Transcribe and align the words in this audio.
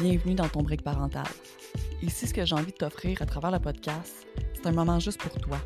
bienvenue 0.00 0.34
dans 0.34 0.48
ton 0.48 0.62
break 0.62 0.82
parental. 0.82 1.26
Ici, 2.02 2.28
ce 2.28 2.34
que 2.34 2.44
j'ai 2.46 2.54
envie 2.54 2.70
de 2.70 2.76
t'offrir 2.76 3.20
à 3.20 3.26
travers 3.26 3.50
le 3.50 3.58
podcast, 3.58 4.26
c'est 4.54 4.66
un 4.66 4.72
moment 4.72 5.00
juste 5.00 5.20
pour 5.20 5.32
toi. 5.40 5.58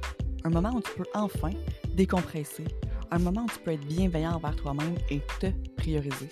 Un 0.44 0.48
moment 0.48 0.70
où 0.70 0.80
tu 0.80 0.90
peux 0.96 1.08
enfin 1.14 1.50
décompresser. 1.94 2.64
Un 3.10 3.18
moment 3.18 3.44
où 3.44 3.48
tu 3.48 3.58
peux 3.58 3.72
être 3.72 3.86
bienveillant 3.86 4.32
envers 4.32 4.56
toi-même 4.56 4.94
et 5.10 5.20
te 5.38 5.48
prioriser. 5.76 6.30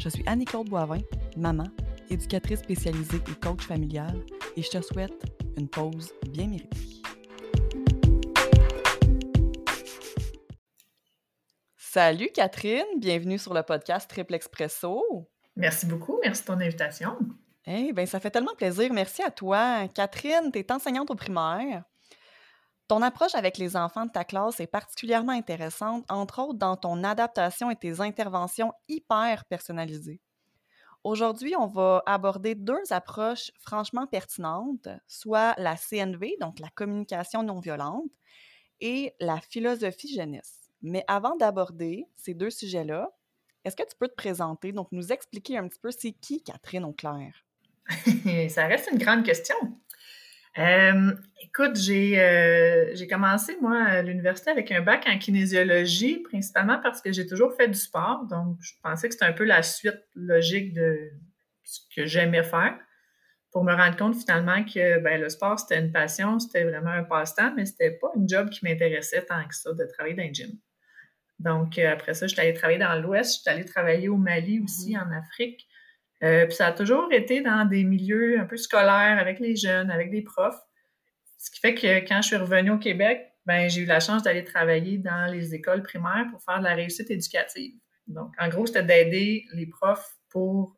Je 0.00 0.08
suis 0.08 0.22
Annie-Claude 0.26 0.70
Boivin, 0.70 1.00
maman, 1.36 1.66
éducatrice 2.08 2.60
spécialisée 2.60 3.18
et 3.18 3.34
coach 3.34 3.62
familial, 3.62 4.18
et 4.56 4.62
je 4.62 4.70
te 4.70 4.80
souhaite 4.80 5.22
une 5.58 5.68
pause 5.68 6.12
bien 6.30 6.46
méritée. 6.46 7.02
Salut 11.76 12.30
Catherine, 12.32 12.98
bienvenue 12.98 13.38
sur 13.38 13.52
le 13.52 13.62
podcast 13.62 14.08
Triple 14.08 14.34
Expresso. 14.34 15.28
Merci 15.56 15.86
beaucoup, 15.86 16.18
merci 16.22 16.42
de 16.42 16.46
ton 16.46 16.60
invitation. 16.60 17.18
Eh 17.66 17.92
bien, 17.92 18.06
ça 18.06 18.20
fait 18.20 18.30
tellement 18.30 18.54
plaisir. 18.54 18.92
Merci 18.92 19.22
à 19.22 19.30
toi. 19.30 19.88
Catherine, 19.88 20.52
tu 20.52 20.58
es 20.58 20.72
enseignante 20.72 21.10
au 21.10 21.14
primaire. 21.14 21.82
Ton 22.88 23.02
approche 23.02 23.34
avec 23.34 23.58
les 23.58 23.76
enfants 23.76 24.06
de 24.06 24.12
ta 24.12 24.24
classe 24.24 24.60
est 24.60 24.68
particulièrement 24.68 25.32
intéressante, 25.32 26.04
entre 26.08 26.40
autres 26.40 26.58
dans 26.58 26.76
ton 26.76 27.02
adaptation 27.02 27.68
et 27.70 27.76
tes 27.76 28.00
interventions 28.00 28.72
hyper 28.88 29.44
personnalisées. 29.46 30.20
Aujourd'hui, 31.02 31.56
on 31.56 31.66
va 31.66 32.02
aborder 32.06 32.54
deux 32.54 32.82
approches 32.90 33.50
franchement 33.58 34.06
pertinentes, 34.06 34.88
soit 35.08 35.54
la 35.58 35.76
CNV, 35.76 36.36
donc 36.40 36.60
la 36.60 36.68
communication 36.68 37.42
non 37.42 37.58
violente, 37.58 38.10
et 38.80 39.14
la 39.18 39.40
philosophie 39.40 40.14
jeunesse. 40.14 40.70
Mais 40.82 41.04
avant 41.08 41.36
d'aborder 41.36 42.06
ces 42.16 42.34
deux 42.34 42.50
sujets-là, 42.50 43.10
est-ce 43.66 43.74
que 43.74 43.82
tu 43.82 43.96
peux 43.98 44.06
te 44.06 44.14
présenter, 44.14 44.70
donc 44.70 44.86
nous 44.92 45.12
expliquer 45.12 45.58
un 45.58 45.66
petit 45.66 45.80
peu 45.80 45.90
c'est 45.90 46.12
qui 46.12 46.40
Catherine 46.40 46.84
Auclair? 46.84 47.32
Ça 48.48 48.66
reste 48.66 48.88
une 48.92 48.98
grande 48.98 49.24
question. 49.24 49.56
Euh, 50.58 51.12
écoute, 51.42 51.76
euh, 51.88 52.90
j'ai 52.94 53.08
commencé, 53.08 53.58
moi, 53.60 53.82
à 53.82 54.02
l'université 54.02 54.50
avec 54.50 54.70
un 54.70 54.82
bac 54.82 55.04
en 55.08 55.18
kinésiologie, 55.18 56.20
principalement 56.20 56.78
parce 56.80 57.02
que 57.02 57.10
j'ai 57.10 57.26
toujours 57.26 57.54
fait 57.54 57.66
du 57.66 57.78
sport. 57.78 58.24
Donc, 58.30 58.56
je 58.60 58.72
pensais 58.84 59.08
que 59.08 59.14
c'était 59.14 59.26
un 59.26 59.32
peu 59.32 59.44
la 59.44 59.64
suite 59.64 60.00
logique 60.14 60.72
de 60.72 61.10
ce 61.64 61.80
que 61.94 62.06
j'aimais 62.06 62.44
faire 62.44 62.78
pour 63.50 63.64
me 63.64 63.74
rendre 63.74 63.96
compte 63.96 64.14
finalement 64.16 64.62
que 64.64 65.00
ben, 65.00 65.20
le 65.20 65.28
sport, 65.28 65.58
c'était 65.58 65.80
une 65.80 65.90
passion, 65.90 66.38
c'était 66.38 66.64
vraiment 66.64 66.90
un 66.90 67.04
passe-temps, 67.04 67.52
mais 67.56 67.66
c'était 67.66 67.90
pas 67.90 68.12
une 68.14 68.28
job 68.28 68.48
qui 68.48 68.64
m'intéressait 68.64 69.24
tant 69.24 69.46
que 69.48 69.54
ça 69.54 69.72
de 69.72 69.84
travailler 69.86 70.14
dans 70.14 70.22
un 70.22 70.32
gym. 70.32 70.50
Donc, 71.38 71.78
euh, 71.78 71.92
après 71.92 72.14
ça, 72.14 72.26
je 72.26 72.32
suis 72.32 72.40
allée 72.40 72.54
travailler 72.54 72.78
dans 72.78 72.94
l'Ouest, 72.94 73.36
je 73.36 73.40
suis 73.40 73.50
allée 73.50 73.64
travailler 73.64 74.08
au 74.08 74.16
Mali 74.16 74.60
aussi, 74.60 74.94
mm-hmm. 74.94 75.08
en 75.08 75.18
Afrique. 75.18 75.66
Euh, 76.22 76.46
puis 76.46 76.54
ça 76.54 76.68
a 76.68 76.72
toujours 76.72 77.12
été 77.12 77.42
dans 77.42 77.66
des 77.66 77.84
milieux 77.84 78.40
un 78.40 78.46
peu 78.46 78.56
scolaires, 78.56 79.18
avec 79.18 79.38
les 79.38 79.54
jeunes, 79.54 79.90
avec 79.90 80.10
des 80.10 80.22
profs. 80.22 80.58
Ce 81.36 81.50
qui 81.50 81.60
fait 81.60 81.74
que 81.74 82.08
quand 82.08 82.22
je 82.22 82.28
suis 82.28 82.36
revenue 82.36 82.70
au 82.70 82.78
Québec, 82.78 83.26
ben 83.44 83.68
j'ai 83.68 83.82
eu 83.82 83.84
la 83.84 84.00
chance 84.00 84.22
d'aller 84.22 84.42
travailler 84.42 84.98
dans 84.98 85.30
les 85.30 85.54
écoles 85.54 85.82
primaires 85.82 86.26
pour 86.30 86.42
faire 86.42 86.58
de 86.58 86.64
la 86.64 86.74
réussite 86.74 87.10
éducative. 87.10 87.74
Donc, 88.06 88.32
en 88.38 88.48
gros, 88.48 88.66
c'était 88.66 88.82
d'aider 88.82 89.44
les 89.52 89.66
profs 89.66 90.16
pour 90.30 90.76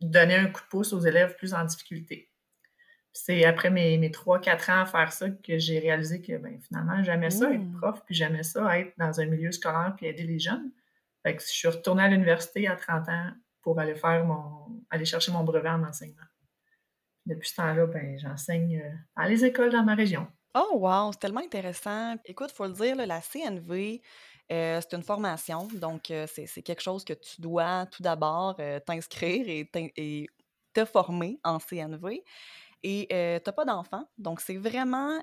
donner 0.00 0.36
un 0.36 0.46
coup 0.46 0.62
de 0.62 0.68
pouce 0.68 0.92
aux 0.92 1.00
élèves 1.00 1.36
plus 1.36 1.52
en 1.52 1.64
difficulté 1.64 2.30
c'est 3.24 3.44
après 3.44 3.68
mes, 3.70 3.98
mes 3.98 4.10
3-4 4.10 4.70
ans 4.70 4.82
à 4.82 4.86
faire 4.86 5.12
ça 5.12 5.28
que 5.28 5.58
j'ai 5.58 5.80
réalisé 5.80 6.22
que 6.22 6.36
ben, 6.38 6.60
finalement, 6.60 7.02
j'aimais 7.02 7.30
ça 7.30 7.50
être 7.52 7.60
mmh. 7.60 7.80
prof, 7.80 8.00
puis 8.06 8.14
j'aimais 8.14 8.44
ça 8.44 8.78
être 8.78 8.92
dans 8.96 9.20
un 9.20 9.26
milieu 9.26 9.50
scolaire 9.50 9.92
puis 9.96 10.06
aider 10.06 10.22
les 10.22 10.38
jeunes. 10.38 10.70
Fait 11.24 11.34
que 11.34 11.42
je 11.42 11.48
suis 11.48 11.66
retournée 11.66 12.04
à 12.04 12.08
l'université 12.08 12.68
à 12.68 12.76
30 12.76 13.08
ans 13.08 13.30
pour 13.60 13.80
aller 13.80 13.96
faire 13.96 14.24
mon 14.24 14.82
aller 14.88 15.04
chercher 15.04 15.32
mon 15.32 15.42
brevet 15.42 15.68
en 15.68 15.82
enseignement. 15.82 16.22
Depuis 17.26 17.48
ce 17.48 17.56
temps-là, 17.56 17.86
ben, 17.86 18.18
j'enseigne 18.18 18.80
euh, 18.80 18.90
dans 19.16 19.28
les 19.28 19.44
écoles 19.44 19.72
dans 19.72 19.82
ma 19.82 19.96
région. 19.96 20.28
Oh 20.54 20.78
wow, 20.78 21.10
c'est 21.12 21.18
tellement 21.18 21.42
intéressant. 21.42 22.14
Écoute, 22.24 22.50
il 22.52 22.56
faut 22.56 22.66
le 22.66 22.72
dire, 22.72 22.94
la 22.96 23.20
CNV, 23.20 24.00
euh, 24.52 24.80
c'est 24.80 24.96
une 24.96 25.02
formation, 25.02 25.66
donc 25.74 26.12
euh, 26.12 26.26
c'est 26.28 26.62
quelque 26.62 26.82
chose 26.82 27.04
que 27.04 27.14
tu 27.14 27.40
dois 27.40 27.86
tout 27.86 28.02
d'abord 28.02 28.56
t'inscrire 28.86 29.46
et, 29.48 29.68
et, 29.74 30.28
te 30.72 30.84
former 30.84 31.40
en 31.42 31.58
CNV. 31.58 32.22
Et 32.82 33.06
tu 33.08 33.14
n'as 33.14 33.52
pas 33.52 33.64
d'enfant, 33.64 34.08
donc 34.18 34.40
c'est 34.40 34.56
vraiment 34.56 35.18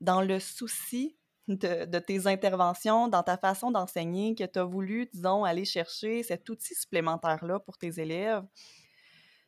dans 0.00 0.20
le 0.20 0.38
souci 0.38 1.16
de, 1.48 1.98
tes 1.98 2.26
interventions, 2.26 3.08
dans 3.08 3.22
ta 3.22 3.36
façon 3.36 3.70
d'enseigner, 3.70 4.34
que 4.34 4.44
tu 4.44 4.58
as 4.58 4.64
voulu, 4.64 5.08
disons, 5.12 5.44
aller 5.44 5.64
chercher 5.64 6.22
cet 6.22 6.48
outil 6.48 6.74
supplémentaire-là 6.74 7.60
pour 7.60 7.76
tes 7.76 8.00
élèves. 8.00 8.42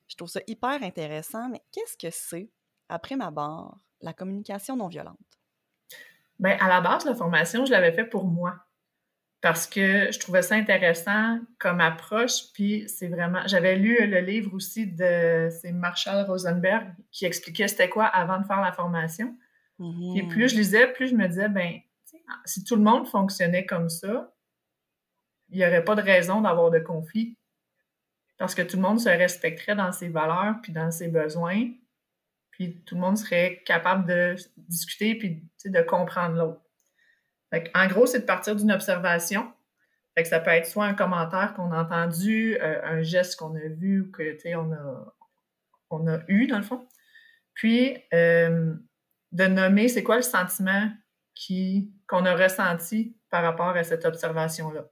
Je 0.09 0.17
trouve 0.17 0.29
ça 0.29 0.41
hyper 0.47 0.83
intéressant, 0.83 1.49
mais 1.49 1.63
qu'est-ce 1.73 1.97
que 1.97 2.13
c'est, 2.13 2.51
après 2.89 3.17
ma 3.17 3.31
barre, 3.31 3.79
la 4.01 4.13
communication 4.13 4.77
non 4.77 4.89
violente? 4.89 5.19
Bien, 6.39 6.57
à 6.61 6.69
la 6.69 6.81
base, 6.81 7.07
la 7.07 7.15
formation, 7.15 7.65
je 7.65 7.73
l'avais 7.73 7.93
fait 7.93 8.05
pour 8.05 8.25
moi 8.25 8.66
parce 9.47 9.69
que 9.69 10.11
je 10.11 10.19
trouvais 10.19 10.43
ça 10.43 10.57
intéressant 10.57 11.39
comme 11.61 11.81
approche. 11.81 12.53
Puis 12.53 12.89
c'est 12.89 13.07
vraiment. 13.07 13.47
J'avais 13.47 13.77
lu 13.77 14.05
le 14.05 14.19
livre 14.19 14.53
aussi 14.55 14.89
de 14.89 15.51
c'est 15.53 15.71
Marshall 15.71 16.27
Rosenberg 16.27 16.89
qui 17.13 17.27
expliquait 17.27 17.69
c'était 17.69 17.89
quoi 17.89 18.07
avant 18.07 18.41
de 18.41 18.45
faire 18.45 18.61
la 18.61 18.73
formation. 18.73 19.37
Et 19.79 19.83
mm-hmm. 19.85 20.29
plus 20.31 20.49
je 20.49 20.57
lisais, 20.57 20.89
plus 20.89 21.11
je 21.11 21.15
me 21.15 21.29
disais, 21.29 21.49
ben, 21.49 21.79
si 22.45 22.65
tout 22.65 22.75
le 22.75 22.83
monde 22.83 23.07
fonctionnait 23.07 23.65
comme 23.65 23.89
ça, 23.89 24.35
il 25.51 25.59
n'y 25.59 25.65
aurait 25.65 25.85
pas 25.85 25.95
de 25.95 26.03
raison 26.03 26.41
d'avoir 26.41 26.73
de 26.73 26.81
conflit. 26.81 27.39
Parce 28.39 28.53
que 28.53 28.63
tout 28.63 28.75
le 28.75 28.83
monde 28.83 28.99
se 28.99 29.09
respecterait 29.09 29.77
dans 29.77 29.93
ses 29.93 30.09
valeurs 30.09 30.57
puis 30.61 30.73
dans 30.73 30.91
ses 30.91 31.07
besoins. 31.07 31.71
Puis 32.51 32.83
tout 32.85 32.97
le 32.97 33.01
monde 33.01 33.17
serait 33.17 33.63
capable 33.65 34.09
de 34.09 34.35
discuter 34.57 35.15
puis 35.15 35.45
de 35.67 35.83
comprendre 35.83 36.35
l'autre 36.35 36.66
en 37.75 37.87
gros, 37.87 38.07
c'est 38.07 38.21
de 38.21 38.25
partir 38.25 38.57
d'une 38.57 38.73
observation. 38.73 39.53
Ça 40.25 40.41
peut 40.41 40.51
être 40.51 40.67
soit 40.67 40.87
un 40.87 40.95
commentaire 40.95 41.53
qu'on 41.55 41.73
a 41.73 41.83
entendu, 41.83 42.57
euh, 42.61 42.81
un 42.85 43.03
geste 43.03 43.37
qu'on 43.37 43.55
a 43.55 43.69
vu 43.69 44.01
ou 44.01 44.11
que 44.11 44.37
on 45.91 46.09
a, 46.09 46.21
eu, 46.29 46.47
dans 46.47 46.57
le 46.57 46.63
fond. 46.63 46.89
Puis 47.55 47.99
euh, 48.15 48.75
de 49.33 49.45
nommer 49.47 49.89
c'est 49.89 50.03
quoi 50.03 50.17
le 50.17 50.23
sentiment 50.23 50.91
qu'on 52.07 52.25
a 52.25 52.35
ressenti 52.35 53.15
par 53.31 53.43
rapport 53.43 53.77
à 53.77 53.85
cette 53.85 54.07
observation-là. 54.07 54.87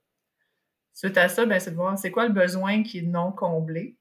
Suite 0.92 1.16
à 1.16 1.28
ça, 1.28 1.46
ben, 1.46 1.58
c'est 1.58 1.70
de 1.70 1.76
voir 1.76 1.98
c'est 1.98 2.10
quoi 2.10 2.26
le 2.26 2.34
besoin 2.34 2.82
qui 2.82 2.98
est 2.98 3.02
non 3.02 3.32
comblé. 3.32 3.98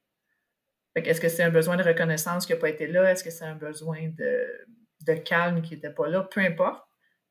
Est-ce 0.95 1.21
que 1.21 1.29
c'est 1.29 1.43
un 1.43 1.49
besoin 1.49 1.77
de 1.77 1.83
reconnaissance 1.83 2.45
qui 2.45 2.51
n'a 2.51 2.59
pas 2.59 2.69
été 2.69 2.85
là? 2.85 3.09
Est-ce 3.09 3.23
que 3.23 3.31
c'est 3.31 3.45
un 3.45 3.55
besoin 3.55 4.09
de 4.09 5.13
calme 5.13 5.61
qui 5.61 5.73
n'était 5.73 5.89
pas 5.89 6.09
là? 6.09 6.21
Peu 6.29 6.41
importe 6.41 6.85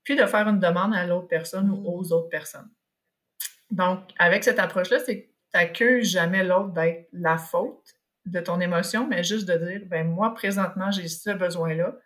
puis 0.04 0.16
de 0.16 0.26
faire 0.26 0.48
une 0.48 0.58
demande 0.58 0.94
à 0.94 1.06
l'autre 1.06 1.28
personne 1.28 1.70
ou 1.70 1.86
aux 1.86 2.08
mm. 2.08 2.12
autres 2.12 2.28
personnes. 2.28 2.70
Donc, 3.70 4.00
avec 4.18 4.44
cette 4.44 4.58
approche-là, 4.58 4.98
c'est 5.00 5.22
que 5.22 5.26
tu 5.26 5.34
n'accuses 5.54 6.10
jamais 6.10 6.44
l'autre 6.44 6.72
d'être 6.72 7.08
la 7.12 7.38
faute 7.38 7.94
de 8.26 8.40
ton 8.40 8.60
émotion, 8.60 9.06
mais 9.06 9.24
juste 9.24 9.48
de 9.48 9.56
dire, 9.56 9.82
ben 9.86 10.06
moi, 10.06 10.34
présentement, 10.34 10.90
j'ai 10.90 11.08
ce 11.08 11.30
besoin-là, 11.30 11.96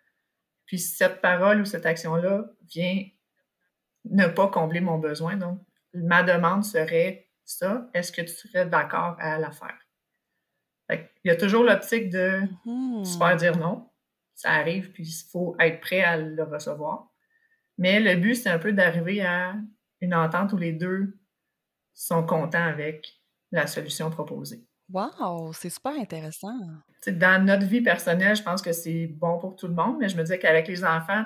puis 0.65 0.79
cette 0.79 1.21
parole 1.21 1.61
ou 1.61 1.65
cette 1.65 1.85
action-là 1.85 2.45
vient 2.73 3.03
ne 4.05 4.27
pas 4.27 4.47
combler 4.47 4.79
mon 4.79 4.97
besoin. 4.97 5.35
Donc, 5.35 5.59
ma 5.93 6.23
demande 6.23 6.63
serait 6.63 7.29
ça, 7.45 7.89
est-ce 7.93 8.11
que 8.11 8.21
tu 8.21 8.33
serais 8.33 8.65
d'accord 8.65 9.15
à 9.19 9.37
la 9.37 9.51
faire? 9.51 9.77
Il 10.89 10.99
y 11.25 11.29
a 11.29 11.35
toujours 11.35 11.63
l'optique 11.63 12.09
de 12.09 12.41
mm-hmm. 12.65 13.05
se 13.05 13.17
faire 13.17 13.35
dire 13.35 13.57
non. 13.57 13.89
Ça 14.35 14.51
arrive, 14.51 14.91
puis 14.91 15.03
il 15.03 15.31
faut 15.31 15.55
être 15.59 15.81
prêt 15.81 16.01
à 16.01 16.15
le 16.15 16.43
recevoir. 16.43 17.09
Mais 17.77 17.99
le 17.99 18.15
but, 18.15 18.35
c'est 18.35 18.49
un 18.49 18.59
peu 18.59 18.73
d'arriver 18.73 19.21
à 19.25 19.55
une 20.01 20.13
entente 20.13 20.53
où 20.53 20.57
les 20.57 20.73
deux 20.73 21.19
sont 21.93 22.25
contents 22.25 22.65
avec 22.65 23.21
la 23.51 23.67
solution 23.67 24.09
proposée. 24.09 24.65
Wow, 24.89 25.51
c'est 25.53 25.69
super 25.69 25.93
intéressant. 25.93 26.57
dans 27.07 27.45
notre 27.45 27.65
vie 27.65 27.81
personnelle, 27.81 28.35
je 28.35 28.43
pense 28.43 28.61
que 28.61 28.71
c'est 28.71 29.07
bon 29.07 29.37
pour 29.39 29.55
tout 29.55 29.67
le 29.67 29.73
monde, 29.73 29.97
mais 29.99 30.07
je 30.07 30.15
me 30.15 30.21
disais 30.21 30.39
qu'avec 30.39 30.67
les 30.67 30.85
enfants, 30.85 31.25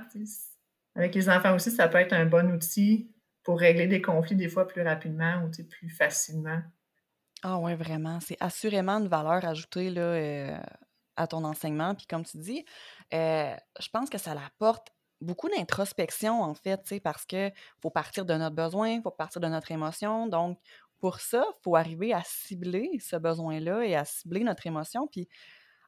avec 0.95 1.13
les 1.13 1.30
enfants 1.30 1.56
aussi, 1.56 1.71
ça 1.71 1.88
peut 1.88 2.00
être 2.00 2.13
un 2.13 2.25
bon 2.25 2.51
outil 2.51 3.12
pour 3.44 3.59
régler 3.59 3.88
des 3.88 4.01
conflits 4.01 4.36
des 4.36 4.50
fois 4.50 4.68
plus 4.68 4.81
rapidement 4.81 5.44
ou 5.44 5.50
plus 5.63 5.89
facilement. 5.89 6.62
Ah 7.44 7.57
oui, 7.57 7.75
vraiment. 7.75 8.19
C'est 8.19 8.38
assurément 8.39 9.00
une 9.00 9.07
valeur 9.07 9.44
ajoutée 9.45 9.89
là, 9.89 10.01
euh, 10.01 10.57
à 11.15 11.27
ton 11.27 11.44
enseignement. 11.44 11.95
Puis 11.95 12.06
comme 12.07 12.24
tu 12.24 12.38
dis, 12.38 12.65
euh, 13.13 13.56
je 13.80 13.89
pense 13.89 14.09
que 14.09 14.18
ça 14.18 14.33
l'apporte 14.36 14.89
beaucoup 15.21 15.50
d'introspection, 15.50 16.41
en 16.41 16.53
fait, 16.53 17.00
parce 17.03 17.25
que 17.25 17.51
faut 17.81 17.89
partir 17.89 18.25
de 18.25 18.33
notre 18.33 18.56
besoin, 18.56 18.89
il 18.89 19.01
faut 19.01 19.12
partir 19.12 19.41
de 19.41 19.47
notre 19.47 19.71
émotion. 19.71 20.27
Donc, 20.27 20.59
pour 21.00 21.19
ça, 21.19 21.45
il 21.47 21.62
faut 21.63 21.75
arriver 21.75 22.13
à 22.13 22.21
cibler 22.23 22.89
ce 23.00 23.15
besoin-là 23.15 23.83
et 23.83 23.95
à 23.95 24.06
cibler 24.06 24.44
notre 24.44 24.68
émotion. 24.68 25.07
Puis, 25.07 25.27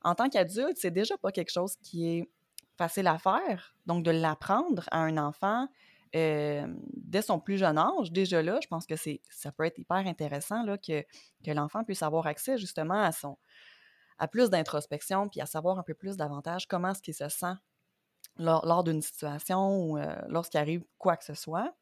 en 0.04 0.16
tant 0.16 0.30
qu'adulte, 0.30 0.78
c'est 0.78 0.92
déjà 0.92 1.18
pas 1.18 1.32
quelque 1.32 1.52
chose 1.52 1.76
qui 1.82 2.08
est 2.08 2.30
facile 2.78 3.08
à 3.08 3.18
faire. 3.18 3.76
Donc, 3.86 4.04
de 4.04 4.12
l'apprendre 4.12 4.84
à 4.92 5.00
un 5.00 5.18
enfant 5.18 5.68
dès 6.14 7.24
son 7.24 7.40
plus 7.40 7.58
jeune 7.58 7.78
âge, 7.78 8.12
déjà 8.12 8.44
là, 8.44 8.60
je 8.62 8.68
pense 8.68 8.86
que 8.86 8.96
c'est 8.96 9.20
ça 9.32 9.52
peut 9.52 9.66
être 9.66 9.80
hyper 9.80 9.98
intéressant 9.98 10.64
là, 10.64 10.78
que, 10.78 11.02
que 11.44 11.52
l'enfant 11.52 11.84
puisse 11.84 12.04
avoir 12.04 12.28
accès 12.28 12.60
justement 12.60 13.02
à 13.02 13.12
son, 13.12 13.38
à 14.20 14.28
plus 14.28 14.52
d'introspection, 14.52 15.28
puis 15.28 15.42
à 15.42 15.48
savoir 15.48 15.80
un 15.80 15.84
peu 15.84 15.96
plus 15.96 16.16
davantage 16.16 16.68
comment 16.68 16.90
est-ce 16.90 17.02
qu'il 17.02 17.16
se 17.16 17.30
sent 17.30 17.56
lors, 18.38 18.84
d'une 18.84 19.02
situation 19.02 19.78
ou 19.78 19.98
euh, 19.98 20.16
lorsqu'il 20.28 20.60
arrive 20.60 20.84
quoi 20.98 21.18
que 21.18 21.24
ce 21.26 21.34
soit. 21.34 21.74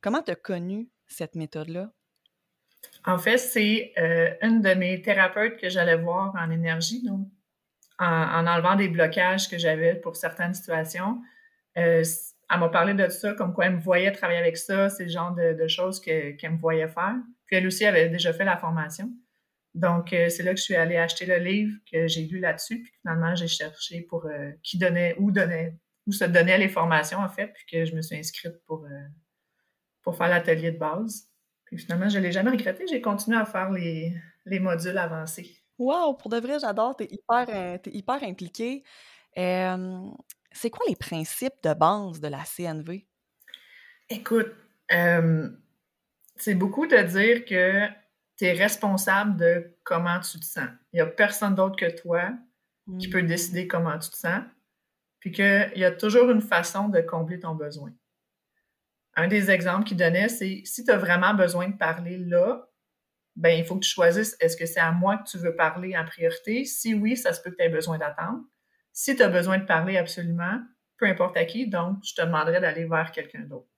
Comment 0.00 0.22
tu 0.22 0.30
as 0.32 0.36
connu 0.36 0.88
cette 1.06 1.34
méthode-là? 1.34 1.90
En 3.06 3.18
fait, 3.18 3.38
c'est 3.38 3.92
euh, 3.98 4.34
une 4.42 4.60
de 4.60 4.74
mes 4.74 5.00
thérapeutes 5.00 5.58
que 5.58 5.68
j'allais 5.68 5.96
voir 5.96 6.34
en 6.38 6.50
énergie, 6.50 7.02
donc 7.02 7.28
en, 7.98 8.46
enlevant 8.46 8.76
des 8.76 8.88
blocages 8.88 9.48
que 9.48 9.58
j'avais 9.58 9.94
pour 9.94 10.16
certaines 10.16 10.54
situations. 10.54 11.20
Euh, 11.78 12.02
elle 12.50 12.60
m'a 12.60 12.68
parlé 12.68 12.94
de 12.94 13.08
ça, 13.08 13.32
comme 13.32 13.54
quoi 13.54 13.66
elle 13.66 13.76
me 13.76 13.80
voyait 13.80 14.12
travailler 14.12 14.38
avec 14.38 14.56
ça, 14.56 14.90
c'est 14.90 15.04
le 15.04 15.10
genre 15.10 15.34
de, 15.34 15.66
choses 15.66 16.00
qu'elle 16.00 16.36
me 16.42 16.58
voyait 16.58 16.88
faire. 16.88 17.16
Puis 17.46 17.56
elle 17.56 17.66
aussi 17.66 17.84
avait 17.84 18.08
déjà 18.08 18.32
fait 18.32 18.44
la 18.44 18.56
formation. 18.56 19.10
Donc, 19.74 20.12
euh, 20.12 20.28
c'est 20.28 20.44
là 20.44 20.52
que 20.52 20.58
je 20.58 20.62
suis 20.62 20.76
allée 20.76 20.96
acheter 20.96 21.26
le 21.26 21.38
livre 21.38 21.76
que 21.90 22.06
j'ai 22.06 22.22
lu 22.22 22.38
là-dessus. 22.38 22.80
Puis 22.82 22.92
finalement, 23.00 23.34
j'ai 23.34 23.48
cherché 23.48 24.02
pour 24.02 24.26
euh, 24.26 24.52
qui 24.62 24.78
donnait, 24.78 25.16
où 25.18 25.32
donnait, 25.32 25.76
où 26.06 26.12
se 26.12 26.24
donnait 26.24 26.58
les 26.58 26.68
formations, 26.68 27.18
en 27.18 27.28
fait, 27.28 27.48
puis 27.48 27.64
que 27.70 27.84
je 27.84 27.94
me 27.94 28.00
suis 28.00 28.16
inscrite 28.16 28.62
pour, 28.66 28.84
euh, 28.84 29.06
pour 30.02 30.16
faire 30.16 30.28
l'atelier 30.28 30.70
de 30.70 30.78
base. 30.78 31.28
Puis 31.64 31.78
finalement, 31.78 32.08
je 32.08 32.18
ne 32.18 32.22
l'ai 32.22 32.30
jamais 32.32 32.50
regretté. 32.50 32.86
J'ai 32.86 33.00
continué 33.00 33.36
à 33.36 33.44
faire 33.44 33.70
les, 33.72 34.14
les 34.46 34.60
modules 34.60 34.96
avancés. 34.96 35.50
Wow! 35.78 36.14
Pour 36.14 36.30
de 36.30 36.38
vrai, 36.38 36.58
j'adore. 36.60 36.94
Tu 36.96 37.04
es 37.04 37.08
hyper, 37.10 37.48
es 37.48 37.80
hyper 37.86 38.22
impliquée. 38.22 38.84
c'est 39.34 40.70
quoi 40.70 40.86
les 40.88 40.94
principes 40.94 41.60
de 41.64 41.74
base 41.74 42.20
de 42.20 42.28
la 42.28 42.44
CNV? 42.44 43.08
Écoute, 44.08 44.54
c'est 44.88 46.54
beaucoup 46.54 46.86
de 46.86 47.02
dire 47.02 47.44
que 47.44 47.88
tu 48.36 48.46
es 48.46 48.52
responsable 48.52 49.36
de 49.36 49.76
comment 49.84 50.18
tu 50.20 50.38
te 50.40 50.44
sens. 50.44 50.68
Il 50.92 50.96
n'y 50.96 51.00
a 51.00 51.06
personne 51.06 51.54
d'autre 51.54 51.76
que 51.76 51.90
toi 51.90 52.32
qui 52.98 53.08
peut 53.08 53.22
décider 53.22 53.64
mm. 53.64 53.68
comment 53.68 53.98
tu 53.98 54.10
te 54.10 54.16
sens, 54.16 54.42
puis 55.20 55.32
qu'il 55.32 55.72
y 55.76 55.84
a 55.84 55.90
toujours 55.90 56.30
une 56.30 56.42
façon 56.42 56.88
de 56.88 57.00
combler 57.00 57.40
ton 57.40 57.54
besoin. 57.54 57.90
Un 59.16 59.28
des 59.28 59.50
exemples 59.50 59.84
qu'il 59.84 59.96
donnait, 59.96 60.28
c'est 60.28 60.62
si 60.64 60.84
tu 60.84 60.90
as 60.90 60.98
vraiment 60.98 61.34
besoin 61.34 61.68
de 61.68 61.76
parler 61.76 62.18
là, 62.18 62.68
ben 63.36 63.50
il 63.50 63.64
faut 63.64 63.76
que 63.76 63.84
tu 63.84 63.90
choisisses 63.90 64.36
est-ce 64.40 64.56
que 64.56 64.66
c'est 64.66 64.80
à 64.80 64.92
moi 64.92 65.18
que 65.18 65.28
tu 65.28 65.38
veux 65.38 65.56
parler 65.56 65.96
en 65.96 66.04
priorité? 66.04 66.64
Si 66.64 66.94
oui, 66.94 67.16
ça 67.16 67.32
se 67.32 67.40
peut 67.40 67.50
que 67.50 67.56
tu 67.56 67.62
aies 67.62 67.68
besoin 67.68 67.98
d'attendre. 67.98 68.40
Si 68.92 69.16
tu 69.16 69.22
as 69.22 69.28
besoin 69.28 69.58
de 69.58 69.64
parler 69.64 69.96
absolument, 69.96 70.60
peu 70.98 71.06
importe 71.06 71.36
à 71.36 71.44
qui, 71.44 71.68
donc 71.68 71.98
je 72.04 72.14
te 72.14 72.22
demanderais 72.22 72.60
d'aller 72.60 72.84
vers 72.84 73.10
quelqu'un 73.10 73.40
d'autre. 73.40 73.68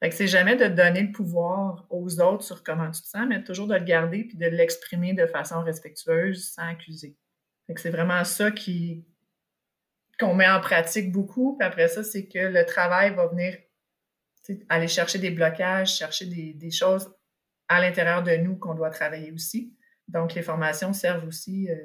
Fait 0.00 0.10
que 0.10 0.14
c'est 0.14 0.28
jamais 0.28 0.54
de 0.54 0.66
donner 0.66 1.02
le 1.02 1.12
pouvoir 1.12 1.86
aux 1.90 2.20
autres 2.20 2.44
sur 2.44 2.62
comment 2.62 2.90
tu 2.90 3.02
te 3.02 3.08
sens, 3.08 3.26
mais 3.28 3.42
toujours 3.42 3.66
de 3.66 3.74
le 3.74 3.84
garder 3.84 4.24
puis 4.24 4.36
de 4.36 4.46
l'exprimer 4.46 5.12
de 5.12 5.26
façon 5.26 5.60
respectueuse 5.62 6.52
sans 6.52 6.68
accuser. 6.68 7.16
Fait 7.66 7.74
que 7.74 7.80
c'est 7.80 7.90
vraiment 7.90 8.24
ça 8.24 8.50
qui 8.50 9.04
qu'on 10.18 10.34
met 10.34 10.48
en 10.48 10.60
pratique 10.60 11.12
beaucoup. 11.12 11.56
Puis 11.56 11.66
après 11.66 11.88
ça, 11.88 12.02
c'est 12.02 12.26
que 12.26 12.38
le 12.38 12.64
travail 12.64 13.14
va 13.14 13.26
venir 13.28 13.56
aller 14.68 14.88
chercher 14.88 15.18
des 15.18 15.30
blocages, 15.30 15.96
chercher 15.96 16.26
des, 16.26 16.70
choses 16.70 17.12
à 17.68 17.80
l'intérieur 17.80 18.22
de 18.22 18.32
nous 18.36 18.56
qu'on 18.56 18.74
doit 18.74 18.90
travailler 18.90 19.30
aussi. 19.30 19.76
Donc, 20.08 20.34
les 20.34 20.42
formations 20.42 20.92
servent 20.92 21.26
aussi. 21.26 21.70
Euh, 21.70 21.76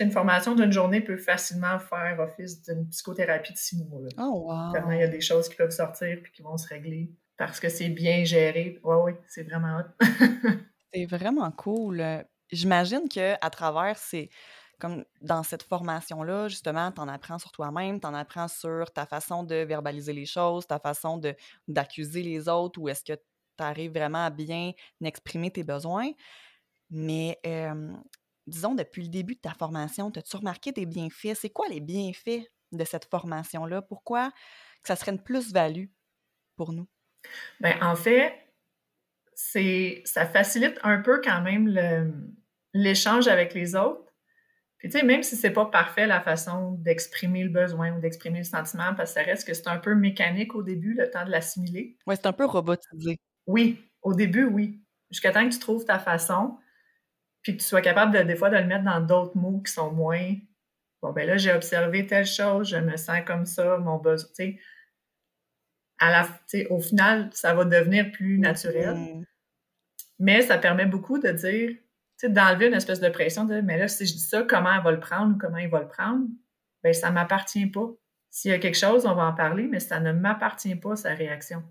une 0.00 0.10
formation 0.10 0.54
d'une 0.54 0.72
journée 0.72 1.00
peut 1.00 1.16
facilement 1.16 1.78
faire 1.78 2.18
office 2.20 2.62
d'une 2.62 2.88
psychothérapie 2.88 3.52
de 3.52 3.58
six 3.58 3.78
mois. 3.78 4.00
Oh, 4.18 4.46
wow. 4.46 4.90
il 4.90 4.98
y 4.98 5.02
a 5.02 5.08
des 5.08 5.20
choses 5.20 5.48
qui 5.48 5.56
peuvent 5.56 5.70
sortir 5.70 6.18
puis 6.22 6.32
qui 6.32 6.42
vont 6.42 6.56
se 6.56 6.68
régler 6.68 7.10
parce 7.36 7.60
que 7.60 7.68
c'est 7.68 7.88
bien 7.88 8.24
géré. 8.24 8.80
Oui, 8.82 8.96
oui, 9.04 9.12
c'est 9.28 9.42
vraiment 9.42 9.78
hot. 9.78 10.04
c'est 10.92 11.06
vraiment 11.06 11.50
cool. 11.52 12.02
J'imagine 12.50 13.08
qu'à 13.08 13.50
travers 13.50 13.98
ces. 13.98 14.30
Comme 14.78 15.06
dans 15.22 15.42
cette 15.42 15.62
formation-là, 15.62 16.48
justement, 16.48 16.92
tu 16.92 17.00
en 17.00 17.08
apprends 17.08 17.38
sur 17.38 17.50
toi-même, 17.50 17.98
tu 17.98 18.06
en 18.06 18.12
apprends 18.12 18.46
sur 18.46 18.92
ta 18.92 19.06
façon 19.06 19.42
de 19.42 19.54
verbaliser 19.54 20.12
les 20.12 20.26
choses, 20.26 20.66
ta 20.66 20.78
façon 20.78 21.18
d'accuser 21.66 22.22
les 22.22 22.46
autres, 22.46 22.78
ou 22.78 22.90
est-ce 22.90 23.02
que 23.02 23.14
tu 23.14 23.64
arrives 23.64 23.92
vraiment 23.92 24.26
à 24.26 24.30
bien 24.30 24.72
exprimer 25.02 25.50
tes 25.50 25.64
besoins. 25.64 26.10
Mais 26.90 27.40
disons, 28.46 28.74
depuis 28.74 29.02
le 29.02 29.08
début 29.08 29.36
de 29.36 29.40
ta 29.40 29.54
formation, 29.54 30.12
as-tu 30.14 30.36
remarqué 30.36 30.72
des 30.72 30.84
bienfaits? 30.84 31.34
C'est 31.34 31.50
quoi 31.50 31.68
les 31.68 31.80
bienfaits 31.80 32.46
de 32.72 32.84
cette 32.84 33.06
formation-là? 33.06 33.80
Pourquoi 33.80 34.30
que 34.82 34.88
ça 34.88 34.96
serait 34.96 35.12
une 35.12 35.22
plus-value 35.22 35.86
pour 36.56 36.72
nous? 36.72 36.86
Ben, 37.60 37.74
en 37.82 37.96
fait, 37.96 38.32
c'est 39.34 40.02
ça 40.04 40.26
facilite 40.26 40.78
un 40.82 41.00
peu 41.00 41.20
quand 41.22 41.42
même 41.42 41.68
l'échange 42.74 43.28
avec 43.28 43.54
les 43.54 43.76
autres. 43.76 44.02
Puis, 44.78 44.90
tu 44.90 44.98
sais, 44.98 45.04
même 45.04 45.22
si 45.22 45.36
c'est 45.36 45.50
pas 45.50 45.66
parfait 45.66 46.06
la 46.06 46.20
façon 46.20 46.72
d'exprimer 46.72 47.42
le 47.42 47.50
besoin 47.50 47.96
ou 47.96 48.00
d'exprimer 48.00 48.38
le 48.38 48.44
sentiment, 48.44 48.94
parce 48.94 49.14
que 49.14 49.20
ça 49.20 49.26
reste 49.26 49.46
que 49.46 49.54
c'est 49.54 49.68
un 49.68 49.78
peu 49.78 49.94
mécanique 49.94 50.54
au 50.54 50.62
début, 50.62 50.94
le 50.94 51.10
temps 51.10 51.24
de 51.24 51.30
l'assimiler. 51.30 51.96
Oui, 52.06 52.14
c'est 52.16 52.26
un 52.26 52.32
peu 52.32 52.44
robotisé. 52.44 53.18
Oui, 53.46 53.80
au 54.02 54.12
début, 54.12 54.44
oui. 54.44 54.82
Jusqu'à 55.10 55.32
temps 55.32 55.48
que 55.48 55.54
tu 55.54 55.60
trouves 55.60 55.84
ta 55.84 55.98
façon, 55.98 56.58
puis 57.42 57.56
que 57.56 57.62
tu 57.62 57.66
sois 57.66 57.80
capable, 57.80 58.16
de, 58.16 58.22
des 58.22 58.36
fois, 58.36 58.50
de 58.50 58.56
le 58.56 58.66
mettre 58.66 58.84
dans 58.84 59.00
d'autres 59.00 59.36
mots 59.36 59.60
qui 59.60 59.72
sont 59.72 59.92
moins. 59.92 60.34
Bon, 61.00 61.12
ben 61.12 61.26
là, 61.26 61.36
j'ai 61.36 61.52
observé 61.52 62.06
telle 62.06 62.26
chose, 62.26 62.68
je 62.68 62.76
me 62.76 62.96
sens 62.96 63.20
comme 63.26 63.46
ça, 63.46 63.78
mon 63.78 63.96
besoin. 63.96 64.28
Tu 64.28 64.34
sais, 64.34 64.60
à 65.98 66.10
la, 66.10 66.28
au 66.70 66.80
final, 66.80 67.30
ça 67.32 67.54
va 67.54 67.64
devenir 67.64 68.10
plus 68.12 68.38
naturel. 68.38 68.94
Mm-hmm. 68.94 69.24
Mais 70.18 70.42
ça 70.42 70.58
permet 70.58 70.86
beaucoup 70.86 71.18
de 71.18 71.30
dire, 71.30 71.76
d'enlever 72.24 72.68
une 72.68 72.74
espèce 72.74 73.00
de 73.00 73.08
pression 73.08 73.44
de 73.44 73.60
mais 73.60 73.78
là, 73.78 73.88
si 73.88 74.06
je 74.06 74.14
dis 74.14 74.20
ça, 74.20 74.42
comment 74.42 74.72
elle 74.74 74.82
va 74.82 74.92
le 74.92 75.00
prendre 75.00 75.34
ou 75.34 75.38
comment 75.38 75.58
il 75.58 75.68
va 75.68 75.80
le 75.80 75.88
prendre? 75.88 76.26
Bien, 76.82 76.92
ça 76.92 77.10
ne 77.10 77.14
m'appartient 77.14 77.66
pas. 77.66 77.90
S'il 78.30 78.50
y 78.50 78.54
a 78.54 78.58
quelque 78.58 78.78
chose, 78.78 79.06
on 79.06 79.14
va 79.14 79.24
en 79.24 79.34
parler, 79.34 79.66
mais 79.66 79.80
ça 79.80 80.00
ne 80.00 80.12
m'appartient 80.12 80.76
pas, 80.76 80.96
sa 80.96 81.14
réaction. 81.14 81.62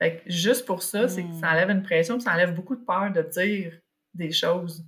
Fait 0.00 0.22
juste 0.26 0.66
pour 0.66 0.82
ça, 0.82 1.08
c'est 1.08 1.22
que 1.22 1.32
ça 1.34 1.46
mm. 1.46 1.52
enlève 1.52 1.70
une 1.70 1.82
pression, 1.82 2.20
ça 2.20 2.32
enlève 2.32 2.54
beaucoup 2.54 2.76
de 2.76 2.84
peur 2.84 3.12
de 3.12 3.22
dire 3.22 3.78
des 4.14 4.32
choses. 4.32 4.84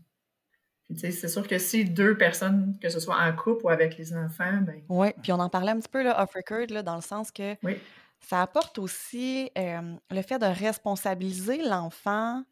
C'est 0.97 1.29
sûr 1.29 1.47
que 1.47 1.59
si 1.59 1.85
deux 1.85 2.17
personnes, 2.17 2.77
que 2.81 2.89
ce 2.89 3.01
soit 3.01 3.17
en 3.17 3.35
couple 3.35 3.67
ou 3.67 3.69
avec 3.69 3.97
les 3.97 4.15
enfants, 4.15 4.61
ben 4.63 4.83
Oui, 4.89 5.09
puis 5.23 5.33
on 5.33 5.39
en 5.39 5.49
parlait 5.49 5.73
un 5.73 5.79
petit 5.79 5.89
peu 5.89 6.03
là, 6.03 6.23
off 6.23 6.33
record, 6.35 6.67
là, 6.71 6.83
dans 6.83 6.97
le 6.97 7.03
sens 7.03 7.31
que 7.31 7.57
oui. 7.63 7.77
ça 8.21 8.43
apporte 8.43 8.79
aussi 8.79 9.51
le 9.57 10.23
fait 10.23 10.39
de 10.39 10.47
responsabiliser 10.47 11.63
l'enfant 11.63 12.43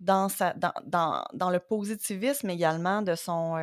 dans, 0.00 0.28
sa, 0.28 0.52
dans, 0.52 0.72
dans, 0.84 1.24
dans 1.32 1.50
le 1.50 1.58
positivisme 1.58 2.50
également 2.50 3.00
de 3.00 3.14
son, 3.14 3.56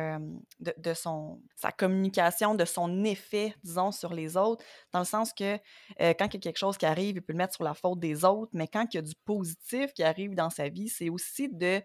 de, 0.58 0.74
de, 0.76 0.94
son 0.94 1.40
sa 1.54 1.70
communication, 1.70 2.54
de 2.54 2.64
son 2.64 3.04
effet, 3.04 3.54
disons, 3.62 3.92
sur 3.92 4.12
les 4.12 4.36
autres, 4.36 4.64
dans 4.92 4.98
le 4.98 5.04
sens 5.04 5.32
que 5.32 5.56
quand 5.98 6.26
il 6.26 6.34
y 6.34 6.36
a 6.36 6.40
quelque 6.40 6.58
chose 6.58 6.76
qui 6.76 6.86
arrive, 6.86 7.16
il 7.16 7.22
peut 7.22 7.32
le 7.32 7.38
mettre 7.38 7.54
sur 7.54 7.64
la 7.64 7.74
faute 7.74 8.00
des 8.00 8.24
autres, 8.24 8.50
mais 8.52 8.66
quand 8.66 8.86
il 8.92 8.96
y 8.96 8.98
a 8.98 9.02
du 9.02 9.14
positif 9.24 9.92
qui 9.92 10.02
arrive 10.02 10.34
dans 10.34 10.50
sa 10.50 10.68
vie, 10.68 10.88
c'est 10.88 11.08
aussi 11.08 11.48
de 11.48 11.80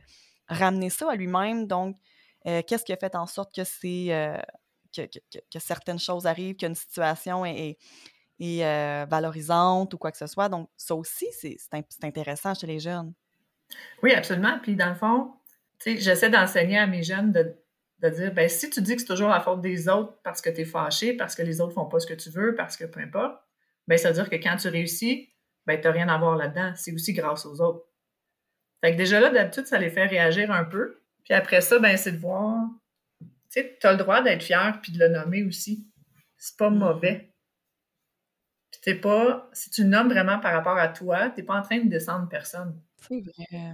ramener 0.47 0.89
ça 0.89 1.11
à 1.11 1.15
lui-même. 1.15 1.67
Donc, 1.67 1.95
euh, 2.47 2.61
qu'est-ce 2.65 2.85
qui 2.85 2.93
a 2.93 2.97
fait 2.97 3.15
en 3.15 3.25
sorte 3.25 3.53
que 3.53 3.63
c'est 3.63 4.07
euh, 4.13 4.37
que, 4.95 5.59
certaines 5.59 5.99
choses 5.99 6.25
arrivent, 6.25 6.55
qu'une 6.55 6.75
situation 6.75 7.45
est, 7.45 7.77
euh, 8.41 9.05
valorisante 9.09 9.93
ou 9.93 9.97
quoi 9.97 10.11
que 10.11 10.17
ce 10.17 10.27
soit? 10.27 10.49
Donc, 10.49 10.69
ça 10.77 10.95
aussi, 10.95 11.27
c'est 11.31 11.57
intéressant 12.03 12.53
chez 12.53 12.67
les 12.67 12.79
jeunes. 12.79 13.13
Oui, 14.01 14.13
absolument. 14.13 14.59
Puis, 14.61 14.75
dans 14.75 14.89
le 14.89 14.95
fond, 14.95 15.33
j'essaie 15.85 16.29
d'enseigner 16.29 16.77
à 16.77 16.87
mes 16.87 17.03
jeunes 17.03 17.31
de, 17.31 18.09
dire 18.09 18.33
ben, 18.33 18.47
si 18.47 18.69
tu 18.69 18.81
dis 18.81 18.95
que 18.95 19.01
c'est 19.01 19.07
toujours 19.07 19.29
la 19.29 19.41
faute 19.41 19.61
des 19.61 19.89
autres 19.89 20.17
parce 20.23 20.41
que 20.41 20.49
tu 20.49 20.61
es 20.61 20.65
fâché, 20.65 21.13
parce 21.13 21.35
que 21.35 21.41
les 21.41 21.59
autres 21.59 21.73
font 21.73 21.85
pas 21.85 21.99
ce 21.99 22.07
que 22.07 22.13
tu 22.13 22.29
veux, 22.29 22.55
parce 22.55 22.77
que 22.77 22.85
peu 22.85 23.01
importe, 23.01 23.37
ben, 23.87 23.97
ça 23.97 24.09
veut 24.09 24.15
dire 24.15 24.29
que 24.29 24.37
quand 24.37 24.55
tu 24.55 24.69
réussis, 24.69 25.33
ben, 25.65 25.79
tu 25.79 25.87
n'as 25.87 25.93
rien 25.93 26.07
à 26.07 26.17
voir 26.17 26.37
là-dedans. 26.37 26.71
C'est 26.75 26.93
aussi 26.93 27.13
grâce 27.13 27.45
aux 27.45 27.61
autres. 27.61 27.85
Fait 28.81 28.93
que 28.93 28.97
déjà 28.97 29.19
là, 29.19 29.29
d'habitude, 29.29 29.67
ça 29.67 29.77
les 29.77 29.89
fait 29.89 30.05
réagir 30.05 30.49
un 30.51 30.63
peu. 30.63 30.98
Puis 31.29 31.37
après 31.37 31.61
ça, 31.61 31.77
ben, 31.77 31.95
c'est 31.95 32.13
de 32.13 32.17
voir. 32.17 32.67
Tu 33.21 33.27
sais, 33.49 33.77
tu 33.79 33.85
as 33.87 33.91
le 33.91 33.99
droit 33.99 34.23
d'être 34.23 34.43
fier 34.43 34.79
puis 34.81 34.91
de 34.91 34.99
le 34.99 35.09
nommer 35.09 35.43
aussi. 35.43 35.87
C'est 36.37 36.57
pas 36.57 36.71
mm. 36.71 36.77
mauvais. 36.77 37.31
Puis 38.71 38.81
t'es 38.81 38.95
pas. 38.95 39.47
Si 39.53 39.69
tu 39.69 39.83
le 39.83 39.89
nommes 39.89 40.09
vraiment 40.09 40.39
par 40.39 40.53
rapport 40.53 40.77
à 40.77 40.87
toi, 40.87 41.29
t'es 41.29 41.43
pas 41.43 41.55
en 41.55 41.61
train 41.61 41.79
de 41.79 41.87
descendre 41.87 42.27
personne. 42.27 42.81
C'est 42.97 43.21
vrai. 43.21 43.73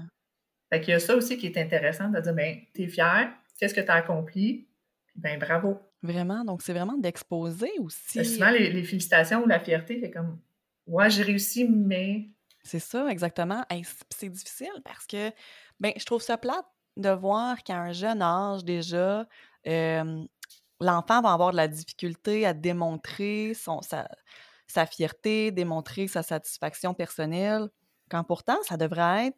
Fait 0.70 0.82
qu'il 0.82 0.92
y 0.92 0.96
a 0.96 1.00
ça 1.00 1.16
aussi 1.16 1.38
qui 1.38 1.46
est 1.46 1.58
intéressant 1.58 2.10
de 2.10 2.20
dire, 2.20 2.34
ben, 2.34 2.60
t'es 2.74 2.88
fier, 2.88 3.32
qu'est-ce 3.58 3.74
que 3.74 3.82
tu 3.82 3.90
as 3.90 3.94
accompli, 3.94 4.68
puis 5.08 5.16
ben, 5.16 5.40
bravo. 5.40 5.80
Vraiment, 6.02 6.44
donc 6.44 6.62
c'est 6.62 6.74
vraiment 6.74 6.98
d'exposer 6.98 7.72
aussi. 7.80 8.26
souvent, 8.26 8.50
les, 8.50 8.72
les, 8.72 8.84
félicitations 8.84 9.44
ou 9.44 9.48
la 9.48 9.60
fierté, 9.60 10.00
c'est 10.02 10.12
comme, 10.12 10.40
ouais, 10.88 11.10
j'ai 11.10 11.24
réussi, 11.24 11.66
mais 11.70 12.30
c'est 12.66 12.80
ça, 12.80 13.08
exactement. 13.10 13.64
c'est 14.10 14.30
difficile 14.30 14.82
parce 14.84 15.06
que, 15.06 15.32
ben, 15.80 15.94
je 15.96 16.04
trouve 16.04 16.24
ça 16.24 16.36
plate 16.36 16.66
de 16.98 17.10
voir 17.10 17.64
qu'à 17.64 17.78
un 17.78 17.92
jeune 17.92 18.22
âge 18.22 18.64
déjà, 18.64 19.28
l'enfant 19.66 21.22
va 21.22 21.34
avoir 21.34 21.52
de 21.52 21.58
la 21.58 21.68
difficulté 21.68 22.46
à 22.46 22.54
démontrer 22.54 23.54
sa, 23.54 24.86
fierté, 24.86 25.52
démontrer 25.52 26.08
sa 26.08 26.24
satisfaction 26.24 26.94
personnelle, 26.94 27.70
quand 28.10 28.24
pourtant, 28.24 28.58
ça 28.64 28.78
devrait 28.78 29.28
être 29.28 29.38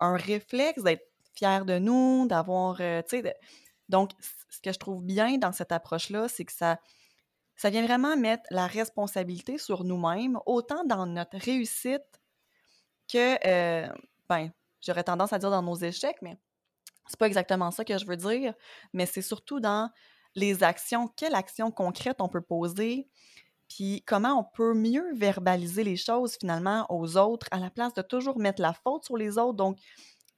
un 0.00 0.16
réflexe 0.16 0.82
d'être 0.82 1.06
fier 1.34 1.64
de 1.64 1.78
nous, 1.78 2.26
d'avoir, 2.26 2.76
tu 2.78 2.82
sais, 3.06 3.34
Donc, 3.88 4.10
ce 4.48 4.60
que 4.60 4.72
je 4.72 4.78
trouve 4.78 5.02
bien 5.02 5.38
dans 5.38 5.52
cette 5.52 5.72
approche-là, 5.72 6.28
c'est 6.28 6.44
que 6.44 6.52
ça, 6.52 6.78
ça 7.56 7.70
vient 7.70 7.84
vraiment 7.84 8.16
mettre 8.16 8.44
la 8.50 8.66
responsabilité 8.66 9.58
sur 9.58 9.84
nous-mêmes, 9.84 10.38
autant 10.46 10.82
dans 10.84 11.06
notre 11.06 11.36
réussite 11.38 12.20
que, 13.06 13.36
euh, 13.46 13.92
ben, 14.28 14.50
j'aurais 14.80 15.04
tendance 15.04 15.32
à 15.32 15.38
dire 15.38 15.50
dans 15.50 15.62
nos 15.62 15.76
échecs, 15.76 16.22
mais 16.22 16.38
c'est 17.10 17.18
pas 17.18 17.26
exactement 17.26 17.72
ça 17.72 17.84
que 17.84 17.98
je 17.98 18.06
veux 18.06 18.16
dire, 18.16 18.54
mais 18.92 19.04
c'est 19.04 19.22
surtout 19.22 19.58
dans 19.58 19.90
les 20.36 20.62
actions, 20.62 21.08
quelles 21.08 21.34
actions 21.34 21.72
concrètes 21.72 22.20
on 22.20 22.28
peut 22.28 22.40
poser, 22.40 23.08
puis 23.68 24.04
comment 24.06 24.38
on 24.38 24.44
peut 24.44 24.74
mieux 24.74 25.12
verbaliser 25.14 25.82
les 25.82 25.96
choses 25.96 26.36
finalement 26.38 26.86
aux 26.88 27.16
autres 27.16 27.48
à 27.50 27.58
la 27.58 27.68
place 27.68 27.94
de 27.94 28.02
toujours 28.02 28.38
mettre 28.38 28.62
la 28.62 28.72
faute 28.72 29.04
sur 29.04 29.16
les 29.16 29.38
autres. 29.38 29.56
Donc, 29.56 29.78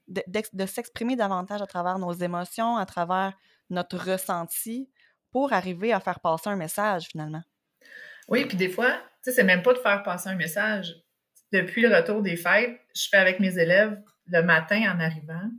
de, 0.09 0.67
s'exprimer 0.67 1.15
davantage 1.15 1.61
à 1.61 1.67
travers 1.67 1.99
nos 1.99 2.13
émotions, 2.13 2.77
à 2.77 2.87
travers 2.87 3.35
notre 3.69 3.99
ressenti 3.99 4.91
pour 5.31 5.53
arriver 5.53 5.93
à 5.93 6.01
faire 6.01 6.21
passer 6.21 6.49
un 6.49 6.57
message 6.57 7.07
finalement. 7.09 7.43
Oui, 8.29 8.47
puis 8.47 8.57
des 8.57 8.69
fois, 8.69 8.93
tu 8.93 9.31
sais, 9.31 9.33
c'est 9.33 9.45
même 9.45 9.63
pas 9.63 9.75
de 9.75 9.79
faire 9.79 10.03
passer 10.03 10.31
un 10.31 10.37
message. 10.37 10.95
Depuis 11.53 11.83
le 11.83 11.95
retour 11.95 12.23
des 12.23 12.37
fêtes, 12.37 12.81
je 12.95 13.09
fais 13.11 13.19
avec 13.19 13.41
mes 13.41 13.59
élèves 13.59 14.01
le 14.27 14.43
matin 14.43 14.95
en 14.95 15.01
arrivant. 15.01 15.51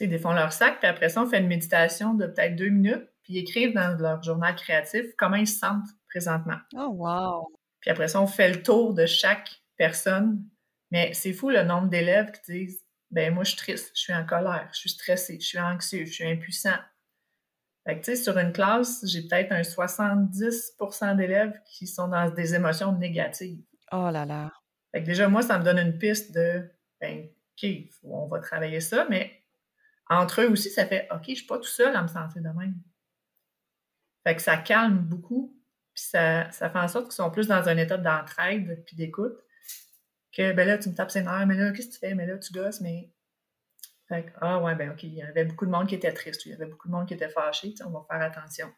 Ils 0.00 0.08
défont 0.08 0.32
leur 0.32 0.52
sac, 0.52 0.78
puis 0.78 0.88
après 0.88 1.08
ça, 1.08 1.22
on 1.22 1.26
fait 1.26 1.38
une 1.38 1.46
méditation 1.46 2.14
de 2.14 2.26
peut-être 2.26 2.56
deux 2.56 2.70
minutes, 2.70 3.08
puis 3.22 3.34
ils 3.34 3.38
écrivent 3.38 3.74
dans 3.74 3.96
leur 3.98 4.22
journal 4.22 4.54
créatif 4.56 5.06
comment 5.18 5.36
ils 5.36 5.46
se 5.46 5.58
sentent 5.58 5.88
présentement. 6.08 6.58
Oh, 6.74 6.88
wow! 6.94 7.52
Puis 7.80 7.90
après 7.90 8.08
ça, 8.08 8.20
on 8.20 8.26
fait 8.26 8.50
le 8.50 8.62
tour 8.62 8.94
de 8.94 9.06
chaque 9.06 9.50
personne. 9.76 10.44
Mais 10.90 11.12
c'est 11.14 11.32
fou 11.32 11.50
le 11.50 11.62
nombre 11.62 11.88
d'élèves 11.88 12.32
qui 12.32 12.52
disent 12.52 12.84
ben 13.10 13.34
moi, 13.34 13.44
je 13.44 13.50
suis 13.50 13.58
triste, 13.58 13.92
je 13.94 14.00
suis 14.00 14.14
en 14.14 14.24
colère, 14.24 14.68
je 14.72 14.78
suis 14.78 14.90
stressée, 14.90 15.38
je 15.40 15.46
suis 15.46 15.58
anxieux, 15.58 16.04
je 16.04 16.12
suis 16.12 16.26
impuissant. 16.26 16.78
Fait 17.86 17.98
que, 17.98 18.04
tu 18.04 18.14
sais, 18.14 18.22
sur 18.22 18.38
une 18.38 18.52
classe, 18.52 19.04
j'ai 19.06 19.22
peut-être 19.22 19.52
un 19.52 19.62
70% 19.62 21.16
d'élèves 21.16 21.58
qui 21.64 21.86
sont 21.86 22.08
dans 22.08 22.30
des 22.30 22.54
émotions 22.54 22.92
négatives. 22.92 23.64
Oh 23.90 24.10
là 24.12 24.24
là. 24.24 24.52
Fait 24.92 25.00
que 25.00 25.06
déjà, 25.06 25.28
moi, 25.28 25.42
ça 25.42 25.58
me 25.58 25.64
donne 25.64 25.78
une 25.78 25.98
piste 25.98 26.32
de, 26.34 26.70
ben, 27.00 27.28
OK, 27.62 27.70
on 28.04 28.26
va 28.26 28.38
travailler 28.38 28.80
ça, 28.80 29.06
mais 29.08 29.39
entre 30.10 30.42
eux 30.42 30.50
aussi, 30.50 30.68
ça 30.70 30.84
fait, 30.84 31.08
OK, 31.12 31.24
je 31.28 31.34
suis 31.34 31.46
pas 31.46 31.56
tout 31.56 31.64
seul 31.64 31.94
à 31.96 32.02
me 32.02 32.08
sentir 32.08 32.42
de 32.42 32.48
même. 32.48 32.74
Fait 34.24 34.36
que 34.36 34.42
ça 34.42 34.58
calme 34.58 34.98
beaucoup, 34.98 35.56
puis 35.94 36.04
ça, 36.04 36.50
ça 36.50 36.68
fait 36.68 36.78
en 36.78 36.88
sorte 36.88 37.06
qu'ils 37.06 37.14
sont 37.14 37.30
plus 37.30 37.46
dans 37.46 37.68
un 37.68 37.76
état 37.78 37.96
d'entraide 37.96 38.82
puis 38.84 38.96
d'écoute 38.96 39.38
que 40.32 40.52
ben 40.52 40.66
là, 40.66 40.78
tu 40.78 40.88
me 40.88 40.94
tapes 40.94 41.10
ses 41.10 41.22
nerfs, 41.22 41.46
mais 41.46 41.56
là, 41.56 41.72
qu'est-ce 41.72 41.88
que 41.88 41.92
tu 41.94 41.98
fais? 41.98 42.14
Mais 42.14 42.26
là, 42.26 42.38
tu 42.38 42.52
gosses, 42.52 42.80
mais. 42.80 43.10
Fait 44.08 44.24
que, 44.24 44.30
ah 44.40 44.60
ouais, 44.60 44.74
ben 44.74 44.90
OK, 44.90 45.04
il 45.04 45.14
y 45.14 45.22
avait 45.22 45.44
beaucoup 45.44 45.66
de 45.66 45.70
monde 45.70 45.86
qui 45.88 45.94
était 45.94 46.12
triste, 46.12 46.44
il 46.44 46.50
y 46.50 46.54
avait 46.54 46.66
beaucoup 46.66 46.88
de 46.88 46.92
monde 46.92 47.06
qui 47.06 47.14
était 47.14 47.28
fâché, 47.28 47.74
on 47.84 47.90
va 47.90 48.04
faire 48.10 48.20
attention. 48.20 48.68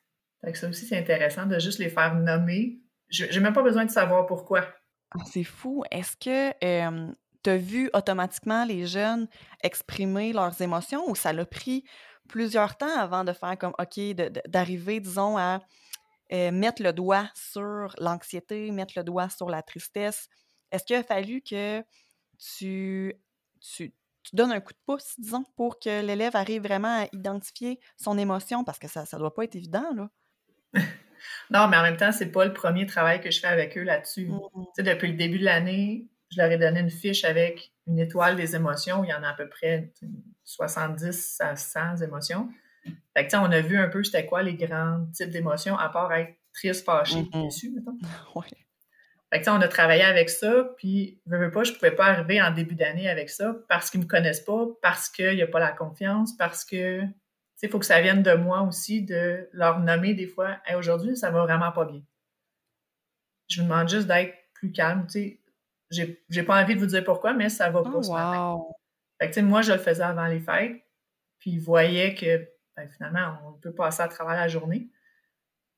Fait 0.43 0.53
que 0.53 0.59
ça 0.59 0.69
aussi, 0.69 0.87
c'est 0.87 0.99
intéressant 0.99 1.47
de 1.47 1.59
juste 1.59 1.79
les 1.79 1.89
faire 1.89 2.15
nommer. 2.15 2.81
J'ai 3.09 3.41
même 3.41 3.53
pas 3.53 3.63
besoin 3.63 3.85
de 3.85 3.91
savoir 3.91 4.27
pourquoi. 4.27 4.67
C'est 5.31 5.45
fou. 5.45 5.85
Est-ce 5.91 6.17
que 6.17 6.51
tu 7.11 7.17
as 7.51 7.57
vu 7.57 7.91
automatiquement 7.93 8.65
les 8.65 8.87
jeunes 8.87 9.29
exprimer 9.63 10.33
leurs 10.33 10.61
émotions 10.61 11.09
ou 11.09 11.15
ça 11.15 11.33
l'a 11.33 11.47
pris 11.47 11.85
plusieurs 12.29 12.77
temps 12.77 12.99
avant 12.99 13.25
de 13.25 13.33
faire 13.33 13.59
comme, 13.59 13.75
OK, 13.79 13.99
d'arriver, 14.49 15.01
disons, 15.01 15.37
à 15.37 15.61
mettre 16.31 16.83
le 16.83 16.93
doigt 16.93 17.29
sur 17.35 17.95
l'anxiété, 17.99 18.71
mettre 18.71 18.95
le 18.97 19.05
doigt 19.05 19.29
sur 19.29 19.51
la 19.51 19.63
tristesse, 19.63 20.29
est-ce 20.71 20.85
qu'il 20.85 20.97
a 20.97 21.03
fallu 21.03 21.43
que 21.43 21.85
tu, 22.39 23.15
tu, 23.61 23.93
donnes 24.33 24.53
un 24.53 24.61
coup 24.61 24.73
de 24.73 24.79
pouce, 24.87 25.15
disons, 25.19 25.45
pour 25.57 25.79
que 25.79 26.01
l'élève 26.01 26.35
arrive 26.35 26.63
vraiment 26.63 27.03
à 27.03 27.07
identifier 27.13 27.79
son 27.99 28.17
émotion? 28.17 28.65
Parce 28.65 28.79
que 28.79 28.89
ça 28.89 29.05
ne 29.13 29.19
doit 29.19 29.35
pas 29.35 29.45
être 29.45 29.55
évident, 29.55 29.93
là. 29.95 30.09
non, 31.51 31.69
mais 31.69 31.77
en 31.77 31.83
même 31.83 31.99
temps, 31.99 32.13
c'est 32.13 32.33
pas 32.33 32.47
le 32.47 32.55
premier 32.55 32.87
travail 32.87 33.21
que 33.21 33.31
je 33.31 33.41
fais 33.41 33.49
avec 33.49 33.77
eux 33.77 33.83
là-dessus. 33.83 34.29
Mmh 34.29 34.41
depuis 34.79 35.09
le 35.09 35.19
début 35.19 35.39
de 35.39 35.45
l'année, 35.45 36.09
je 36.33 36.41
leur 36.41 36.51
ai 36.51 36.59
donné 36.59 36.81
une 36.81 36.91
fiche 36.91 37.25
avec 37.25 37.73
une 37.87 37.99
étoile 37.99 38.37
des 38.37 38.57
émotions. 38.57 39.05
Il 39.05 39.11
y 39.11 39.15
en 39.15 39.23
a 39.23 39.29
à 39.29 39.35
peu 39.35 39.49
près 39.49 39.93
70 40.45 41.39
à 41.41 41.57
100 41.57 41.97
émotions. 42.03 42.49
Fait 43.15 43.27
que, 43.27 43.37
on 43.37 43.53
a 43.53 43.61
vu 43.61 43.79
un 43.79 43.89
peu 43.89 44.03
c'était 44.03 44.27
quoi 44.27 44.43
les 44.43 44.55
grands 44.55 45.07
types 45.13 45.31
d'émotions, 45.31 45.77
à 45.77 45.89
part 45.89 46.13
être 46.15 46.35
triste, 46.53 46.85
fâché, 46.85 47.23
mmh 47.23 47.43
déçu, 47.45 47.71
mettons. 47.71 47.97
Ouais. 48.35 48.47
Fait 49.33 49.41
que, 49.41 49.51
on 49.51 49.61
a 49.61 49.69
travaillé 49.69 50.03
avec 50.03 50.31
ça, 50.31 50.65
puis 50.77 51.21
je 51.27 51.37
veux 51.37 51.51
pas, 51.51 51.65
je 51.65 51.73
pouvais 51.73 51.93
pas 51.93 52.07
arriver 52.07 52.43
en 52.43 52.51
début 52.51 52.75
d'année 52.75 53.09
avec 53.09 53.31
ça 53.31 53.55
parce 53.69 53.91
qu'ils 53.91 54.01
me 54.01 54.07
connaissent 54.07 54.45
pas, 54.45 54.67
parce 54.83 55.09
qu'il 55.09 55.35
n'y 55.35 55.43
a 55.43 55.47
pas 55.47 55.61
la 55.61 55.73
confiance, 55.73 56.37
parce 56.37 56.65
que 56.65 57.03
il 57.63 57.69
faut 57.69 57.79
que 57.79 57.87
ça 57.87 58.01
vienne 58.01 58.25
de 58.25 58.35
moi 58.35 58.63
aussi, 58.63 59.03
de 59.03 59.49
leur 59.53 59.79
nommer 59.79 60.15
des 60.15 60.27
fois 60.27 60.57
aujourd'hui, 60.77 61.17
ça 61.17 61.31
va 61.31 61.43
vraiment 61.43 61.71
pas 61.71 61.85
bien. 61.85 62.03
Je 63.49 63.61
vous 63.61 63.69
demande 63.69 63.89
juste 63.89 64.09
d'être 64.09 64.35
plus 64.55 64.73
calme. 64.73 65.07
Tu 65.07 65.13
sais, 65.13 65.41
j'ai 65.93 66.43
pas 66.43 66.63
envie 66.63 66.75
de 66.75 66.81
vous 66.81 66.87
dire 66.87 67.05
pourquoi, 67.05 67.35
mais 67.35 67.49
ça 67.49 67.71
va 67.71 67.83
pas 67.83 67.93
oh, 67.95 68.13
wow. 68.13 68.77
Fait 69.21 69.31
que, 69.31 69.41
moi, 69.41 69.63
je 69.63 69.73
le 69.73 69.79
faisais 69.79 70.03
avant 70.03 70.27
les 70.27 70.41
fêtes, 70.41 70.83
puis 71.39 71.53
ils 71.53 71.61
voyaient 71.61 72.15
que 72.15 72.49
ben, 72.77 72.89
finalement, 72.89 73.39
on 73.47 73.53
peut 73.53 73.75
passer 73.75 74.03
à 74.03 74.09
travers 74.09 74.35
la 74.35 74.49
journée. 74.49 74.89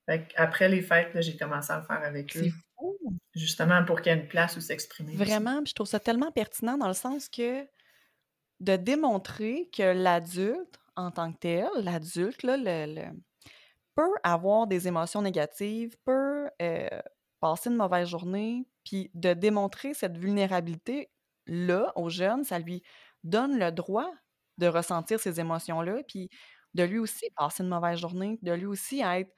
Fait 0.07 0.27
après 0.35 0.69
les 0.69 0.81
fêtes, 0.81 1.19
j'ai 1.21 1.35
commencé 1.35 1.71
à 1.71 1.79
le 1.79 1.83
faire 1.83 2.03
avec 2.03 2.35
eux. 2.37 2.51
Justement 3.33 3.83
pour 3.83 4.01
qu'il 4.01 4.11
y 4.13 4.15
ait 4.15 4.19
une 4.19 4.27
place 4.27 4.55
où 4.57 4.61
s'exprimer. 4.61 5.15
Vraiment, 5.15 5.61
je 5.65 5.73
trouve 5.73 5.87
ça 5.87 5.99
tellement 5.99 6.31
pertinent 6.31 6.77
dans 6.77 6.87
le 6.87 6.93
sens 6.93 7.29
que 7.29 7.65
de 8.59 8.75
démontrer 8.75 9.69
que 9.75 9.83
l'adulte, 9.83 10.79
en 10.95 11.11
tant 11.11 11.33
que 11.33 11.39
tel, 11.39 11.67
l'adulte, 11.81 12.43
le, 12.43 13.11
peut 13.95 14.13
avoir 14.23 14.67
des 14.67 14.87
émotions 14.87 15.21
négatives, 15.21 15.95
peut 16.05 16.49
euh, 16.61 16.87
passer 17.45 17.69
une 17.69 17.75
mauvaise 17.75 18.07
journée, 18.07 18.65
puis 18.83 19.11
de 19.13 19.35
démontrer 19.35 19.93
cette 19.93 20.17
vulnérabilité-là 20.17 21.93
aux 21.95 22.09
jeunes, 22.09 22.43
ça 22.43 22.57
lui 22.57 22.81
donne 23.23 23.59
le 23.59 23.71
droit 23.71 24.09
de 24.57 24.65
ressentir 24.65 25.19
ces 25.19 25.39
émotions-là, 25.39 26.01
puis 26.07 26.31
de 26.73 26.81
lui 26.81 26.97
aussi 26.97 27.29
passer 27.35 27.61
une 27.61 27.69
mauvaise 27.69 27.99
journée, 27.99 28.39
de 28.41 28.51
lui 28.51 28.65
aussi 28.65 29.01
être 29.01 29.31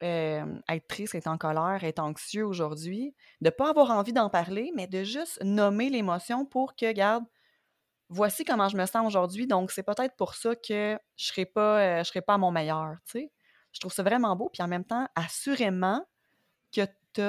être 0.00 0.86
triste, 0.88 1.14
être 1.14 1.26
en 1.26 1.36
colère, 1.36 1.84
être 1.84 1.98
anxieux 1.98 2.46
aujourd'hui, 2.46 3.14
de 3.42 3.46
ne 3.46 3.50
pas 3.50 3.68
avoir 3.68 3.90
envie 3.90 4.14
d'en 4.14 4.30
parler, 4.30 4.72
mais 4.74 4.86
de 4.86 5.02
juste 5.04 5.42
nommer 5.42 5.90
l'émotion 5.90 6.46
pour 6.46 6.74
que, 6.74 6.86
regarde, 6.86 7.24
voici 8.08 8.46
comment 8.46 8.70
je 8.70 8.78
me 8.78 8.86
sens 8.86 9.06
aujourd'hui, 9.06 9.46
donc 9.46 9.70
c'est 9.70 9.82
peut-être 9.82 10.16
pour 10.16 10.34
ça 10.34 10.56
que 10.56 10.98
je 11.16 11.24
ne 11.24 11.26
serai, 11.26 11.44
pas, 11.44 12.02
je 12.02 12.08
serai 12.08 12.22
pas 12.22 12.34
à 12.34 12.38
mon 12.38 12.50
meilleur, 12.50 12.96
tu 13.04 13.18
sais. 13.18 13.32
Je 13.72 13.80
trouve 13.80 13.92
ça 13.92 14.02
vraiment 14.02 14.34
beau, 14.34 14.48
puis 14.50 14.62
en 14.62 14.68
même 14.68 14.84
temps, 14.84 15.06
assurément 15.14 16.06
que 16.74 16.86
tu 17.14 17.20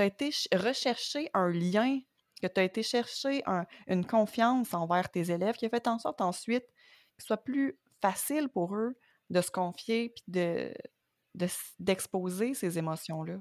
as, 0.00 0.04
été 0.04 0.30
rechercher 0.54 1.30
un 1.34 1.50
lien, 1.50 1.98
que 2.40 2.46
tu 2.46 2.60
as 2.60 2.64
été 2.64 2.82
chercher 2.82 3.42
une 3.86 4.06
confiance 4.06 4.74
envers 4.74 5.10
tes 5.10 5.30
élèves 5.30 5.56
qui 5.56 5.66
a 5.66 5.68
fait 5.68 5.86
en 5.88 5.98
sorte 5.98 6.20
ensuite 6.20 6.64
que 7.16 7.22
ce 7.22 7.26
soit 7.26 7.42
plus 7.42 7.76
facile 8.00 8.48
pour 8.48 8.76
eux 8.76 8.96
de 9.30 9.40
se 9.40 9.50
confier 9.50 10.10
puis 10.10 10.24
de, 10.28 10.72
d'exposer 11.78 12.54
ces 12.54 12.78
émotions-là? 12.78 13.38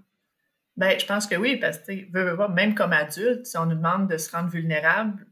Ben, 0.75 1.00
je 1.00 1.06
pense 1.06 1.25
que 1.25 1.36
oui, 1.36 1.58
parce 1.58 1.79
que 1.79 2.53
même 2.53 2.75
comme 2.75 2.94
adulte, 2.94 3.46
si 3.46 3.58
on 3.58 3.65
nous 3.65 3.75
demande 3.75 4.10
de 4.10 4.17
se 4.17 4.29
rendre 4.32 4.50
vulnérable, 4.50 5.27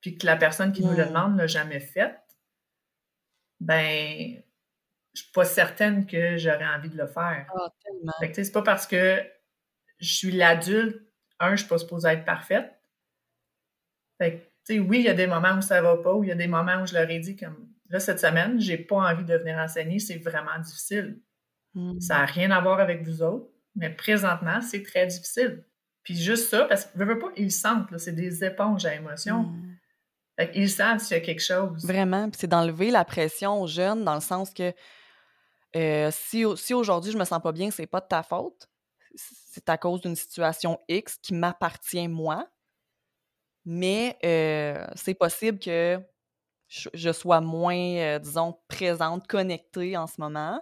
puis 0.00 0.16
que 0.16 0.26
la 0.26 0.36
personne 0.36 0.72
qui 0.72 0.84
nous 0.84 0.92
le 0.92 1.04
mmh. 1.04 1.08
demande 1.08 1.32
ne 1.32 1.38
l'a 1.38 1.46
jamais 1.48 1.80
fait, 1.80 2.16
ben, 3.60 4.40
je 5.18 5.24
suis 5.24 5.32
pas 5.32 5.44
certaine 5.44 6.06
que 6.06 6.36
j'aurais 6.36 6.66
envie 6.66 6.90
de 6.90 6.96
le 6.96 7.06
faire. 7.06 7.46
Ah, 7.52 7.72
tellement. 7.84 8.12
c'est 8.32 8.52
pas 8.52 8.62
parce 8.62 8.86
que 8.86 9.20
je 9.98 10.14
suis 10.14 10.30
l'adulte, 10.30 11.02
un, 11.40 11.56
je 11.56 11.62
suis 11.62 11.68
pas 11.68 11.78
supposée 11.78 12.10
être 12.10 12.24
parfaite. 12.24 12.72
Fait 14.18 14.48
que, 14.68 14.78
oui, 14.78 14.98
il 14.98 15.04
y 15.04 15.08
a 15.08 15.14
des 15.14 15.26
moments 15.26 15.56
où 15.56 15.60
ça 15.60 15.82
va 15.82 15.96
pas, 15.96 16.14
ou 16.14 16.22
il 16.22 16.28
y 16.28 16.32
a 16.32 16.36
des 16.36 16.46
moments 16.46 16.82
où 16.82 16.86
je 16.86 16.94
leur 16.94 17.10
ai 17.10 17.18
dit 17.18 17.36
comme 17.36 17.68
là, 17.88 17.98
cette 17.98 18.20
semaine, 18.20 18.60
j'ai 18.60 18.78
pas 18.78 18.96
envie 18.96 19.24
de 19.24 19.36
venir 19.36 19.56
enseigner, 19.58 19.98
c'est 19.98 20.18
vraiment 20.18 20.58
difficile. 20.60 21.20
Ça 22.00 22.18
n'a 22.18 22.24
rien 22.24 22.50
à 22.50 22.60
voir 22.60 22.80
avec 22.80 23.04
vous 23.04 23.22
autres, 23.22 23.48
mais 23.76 23.90
présentement, 23.90 24.60
c'est 24.60 24.82
très 24.82 25.06
difficile. 25.06 25.64
Puis 26.02 26.16
juste 26.16 26.48
ça, 26.48 26.64
parce 26.64 26.86
qu'ils 26.86 27.00
ne 27.00 27.04
veulent 27.04 27.18
pas, 27.18 27.30
ils 27.36 27.52
sentent, 27.52 27.96
c'est 27.98 28.14
des 28.14 28.44
éponges 28.44 28.84
à 28.84 28.94
émotions. 28.94 29.52
Ils 30.54 30.70
savent 30.70 30.98
s'il 30.98 31.16
y 31.16 31.20
a 31.20 31.22
quelque 31.22 31.42
chose. 31.42 31.84
Vraiment, 31.84 32.28
c'est 32.36 32.48
d'enlever 32.48 32.90
la 32.90 33.04
pression 33.04 33.60
aux 33.60 33.66
jeunes 33.68 34.04
dans 34.04 34.14
le 34.14 34.20
sens 34.20 34.52
que 34.52 34.72
euh, 35.78 36.10
si, 36.12 36.44
si 36.56 36.74
aujourd'hui 36.74 37.12
je 37.12 37.18
me 37.18 37.24
sens 37.24 37.40
pas 37.40 37.52
bien, 37.52 37.70
c'est 37.70 37.86
pas 37.86 38.00
de 38.00 38.06
ta 38.08 38.22
faute. 38.22 38.68
C'est 39.14 39.68
à 39.68 39.78
cause 39.78 40.00
d'une 40.00 40.16
situation 40.16 40.78
X 40.88 41.18
qui 41.22 41.34
m'appartient 41.34 42.08
moi. 42.08 42.48
Mais 43.64 44.18
euh, 44.24 44.84
c'est 44.94 45.14
possible 45.14 45.58
que 45.58 46.00
je, 46.68 47.12
sois 47.12 47.40
moins, 47.40 47.76
euh, 47.76 48.18
disons, 48.18 48.58
présente, 48.68 49.26
connectée 49.26 49.96
en 49.96 50.06
ce 50.06 50.20
moment 50.20 50.60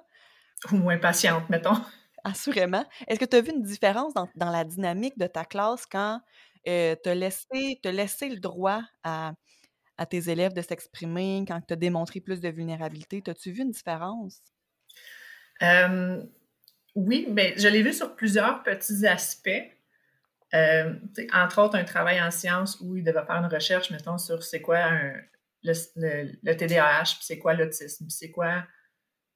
ou 0.73 0.77
moins 0.77 0.99
patiente, 0.99 1.49
mettons. 1.49 1.77
Assurément. 2.25 2.85
Est-ce 3.07 3.21
que 3.21 3.25
tu 3.25 3.37
as 3.37 3.41
vu 3.41 3.53
une 3.53 3.63
différence 3.63 4.13
dans, 4.15 4.51
la 4.51 4.65
dynamique 4.65 5.17
de 5.19 5.27
ta 5.27 5.45
classe 5.45 5.87
quand 5.87 6.21
tu 6.65 6.71
as 6.71 7.15
laissé, 7.15 7.79
laissé 7.85 8.29
le 8.29 8.41
droit 8.41 8.83
à, 9.05 9.33
à 9.97 10.07
tes 10.07 10.29
élèves 10.29 10.53
de 10.53 10.63
s'exprimer, 10.63 11.45
quand 11.47 11.61
tu 11.61 11.75
as 11.75 11.77
démontré 11.77 12.21
plus 12.21 12.41
de 12.41 12.49
vulnérabilité? 12.49 13.23
As-tu 13.29 13.53
vu 13.53 13.63
une 13.63 13.71
différence? 13.71 14.43
Oui, 16.95 17.29
mais 17.31 17.55
je 17.57 17.69
l'ai 17.69 17.83
vu 17.83 17.93
sur 17.93 18.15
plusieurs 18.17 18.63
petits 18.63 19.07
aspects. 19.07 19.51
Euh, 20.55 20.95
entre 21.35 21.63
autres, 21.63 21.77
un 21.77 21.85
travail 21.85 22.21
en 22.23 22.31
sciences 22.31 22.81
où 22.81 22.97
il 22.97 23.05
devait 23.05 23.25
faire 23.27 23.37
une 23.37 23.53
recherche, 23.53 23.91
mettons, 23.91 24.19
sur 24.19 24.43
c'est 24.43 24.63
quoi 24.63 24.89
le, 25.63 25.73
le, 26.43 26.55
TDAH, 26.55 27.03
puis 27.05 27.19
c'est 27.23 27.39
quoi 27.39 27.55
l'autisme, 27.55 28.07
puis 28.07 28.13
c'est 28.13 28.31
quoi. 28.31 28.65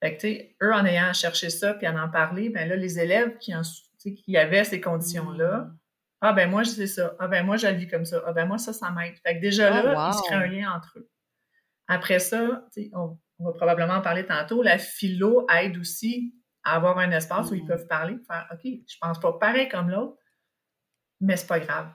Fait 0.03 0.17
que, 0.17 0.65
eux, 0.65 0.73
en 0.73 0.85
ayant 0.87 1.13
cherché 1.13 1.51
ça, 1.51 1.75
puis 1.75 1.87
en 1.87 1.99
en 1.99 2.09
parler, 2.09 2.49
ben 2.49 2.69
là, 2.69 2.77
les 2.77 2.99
élèves 2.99 3.37
qui, 3.39 3.55
en, 3.55 3.63
qui 3.99 4.37
avaient 4.37 4.65
ces 4.65 4.81
conditions-là, 4.81 5.59
mm. 5.59 5.79
ah 6.23 6.33
ben 6.33 6.51
moi, 6.51 6.63
je 6.63 6.71
sais 6.71 6.87
ça, 6.87 7.15
ah 7.19 7.29
ben 7.29 7.45
moi, 7.45 7.57
je 7.57 7.67
le 7.67 7.75
vis 7.75 7.89
comme 7.89 8.07
ça, 8.07 8.23
ah 8.27 8.33
ben 8.33 8.47
moi, 8.47 8.59
ça, 8.59 8.73
ça 8.73 8.91
m'aide. 8.91 9.17
Fait 9.23 9.37
que 9.37 9.41
déjà 9.41 9.69
oh, 9.69 9.87
là, 9.87 10.11
il 10.11 10.15
se 10.17 10.23
crée 10.23 10.37
un 10.37 10.47
lien 10.47 10.73
entre 10.73 10.99
eux. 10.99 11.11
Après 11.89 12.21
ça, 12.21 12.67
on, 12.95 13.19
on 13.41 13.45
va 13.47 13.53
probablement 13.53 13.95
en 13.95 14.03
parler 14.03 14.27
tantôt, 14.27 14.63
la 14.63 14.79
philo 14.79 15.47
aide 15.51 15.79
aussi 15.79 16.35
à 16.63 16.77
avoir 16.77 16.99
un 16.99 17.11
espace 17.11 17.51
où 17.51 17.55
ils 17.55 17.65
mm. 17.65 17.69
peuvent 17.69 17.87
parler, 17.87 18.19
faire 18.27 18.47
OK, 18.53 18.61
je 18.65 18.97
pense 19.01 19.19
pas 19.19 19.33
pareil 19.33 19.69
comme 19.69 19.91
l'autre, 19.91 20.17
mais 21.21 21.37
c'est 21.37 21.47
pas 21.47 21.61
grave. 21.61 21.91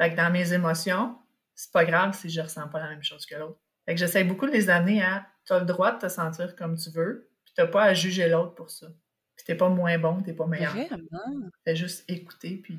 Fait 0.00 0.10
que 0.10 0.16
dans 0.16 0.30
mes 0.30 0.52
émotions, 0.52 1.18
c'est 1.54 1.72
pas 1.72 1.84
grave 1.84 2.14
si 2.14 2.28
je 2.28 2.40
ressens 2.40 2.68
pas 2.68 2.80
la 2.80 2.88
même 2.88 3.02
chose 3.02 3.24
que 3.26 3.36
l'autre. 3.36 3.58
Fait 3.86 3.94
que 3.94 4.00
j'essaie 4.00 4.24
beaucoup 4.24 4.46
de 4.46 4.52
les 4.52 4.70
amener 4.70 5.02
à 5.02 5.26
tu 5.46 5.52
as 5.52 5.60
le 5.60 5.66
droit 5.66 5.92
de 5.92 6.00
te 6.00 6.08
sentir 6.08 6.56
comme 6.56 6.76
tu 6.76 6.90
veux, 6.90 7.30
puis 7.44 7.54
t'as 7.56 7.66
pas 7.66 7.84
à 7.84 7.94
juger 7.94 8.28
l'autre 8.28 8.54
pour 8.54 8.70
ça. 8.70 8.86
Puis 9.36 9.46
t'es 9.46 9.54
pas 9.54 9.68
moins 9.68 9.98
bon, 9.98 10.22
t'es 10.22 10.32
pas 10.32 10.46
meilleur. 10.46 10.72
Vraiment? 10.72 11.50
Fais 11.64 11.76
juste 11.76 12.04
écouter 12.08 12.56
puis 12.62 12.78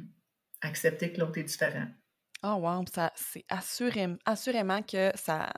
accepter 0.62 1.12
que 1.12 1.20
l'autre 1.20 1.38
est 1.38 1.44
différent. 1.44 1.88
Oh 2.44 2.56
wow, 2.60 2.86
ça 2.94 3.12
c'est 3.16 3.46
assurément, 3.50 4.18
assurément 4.26 4.82
que 4.84 5.12
ça 5.16 5.52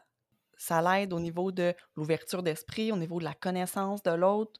ça 0.57 0.81
l'aide 0.81 1.13
au 1.13 1.19
niveau 1.19 1.51
de 1.51 1.73
l'ouverture 1.95 2.43
d'esprit, 2.43 2.91
au 2.91 2.97
niveau 2.97 3.19
de 3.19 3.25
la 3.25 3.33
connaissance 3.33 4.03
de 4.03 4.11
l'autre, 4.11 4.59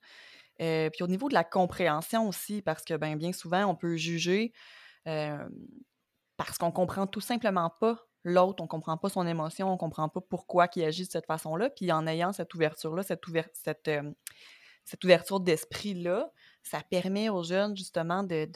euh, 0.62 0.90
puis 0.90 1.04
au 1.04 1.08
niveau 1.08 1.30
de 1.30 1.34
la 1.34 1.44
compréhension 1.44 2.28
aussi, 2.28 2.62
parce 2.62 2.84
que 2.84 2.96
ben, 2.96 3.18
bien 3.18 3.34
souvent, 3.34 3.66
on 3.66 3.76
peut 3.76 3.96
juger 3.96 4.54
parce 6.38 6.58
qu'on 6.58 6.72
comprend 6.72 7.08
tout 7.08 7.22
simplement 7.22 7.70
pas 7.70 8.08
l'autre, 8.24 8.64
on 8.64 8.68
comprend 8.68 8.98
pas 8.98 9.10
son 9.10 9.26
émotion, 9.26 9.72
on 9.72 9.78
comprend 9.78 10.10
pas 10.10 10.22
pourquoi 10.22 10.68
il 10.76 10.84
agit 10.84 11.06
de 11.06 11.12
cette 11.12 11.26
façon-là. 11.26 11.70
Puis 11.70 11.92
en 11.92 12.06
ayant 12.08 12.34
cette 12.34 12.54
ouverture-là, 12.54 13.04
cette, 13.04 13.26
ouverture 15.04 15.40
d'esprit-là, 15.40 16.32
ça 16.62 16.82
permet 16.90 17.30
aux 17.30 17.44
jeunes 17.44 17.76
justement 17.76 18.24
de, 18.24 18.48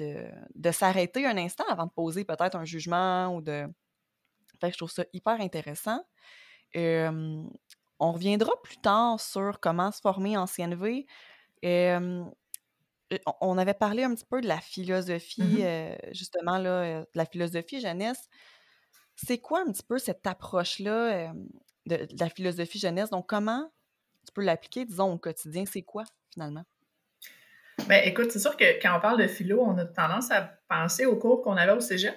de, 0.53 0.71
s'arrêter 0.71 1.25
un 1.25 1.38
instant 1.38 1.63
avant 1.69 1.86
de 1.86 1.91
poser 1.91 2.25
peut-être 2.25 2.55
un 2.55 2.65
jugement 2.65 3.36
ou 3.36 3.41
de. 3.41 3.65
Fait 4.60 4.71
je 4.71 4.77
trouve 4.77 4.91
ça 4.91 5.05
hyper 5.13 5.39
intéressant. 5.41 6.03
On 6.75 8.11
reviendra 8.11 8.51
plus 8.63 8.77
tard 8.77 9.19
sur 9.19 9.59
comment 9.59 9.91
se 9.91 10.01
former 10.01 10.35
en 10.35 10.47
CNV. 10.47 11.05
Euh, 11.63 12.23
on 13.41 13.57
avait 13.57 13.73
parlé 13.73 14.03
un 14.03 14.15
petit 14.15 14.25
peu 14.25 14.41
de 14.41 14.47
la 14.47 14.59
philosophie, 14.59 15.41
mmh 15.41 15.61
euh, 15.61 15.95
justement, 16.11 16.57
là, 16.57 16.69
euh, 16.69 16.99
de 17.01 17.05
la 17.15 17.25
philosophie 17.25 17.79
jeunesse. 17.79 18.29
C'est 19.15 19.37
quoi 19.37 19.61
un 19.61 19.71
petit 19.71 19.83
peu 19.83 19.99
cette 19.99 20.25
approche-là 20.25 21.31
de, 21.85 22.07
la 22.19 22.29
philosophie 22.29 22.79
jeunesse? 22.79 23.09
Donc, 23.09 23.27
comment 23.27 23.69
tu 24.25 24.33
peux 24.33 24.41
l'appliquer, 24.41 24.85
disons, 24.85 25.13
au 25.13 25.17
quotidien? 25.17 25.65
C'est 25.65 25.83
quoi, 25.83 26.05
finalement? 26.33 26.63
Ben, 27.87 28.01
écoute, 28.05 28.31
c'est 28.31 28.39
sûr 28.39 28.57
que 28.57 28.81
quand 28.81 28.97
on 28.97 29.01
parle 29.01 29.21
de 29.21 29.27
philo, 29.27 29.61
on 29.61 29.77
a 29.77 29.85
tendance 29.85 30.31
à 30.31 30.41
penser 30.69 31.05
aux 31.05 31.17
cours 31.17 31.43
qu'on 31.43 31.57
avait 31.57 31.73
au 31.73 31.79
cégep. 31.79 32.15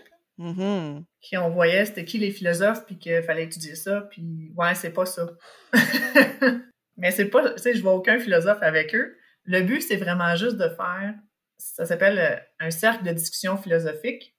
Qui 1.21 1.37
on 1.37 1.51
voyait 1.51 1.85
c'était 1.85 2.05
qui 2.05 2.19
les 2.19 2.31
philosophes, 2.31 2.85
puis 2.87 2.99
qu'il 2.99 3.23
fallait 3.23 3.45
étudier 3.45 3.75
ça, 3.75 4.03
puis 4.11 4.53
ouais, 4.57 4.75
c'est 4.75 4.93
pas 4.93 5.07
ça. 5.07 5.29
Mais 6.97 7.11
c'est 7.11 7.27
pas, 7.27 7.53
tu 7.55 7.63
sais, 7.63 7.75
je 7.75 7.83
vois 7.83 7.95
aucun 7.95 8.19
philosophe 8.19 8.63
avec 8.63 8.95
eux. 8.95 9.17
Le 9.45 9.63
but, 9.63 9.81
c'est 9.81 9.97
vraiment 9.97 10.37
juste 10.37 10.57
de 10.57 10.69
faire, 10.69 11.15
ça 11.59 11.85
s'appelle 11.87 12.19
euh, 12.19 12.37
un 12.61 12.71
cercle 12.71 13.05
de 13.05 13.13
discussion 13.13 13.57
philosophique. 13.57 14.37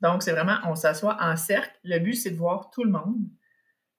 Donc, 0.00 0.22
c'est 0.22 0.32
vraiment, 0.32 0.58
on 0.66 0.74
s'assoit 0.74 1.16
en 1.20 1.36
cercle. 1.36 1.76
Le 1.84 1.98
but, 1.98 2.14
c'est 2.14 2.30
de 2.30 2.36
voir 2.36 2.70
tout 2.70 2.84
le 2.84 2.90
monde, 2.90 3.28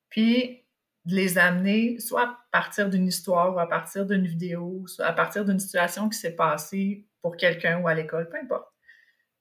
puis 0.09 0.65
de 1.05 1.15
les 1.15 1.37
amener 1.37 1.99
soit 1.99 2.23
à 2.23 2.37
partir 2.51 2.89
d'une 2.89 3.07
histoire 3.07 3.55
ou 3.55 3.59
à 3.59 3.67
partir 3.67 4.05
d'une 4.05 4.25
vidéo, 4.25 4.85
soit 4.87 5.05
à 5.05 5.13
partir 5.13 5.45
d'une 5.45 5.59
situation 5.59 6.09
qui 6.09 6.17
s'est 6.17 6.35
passée 6.35 7.07
pour 7.21 7.37
quelqu'un 7.37 7.79
ou 7.79 7.87
à 7.87 7.93
l'école, 7.93 8.29
peu 8.29 8.37
importe. 8.37 8.67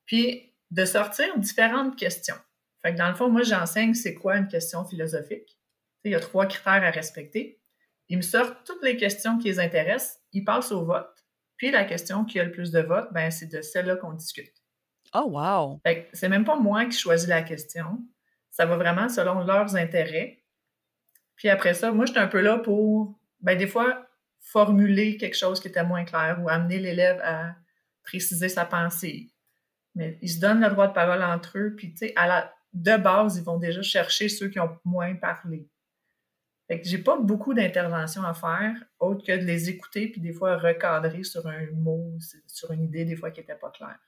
Puis, 0.06 0.47
de 0.70 0.85
sortir 0.85 1.38
différentes 1.38 1.96
questions. 1.96 2.37
Fait 2.83 2.92
que 2.92 2.98
dans 2.98 3.09
le 3.09 3.14
fond, 3.14 3.28
moi, 3.28 3.42
j'enseigne 3.42 3.94
c'est 3.94 4.14
quoi 4.14 4.37
une 4.37 4.48
question 4.48 4.85
philosophique. 4.85 5.59
Il 6.04 6.12
y 6.12 6.14
a 6.14 6.20
trois 6.20 6.46
critères 6.46 6.85
à 6.85 6.90
respecter. 6.90 7.61
Ils 8.09 8.16
me 8.16 8.22
sortent 8.22 8.64
toutes 8.64 8.83
les 8.83 8.96
questions 8.96 9.38
qui 9.38 9.48
les 9.48 9.61
intéressent, 9.61 10.20
ils 10.33 10.44
passent 10.44 10.72
au 10.72 10.85
vote. 10.85 11.24
Puis 11.57 11.70
la 11.70 11.85
question 11.85 12.24
qui 12.24 12.38
a 12.40 12.44
le 12.44 12.52
plus 12.52 12.70
de 12.70 12.81
votes, 12.81 13.12
ben, 13.12 13.31
c'est 13.31 13.46
de 13.46 13.61
celle-là 13.61 13.96
qu'on 13.96 14.12
discute. 14.12 14.54
Oh, 15.14 15.26
wow! 15.31 15.81
c'est 16.12 16.28
même 16.28 16.44
pas 16.44 16.57
moi 16.57 16.85
qui 16.87 16.96
choisis 16.96 17.28
la 17.28 17.42
question. 17.42 17.98
Ça 18.50 18.66
va 18.66 18.76
vraiment 18.76 19.09
selon 19.09 19.40
leurs 19.44 19.76
intérêts. 19.76 20.44
Puis 21.37 21.48
après 21.48 21.74
ça, 21.74 21.92
moi, 21.92 22.07
je 22.07 22.12
suis 22.12 22.20
un 22.20 22.28
peu 22.28 22.40
là 22.40 22.59
pour, 22.59 23.18
ben, 23.40 23.57
des 23.57 23.66
fois, 23.66 24.07
formuler 24.40 25.16
quelque 25.16 25.37
chose 25.37 25.61
qui 25.61 25.68
était 25.68 25.85
moins 25.85 26.04
clair 26.04 26.38
ou 26.42 26.48
amener 26.48 26.78
l'élève 26.78 27.20
à 27.22 27.54
préciser 28.02 28.48
sa 28.48 28.64
pensée. 28.64 29.31
Mais 29.98 30.16
ils 30.22 30.30
se 30.30 30.38
donnent 30.38 30.61
le 30.61 30.70
droit 30.70 30.87
de 30.87 30.92
parole 30.92 31.24
entre 31.24 31.58
eux, 31.58 31.74
puis, 31.76 31.90
tu 31.90 31.98
sais, 31.98 32.12
à 32.14 32.28
la, 32.28 32.54
de 32.72 32.96
base, 32.96 33.37
ils 33.37 33.42
vont 33.42 33.58
déjà 33.58 33.82
chercher 33.82 34.28
ceux 34.28 34.48
qui 34.48 34.61
ont 34.61 34.78
moins 34.84 35.16
parlé. 35.16 35.68
Fait 36.68 36.80
que 36.80 36.87
j'ai 36.87 36.98
pas 36.98 37.18
beaucoup 37.18 37.52
d'interventions 37.52 38.22
à 38.22 38.32
faire, 38.32 38.76
autre 39.00 39.26
que 39.26 39.32
de 39.32 39.44
les 39.44 39.68
écouter 39.68 40.08
puis 40.08 40.20
des 40.20 40.32
fois 40.32 40.56
recadrer 40.56 41.24
sur 41.24 41.48
un 41.48 41.66
mot, 41.72 42.16
sur 42.46 42.70
une 42.70 42.84
idée 42.84 43.04
des 43.04 43.16
fois 43.16 43.32
qui 43.32 43.40
n'était 43.40 43.56
pas 43.56 43.70
claire. 43.70 43.98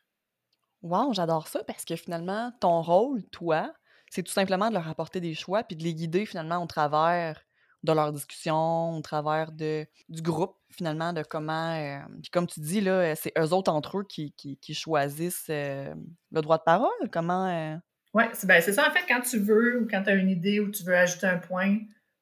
Wow, 0.82 1.12
j'adore 1.12 1.48
ça 1.48 1.64
parce 1.64 1.84
que 1.84 1.96
finalement, 1.96 2.52
ton 2.60 2.82
rôle, 2.82 3.24
toi, 3.30 3.74
c'est 4.10 4.22
tout 4.22 4.30
simplement 4.30 4.68
de 4.68 4.74
leur 4.74 4.88
apporter 4.88 5.20
des 5.20 5.34
choix 5.34 5.64
puis 5.64 5.74
de 5.74 5.82
les 5.82 5.94
guider 5.94 6.24
finalement 6.24 6.62
au 6.62 6.66
travers 6.66 7.44
de 7.82 7.92
leur 7.92 8.12
discussion, 8.12 8.96
au 8.96 9.00
travers 9.00 9.52
de, 9.52 9.86
du 10.08 10.22
groupe, 10.22 10.56
finalement, 10.70 11.12
de 11.12 11.22
comment. 11.22 11.74
Euh, 11.74 11.98
puis 12.22 12.30
comme 12.30 12.46
tu 12.46 12.60
dis, 12.60 12.80
là, 12.80 13.14
c'est 13.16 13.32
eux 13.38 13.52
autres 13.52 13.72
entre 13.72 13.98
eux 13.98 14.04
qui, 14.04 14.32
qui, 14.32 14.74
choisissent 14.74 15.46
euh, 15.50 15.94
le 16.30 16.40
droit 16.40 16.58
de 16.58 16.62
parole. 16.62 17.10
Comment. 17.10 17.48
Euh? 17.48 17.76
Oui, 18.12 18.24
ben, 18.44 18.60
c'est 18.60 18.72
ça. 18.72 18.88
En 18.88 18.92
fait, 18.92 19.04
quand 19.08 19.20
tu 19.20 19.38
veux 19.38 19.80
ou 19.80 19.88
quand 19.88 20.02
tu 20.02 20.10
as 20.10 20.14
une 20.14 20.30
idée 20.30 20.60
ou 20.60 20.70
tu 20.70 20.82
veux 20.82 20.96
ajouter 20.96 21.26
un 21.26 21.38
point, 21.38 21.78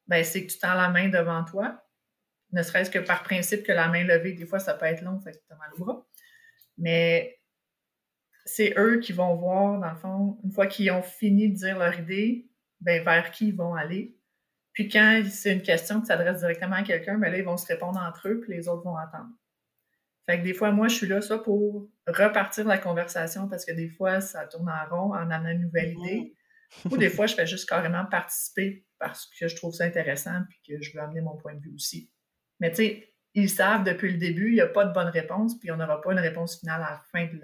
ben, 0.07 0.23
c'est 0.23 0.45
que 0.45 0.51
tu 0.51 0.59
tends 0.59 0.75
la 0.75 0.89
main 0.89 1.09
devant 1.09 1.43
toi. 1.43 1.83
Ne 2.51 2.63
serait-ce 2.63 2.89
que 2.89 2.99
par 2.99 3.23
principe 3.23 3.63
que 3.63 3.71
la 3.71 3.89
main 3.89 4.03
levée, 4.03 4.33
des 4.33 4.45
fois, 4.45 4.59
ça 4.59 4.73
peut 4.73 4.85
être 4.85 5.01
long, 5.01 5.19
fait 5.19 5.33
que 5.33 5.37
tu 5.37 5.53
as 5.53 5.55
mal 5.55 5.69
au 5.75 5.83
bras. 5.83 6.07
Mais 6.77 7.39
c'est 8.45 8.73
eux 8.77 8.99
qui 8.99 9.13
vont 9.13 9.35
voir, 9.35 9.79
dans 9.79 9.89
le 9.89 9.95
fond, 9.95 10.39
une 10.43 10.51
fois 10.51 10.67
qu'ils 10.67 10.91
ont 10.91 11.03
fini 11.03 11.49
de 11.49 11.55
dire 11.55 11.77
leur 11.77 11.99
idée, 11.99 12.49
ben, 12.81 13.03
vers 13.03 13.31
qui 13.31 13.49
ils 13.49 13.55
vont 13.55 13.75
aller. 13.75 14.18
Puis 14.79 14.87
quand 14.87 15.21
c'est 15.29 15.51
une 15.51 15.61
question 15.61 15.99
qui 15.99 16.05
s'adresse 16.05 16.39
directement 16.39 16.77
à 16.77 16.83
quelqu'un, 16.83 17.17
ben 17.17 17.29
là, 17.29 17.37
ils 17.37 17.43
vont 17.43 17.57
se 17.57 17.67
répondre 17.67 17.99
entre 17.99 18.29
eux, 18.29 18.39
puis 18.39 18.55
les 18.55 18.69
autres 18.69 18.83
vont 18.83 18.95
attendre. 18.95 19.27
Fait 20.25 20.39
que 20.39 20.43
des 20.45 20.53
fois, 20.53 20.71
moi, 20.71 20.87
je 20.87 20.95
suis 20.95 21.07
là, 21.07 21.19
ça, 21.19 21.37
pour 21.37 21.89
repartir 22.07 22.65
la 22.65 22.77
conversation, 22.77 23.49
parce 23.49 23.65
que 23.65 23.73
des 23.73 23.89
fois, 23.89 24.21
ça 24.21 24.47
tourne 24.47 24.69
en 24.69 24.89
rond 24.89 25.13
en 25.13 25.29
amenant 25.31 25.49
une 25.49 25.63
nouvelle 25.63 25.95
mm-hmm. 25.95 26.07
idée. 26.07 26.35
Ou 26.89 26.95
des 26.95 27.09
fois, 27.09 27.25
je 27.25 27.35
fais 27.35 27.45
juste 27.45 27.67
carrément 27.67 28.05
participer 28.05 28.85
parce 28.99 29.29
que 29.37 29.49
je 29.49 29.55
trouve 29.57 29.73
ça 29.73 29.83
intéressant 29.83 30.43
puis 30.47 30.61
que 30.65 30.81
je 30.81 30.93
veux 30.93 31.03
amener 31.03 31.19
mon 31.19 31.35
point 31.35 31.55
de 31.55 31.59
vue 31.59 31.73
aussi. 31.75 32.09
Mais 32.61 32.69
tu 32.69 32.77
sais, 32.77 33.13
ils 33.33 33.49
savent 33.49 33.83
depuis 33.83 34.13
le 34.13 34.17
début, 34.17 34.47
il 34.47 34.53
n'y 34.53 34.61
a 34.61 34.67
pas 34.67 34.85
de 34.85 34.93
bonne 34.93 35.09
réponse, 35.09 35.59
puis 35.59 35.71
on 35.71 35.75
n'aura 35.75 35.99
pas 35.99 36.13
une 36.13 36.19
réponse 36.19 36.57
finale 36.61 36.83
à 36.83 36.91
la 36.91 37.01
fin 37.11 37.25
de 37.25 37.41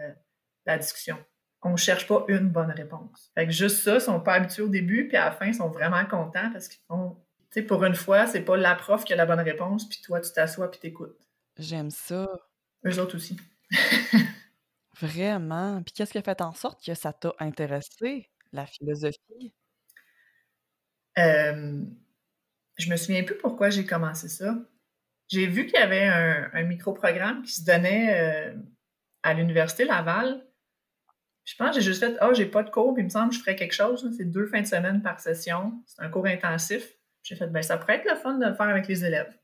la, 0.65 0.77
discussion. 0.77 1.17
On 1.63 1.71
ne 1.71 1.77
cherche 1.77 2.07
pas 2.07 2.23
une 2.29 2.47
bonne 2.47 2.71
réponse. 2.71 3.29
Fait 3.35 3.45
que 3.45 3.51
juste 3.51 3.83
ça, 3.83 3.95
ils 3.95 4.01
sont 4.01 4.21
pas 4.21 4.35
habitués 4.35 4.63
au 4.63 4.69
début, 4.69 5.09
puis 5.09 5.17
à 5.17 5.25
la 5.25 5.31
fin, 5.33 5.47
ils 5.47 5.55
sont 5.55 5.69
vraiment 5.69 6.05
contents 6.05 6.49
parce 6.53 6.69
qu'ils 6.69 6.83
font. 6.87 7.24
Tu 7.55 7.61
sais, 7.61 7.67
pour 7.67 7.85
une 7.85 7.95
fois, 7.95 8.27
c'est 8.27 8.41
pas 8.41 8.57
la 8.57 8.75
prof 8.75 9.05
qui 9.05 9.13
a 9.13 9.15
la 9.15 9.25
bonne 9.25 9.39
réponse, 9.39 9.87
puis 9.87 10.01
toi, 10.03 10.19
tu 10.19 10.29
t'assois 10.33 10.69
puis 10.69 10.77
t'écoutes. 10.81 11.17
J'aime 11.57 11.89
ça. 11.89 12.27
Eux 12.85 12.99
autres 12.99 13.15
aussi. 13.15 13.37
Vraiment. 14.99 15.81
Puis 15.81 15.93
qu'est-ce 15.93 16.11
qui 16.11 16.17
a 16.17 16.21
fait 16.21 16.41
en 16.41 16.53
sorte 16.53 16.83
que 16.85 16.93
ça 16.93 17.13
t'a 17.13 17.33
intéressé, 17.39 18.29
la 18.51 18.65
philosophie? 18.65 19.53
Euh, 21.17 21.81
je 22.77 22.89
me 22.89 22.97
souviens 22.97 23.23
plus 23.23 23.37
pourquoi 23.37 23.69
j'ai 23.69 23.85
commencé 23.85 24.27
ça. 24.27 24.57
J'ai 25.29 25.47
vu 25.47 25.65
qu'il 25.65 25.79
y 25.79 25.81
avait 25.81 26.07
un, 26.07 26.63
micro-programme 26.63 27.41
qui 27.43 27.53
se 27.53 27.63
donnait 27.63 28.19
euh, 28.19 28.53
à 29.23 29.33
l'Université 29.33 29.85
Laval. 29.85 30.45
Je 31.45 31.55
pense 31.55 31.69
que 31.69 31.75
j'ai 31.75 31.87
juste 31.87 32.03
fait 32.03 32.17
Ah, 32.19 32.27
oh, 32.29 32.33
j'ai 32.33 32.47
pas 32.47 32.63
de 32.63 32.69
cours, 32.69 32.93
puis 32.93 33.01
il 33.01 33.05
me 33.05 33.09
semble 33.09 33.29
que 33.29 33.35
je 33.35 33.39
ferais 33.39 33.55
quelque 33.55 33.71
chose. 33.71 34.13
C'est 34.17 34.25
deux 34.25 34.45
fins 34.45 34.61
de 34.61 34.67
semaine 34.67 35.01
par 35.01 35.21
session. 35.21 35.81
C'est 35.85 36.01
un 36.01 36.09
cours 36.09 36.25
intensif. 36.25 36.94
J'ai 37.25 37.35
fait 37.35 37.47
ben 37.47 37.63
ça 37.63 37.77
pourrait 37.77 37.95
être 37.95 38.09
le 38.09 38.15
fun 38.15 38.37
de 38.37 38.45
le 38.45 38.53
faire 38.53 38.69
avec 38.69 38.87
les 38.87 39.03
élèves. 39.03 39.35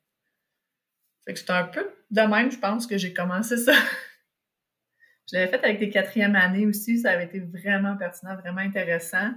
Fait 1.25 1.33
que 1.33 1.39
c'est 1.39 1.49
un 1.49 1.63
peu 1.63 1.89
de 2.11 2.21
même, 2.21 2.51
je 2.51 2.59
pense, 2.59 2.85
que 2.85 2.97
j'ai 2.97 3.11
commencé 3.11 3.57
ça. 3.57 3.73
je 5.31 5.35
l'avais 5.35 5.47
fait 5.47 5.63
avec 5.63 5.79
des 5.79 5.89
quatrièmes 5.89 6.35
années 6.35 6.67
aussi. 6.67 6.99
Ça 6.99 7.11
avait 7.11 7.25
été 7.25 7.39
vraiment 7.39 7.97
pertinent, 7.97 8.35
vraiment 8.35 8.61
intéressant. 8.61 9.31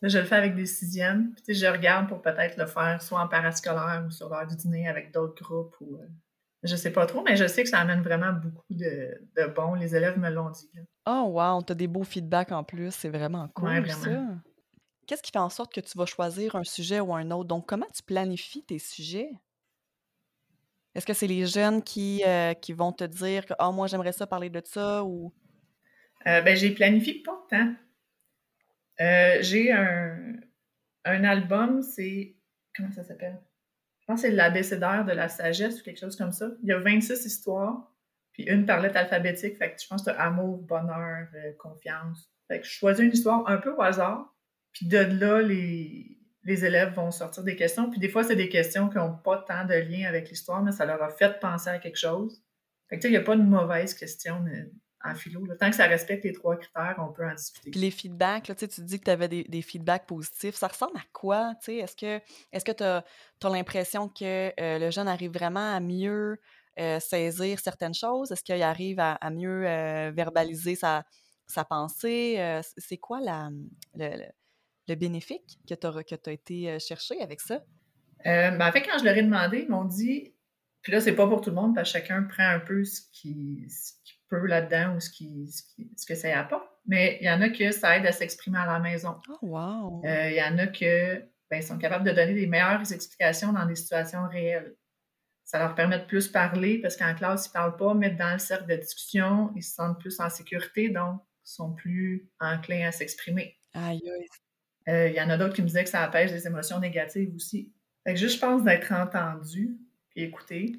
Là, 0.00 0.08
je 0.08 0.18
le 0.18 0.24
fais 0.24 0.36
avec 0.36 0.54
des 0.54 0.64
sixièmes. 0.64 1.34
Puis, 1.44 1.54
je 1.54 1.66
regarde 1.66 2.08
pour 2.08 2.22
peut-être 2.22 2.56
le 2.56 2.66
faire 2.66 3.00
soit 3.02 3.20
en 3.20 3.28
parascolaire 3.28 4.02
ou 4.06 4.10
sur 4.10 4.30
l'heure 4.30 4.46
du 4.46 4.56
dîner 4.56 4.88
avec 4.88 5.12
d'autres 5.12 5.42
groupes. 5.42 5.76
Ou, 5.80 5.96
euh, 5.96 6.06
je 6.62 6.76
sais 6.76 6.92
pas 6.92 7.04
trop, 7.04 7.22
mais 7.22 7.36
je 7.36 7.46
sais 7.46 7.62
que 7.62 7.68
ça 7.68 7.78
amène 7.78 8.00
vraiment 8.00 8.32
beaucoup 8.32 8.64
de, 8.70 9.20
de 9.36 9.46
bons. 9.48 9.74
Les 9.74 9.94
élèves 9.94 10.18
me 10.18 10.30
l'ont 10.30 10.50
dit. 10.50 10.70
Oh, 11.06 11.30
wow! 11.34 11.62
Tu 11.62 11.72
as 11.72 11.74
des 11.74 11.88
beaux 11.88 12.04
feedbacks 12.04 12.52
en 12.52 12.64
plus. 12.64 12.90
C'est 12.94 13.10
vraiment 13.10 13.48
cool, 13.48 13.86
ça. 13.90 14.20
Qu'est-ce 15.06 15.22
qui 15.22 15.32
fait 15.32 15.38
en 15.38 15.48
sorte 15.48 15.74
que 15.74 15.80
tu 15.80 15.98
vas 15.98 16.06
choisir 16.06 16.56
un 16.56 16.64
sujet 16.64 17.00
ou 17.00 17.14
un 17.14 17.30
autre? 17.30 17.48
Donc, 17.48 17.68
comment 17.68 17.88
tu 17.94 18.02
planifies 18.02 18.64
tes 18.64 18.78
sujets? 18.78 19.32
Est-ce 20.94 21.06
que 21.06 21.14
c'est 21.14 21.26
les 21.26 21.46
jeunes 21.46 21.82
qui, 21.82 22.22
euh, 22.26 22.52
vont 22.70 22.92
te 22.92 23.04
dire 23.04 23.46
que 23.46 23.54
oh, 23.58 23.72
moi, 23.72 23.86
j'aimerais 23.86 24.12
ça 24.12 24.26
parler 24.26 24.50
de 24.50 24.62
ça 24.64 25.02
ou. 25.04 25.32
Euh, 26.26 26.40
ben, 26.42 26.56
j'ai 26.56 26.70
planifié 26.70 27.22
pas 27.22 27.46
tant. 27.50 27.74
Euh, 29.00 29.38
j'ai 29.40 29.72
un, 29.72 30.34
album, 31.04 31.82
c'est. 31.82 32.36
Comment 32.76 32.92
ça 32.92 33.04
s'appelle? 33.04 33.40
Je 34.00 34.06
pense 34.06 34.22
que 34.22 34.28
c'est 34.28 34.34
l'abécédaire 34.34 35.04
de 35.04 35.12
la 35.12 35.28
sagesse 35.28 35.80
ou 35.80 35.84
quelque 35.84 35.98
chose 35.98 36.16
comme 36.16 36.32
ça. 36.32 36.48
Il 36.62 36.68
y 36.68 36.72
a 36.72 36.78
26 36.78 37.24
histoires, 37.24 37.90
puis 38.32 38.44
une 38.44 38.66
par 38.66 38.80
lettre 38.80 38.96
alphabétique. 38.96 39.56
Fait 39.56 39.72
que 39.72 39.80
je 39.80 39.86
pense 39.86 40.04
que 40.04 40.10
amour, 40.10 40.58
bonheur, 40.58 41.28
confiance. 41.58 42.30
Fait 42.48 42.60
que 42.60 42.66
je 42.66 42.70
choisis 42.70 43.04
une 43.04 43.12
histoire 43.12 43.48
un 43.48 43.56
peu 43.56 43.72
au 43.72 43.80
hasard, 43.80 44.31
puis 44.72 44.86
de 44.86 44.98
là, 44.98 45.42
les, 45.42 46.18
les 46.44 46.64
élèves 46.64 46.94
vont 46.94 47.10
sortir 47.10 47.42
des 47.44 47.56
questions. 47.56 47.90
Puis 47.90 48.00
des 48.00 48.08
fois, 48.08 48.24
c'est 48.24 48.36
des 48.36 48.48
questions 48.48 48.88
qui 48.88 48.96
n'ont 48.96 49.16
pas 49.16 49.38
tant 49.38 49.64
de 49.64 49.74
lien 49.74 50.08
avec 50.08 50.28
l'histoire, 50.30 50.62
mais 50.62 50.72
ça 50.72 50.84
leur 50.84 51.02
a 51.02 51.10
fait 51.10 51.38
penser 51.40 51.70
à 51.70 51.78
quelque 51.78 51.98
chose. 51.98 52.42
Fait 52.88 52.98
que 52.98 53.06
il 53.06 53.10
n'y 53.10 53.16
a 53.16 53.22
pas 53.22 53.36
de 53.36 53.42
mauvaise 53.42 53.94
question 53.94 54.44
en 55.04 55.14
philo. 55.14 55.46
Tant 55.58 55.70
que 55.70 55.76
ça 55.76 55.86
respecte 55.86 56.24
les 56.24 56.32
trois 56.32 56.56
critères, 56.56 56.96
on 56.98 57.12
peut 57.12 57.26
en 57.26 57.34
discuter. 57.34 57.70
Puis 57.70 57.80
les 57.80 57.90
feedbacks, 57.90 58.52
tu 58.56 58.80
dis 58.82 58.98
que 58.98 59.04
tu 59.04 59.10
avais 59.10 59.28
des, 59.28 59.62
feedbacks 59.62 60.06
positifs. 60.06 60.54
Ça 60.54 60.68
ressemble 60.68 60.96
à 60.96 61.04
quoi? 61.12 61.54
Est-ce 61.66 61.96
que 61.96 62.20
est-ce 62.52 62.64
que 62.64 62.72
tu 62.72 62.84
as, 62.84 63.04
l'impression 63.44 64.08
que 64.08 64.52
euh, 64.60 64.78
le 64.78 64.90
jeune 64.90 65.08
arrive 65.08 65.32
vraiment 65.32 65.74
à 65.74 65.80
mieux 65.80 66.38
euh, 66.78 67.00
saisir 67.00 67.58
certaines 67.60 67.94
choses? 67.94 68.30
Est-ce 68.32 68.42
qu'il 68.42 68.62
arrive 68.62 68.98
à, 69.00 69.18
mieux 69.30 69.66
euh, 69.66 70.12
verbaliser 70.14 70.74
sa, 70.74 71.04
sa 71.46 71.64
pensée? 71.64 72.60
c'est 72.76 72.98
quoi 72.98 73.20
la, 73.20 73.50
le 73.94 74.26
bénéfique 74.88 75.58
que 75.68 75.74
tu 75.74 75.86
as, 75.86 75.96
as, 76.26 76.32
été 76.32 76.78
chercher 76.78 77.20
avec 77.20 77.40
ça? 77.40 77.62
Euh, 78.26 78.50
ben, 78.50 78.68
en 78.68 78.72
fait, 78.72 78.82
quand 78.82 78.98
je 78.98 79.04
leur 79.04 79.16
ai 79.16 79.22
demandé, 79.22 79.60
ils 79.60 79.68
m'ont 79.68 79.84
dit, 79.84 80.34
puis 80.82 80.92
là, 80.92 81.00
c'est 81.00 81.14
pas 81.14 81.26
pour 81.26 81.40
tout 81.40 81.50
le 81.50 81.56
monde, 81.56 81.74
parce 81.74 81.92
que 81.92 81.98
chacun 81.98 82.22
prend 82.22 82.48
un 82.48 82.60
peu 82.60 82.84
ce 82.84 83.00
qu'il 83.12 83.66
peut 84.28 84.46
là-dedans 84.46 84.96
ou 84.96 85.00
ce, 85.00 85.10
qui, 85.10 85.48
ce, 85.96 86.06
que 86.06 86.14
ça 86.14 86.38
apporte. 86.38 86.68
Mais 86.86 87.18
il 87.20 87.26
y 87.26 87.30
en 87.30 87.40
a 87.40 87.48
que 87.48 87.70
ça 87.70 87.96
aide 87.96 88.06
à 88.06 88.12
s'exprimer 88.12 88.58
à 88.58 88.66
la 88.66 88.78
maison. 88.80 89.16
Oh, 89.28 89.38
wow! 89.42 90.02
Il 90.04 90.34
y 90.34 90.42
en 90.42 90.58
a 90.58 90.66
que 90.66 91.22
ben, 91.50 91.62
sont 91.62 91.78
capables 91.78 92.04
de 92.04 92.12
donner 92.12 92.34
des 92.34 92.46
meilleures 92.46 92.92
explications 92.92 93.52
dans 93.52 93.66
des 93.66 93.76
situations 93.76 94.26
réelles. 94.28 94.74
Ça 95.44 95.58
leur 95.58 95.74
permet 95.74 95.98
de 95.98 96.06
plus 96.06 96.28
parler 96.28 96.78
parce 96.78 96.96
qu'en 96.96 97.14
classe, 97.14 97.46
ils 97.46 97.50
ne 97.50 97.52
parlent 97.52 97.76
pas, 97.76 97.94
mais 97.94 98.10
dans 98.10 98.32
le 98.32 98.38
cercle 98.38 98.66
de 98.66 98.76
discussion, 98.76 99.52
ils 99.54 99.62
se 99.62 99.74
sentent 99.74 100.00
plus 100.00 100.18
en 100.18 100.30
sécurité, 100.30 100.88
donc 100.88 101.20
sont 101.44 101.74
plus 101.74 102.30
enclins 102.40 102.88
à 102.88 102.92
s'exprimer. 102.92 103.58
Aïe, 103.74 104.00
euh, 104.06 104.24
il 104.86 105.14
y 105.14 105.20
en 105.20 105.30
a 105.30 105.36
d'autres 105.36 105.54
qui 105.54 105.62
me 105.62 105.66
disaient 105.66 105.84
que 105.84 105.90
ça 105.90 106.02
apaise 106.02 106.32
les 106.32 106.46
émotions 106.46 106.78
négatives 106.80 107.34
aussi. 107.34 107.72
Fait 108.04 108.14
que 108.14 108.18
juste, 108.18 108.36
je 108.36 108.40
pense, 108.40 108.62
d'être 108.64 108.92
entendu 108.92 109.78
puis 110.10 110.22
écouté. 110.22 110.72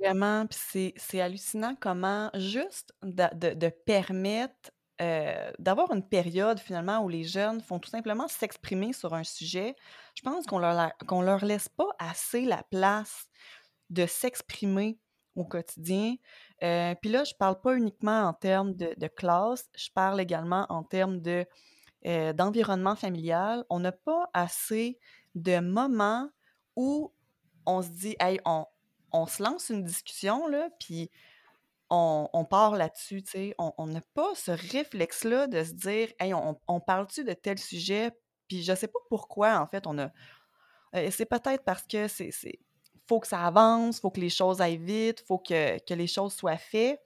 Vraiment, 0.00 0.46
puis 0.46 0.94
c'est 0.96 1.20
hallucinant 1.20 1.76
comment 1.78 2.30
juste 2.34 2.92
de, 3.02 3.68
permettre 3.68 4.70
euh, 5.00 5.50
d'avoir 5.58 5.92
une 5.92 6.06
période 6.06 6.58
finalement 6.58 7.04
où 7.04 7.08
les 7.08 7.24
jeunes 7.24 7.60
font 7.60 7.78
tout 7.78 7.90
simplement 7.90 8.28
s'exprimer 8.28 8.92
sur 8.92 9.14
un 9.14 9.24
sujet. 9.24 9.76
Je 10.14 10.22
pense 10.22 10.46
qu'on 10.46 10.58
leur, 10.58 10.92
qu'on 11.06 11.22
leur 11.22 11.44
laisse 11.44 11.68
pas 11.68 11.88
assez 11.98 12.44
la 12.44 12.62
place 12.70 13.28
de 13.90 14.06
s'exprimer 14.06 14.98
au 15.36 15.44
quotidien. 15.44 16.16
Euh, 16.62 16.94
puis 17.00 17.10
là, 17.10 17.24
je 17.24 17.34
parle 17.38 17.60
pas 17.60 17.76
uniquement 17.76 18.22
en 18.24 18.32
termes 18.32 18.74
de, 18.74 19.06
classe, 19.06 19.68
je 19.76 19.90
parle 19.94 20.20
également 20.20 20.66
en 20.68 20.82
termes 20.82 21.20
de 21.20 21.46
euh, 22.06 22.32
d'environnement 22.32 22.94
familial, 22.94 23.64
on 23.68 23.80
n'a 23.80 23.92
pas 23.92 24.30
assez 24.32 24.98
de 25.34 25.58
moments 25.58 26.30
où 26.76 27.12
on 27.66 27.82
se 27.82 27.88
dit, 27.88 28.16
hey, 28.20 28.40
on, 28.44 29.26
se 29.26 29.42
lance 29.42 29.70
une 29.70 29.82
discussion, 29.82 30.46
là, 30.46 30.68
puis 30.78 31.10
on, 31.90 32.46
part 32.48 32.76
là-dessus. 32.76 33.24
On 33.58 33.86
n'a 33.86 34.00
pas 34.14 34.34
ce 34.34 34.52
réflexe-là 34.52 35.48
de 35.48 35.64
se 35.64 35.72
dire, 35.72 36.12
hey, 36.20 36.32
on, 36.32 36.80
parle-tu 36.80 37.24
de 37.24 37.32
tel 37.32 37.58
sujet? 37.58 38.12
Puis 38.46 38.62
je 38.62 38.74
sais 38.74 38.88
pas 38.88 39.00
pourquoi, 39.08 39.58
en 39.58 39.66
fait, 39.66 39.86
on 39.86 39.98
a. 39.98 40.10
Euh, 40.94 41.10
c'est 41.10 41.26
peut-être 41.26 41.64
parce 41.64 41.82
que 41.82 42.06
c'est. 42.06 42.30
faut 43.08 43.18
que 43.18 43.26
ça 43.26 43.44
avance, 43.44 43.98
faut 43.98 44.12
que 44.12 44.20
les 44.20 44.30
choses 44.30 44.60
aillent 44.60 44.76
vite, 44.76 45.24
faut 45.26 45.38
que 45.38 45.92
les 45.92 46.06
choses 46.06 46.34
soient 46.34 46.56
faites. 46.56 47.00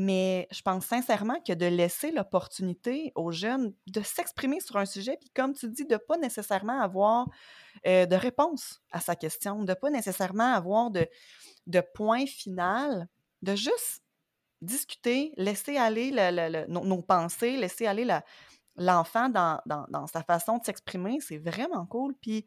Mais 0.00 0.46
je 0.52 0.62
pense 0.62 0.86
sincèrement 0.86 1.40
que 1.44 1.52
de 1.52 1.66
laisser 1.66 2.12
l'opportunité 2.12 3.10
aux 3.16 3.32
jeunes 3.32 3.74
de 3.88 4.00
s'exprimer 4.00 4.60
sur 4.60 4.76
un 4.76 4.86
sujet, 4.86 5.16
puis 5.20 5.28
comme 5.34 5.54
tu 5.54 5.68
dis, 5.68 5.84
de 5.84 5.94
ne 5.94 5.98
pas 5.98 6.16
nécessairement 6.18 6.80
avoir 6.80 7.26
de 7.84 8.14
réponse 8.14 8.80
à 8.92 9.00
sa 9.00 9.16
question, 9.16 9.64
de 9.64 9.70
ne 9.70 9.74
pas 9.74 9.90
nécessairement 9.90 10.52
avoir 10.54 10.92
de, 10.92 11.04
de 11.66 11.82
point 11.94 12.26
final, 12.26 13.08
de 13.42 13.56
juste 13.56 14.04
discuter, 14.62 15.32
laisser 15.36 15.76
aller 15.76 16.12
nos, 16.68 17.02
pensées, 17.02 17.56
laisser 17.56 17.88
aller 17.88 18.06
l'enfant 18.76 19.28
dans, 19.28 19.60
dans, 19.66 20.06
sa 20.06 20.22
façon 20.22 20.58
de 20.58 20.64
s'exprimer, 20.64 21.18
c'est 21.20 21.38
vraiment 21.38 21.86
cool. 21.86 22.14
Puis 22.22 22.46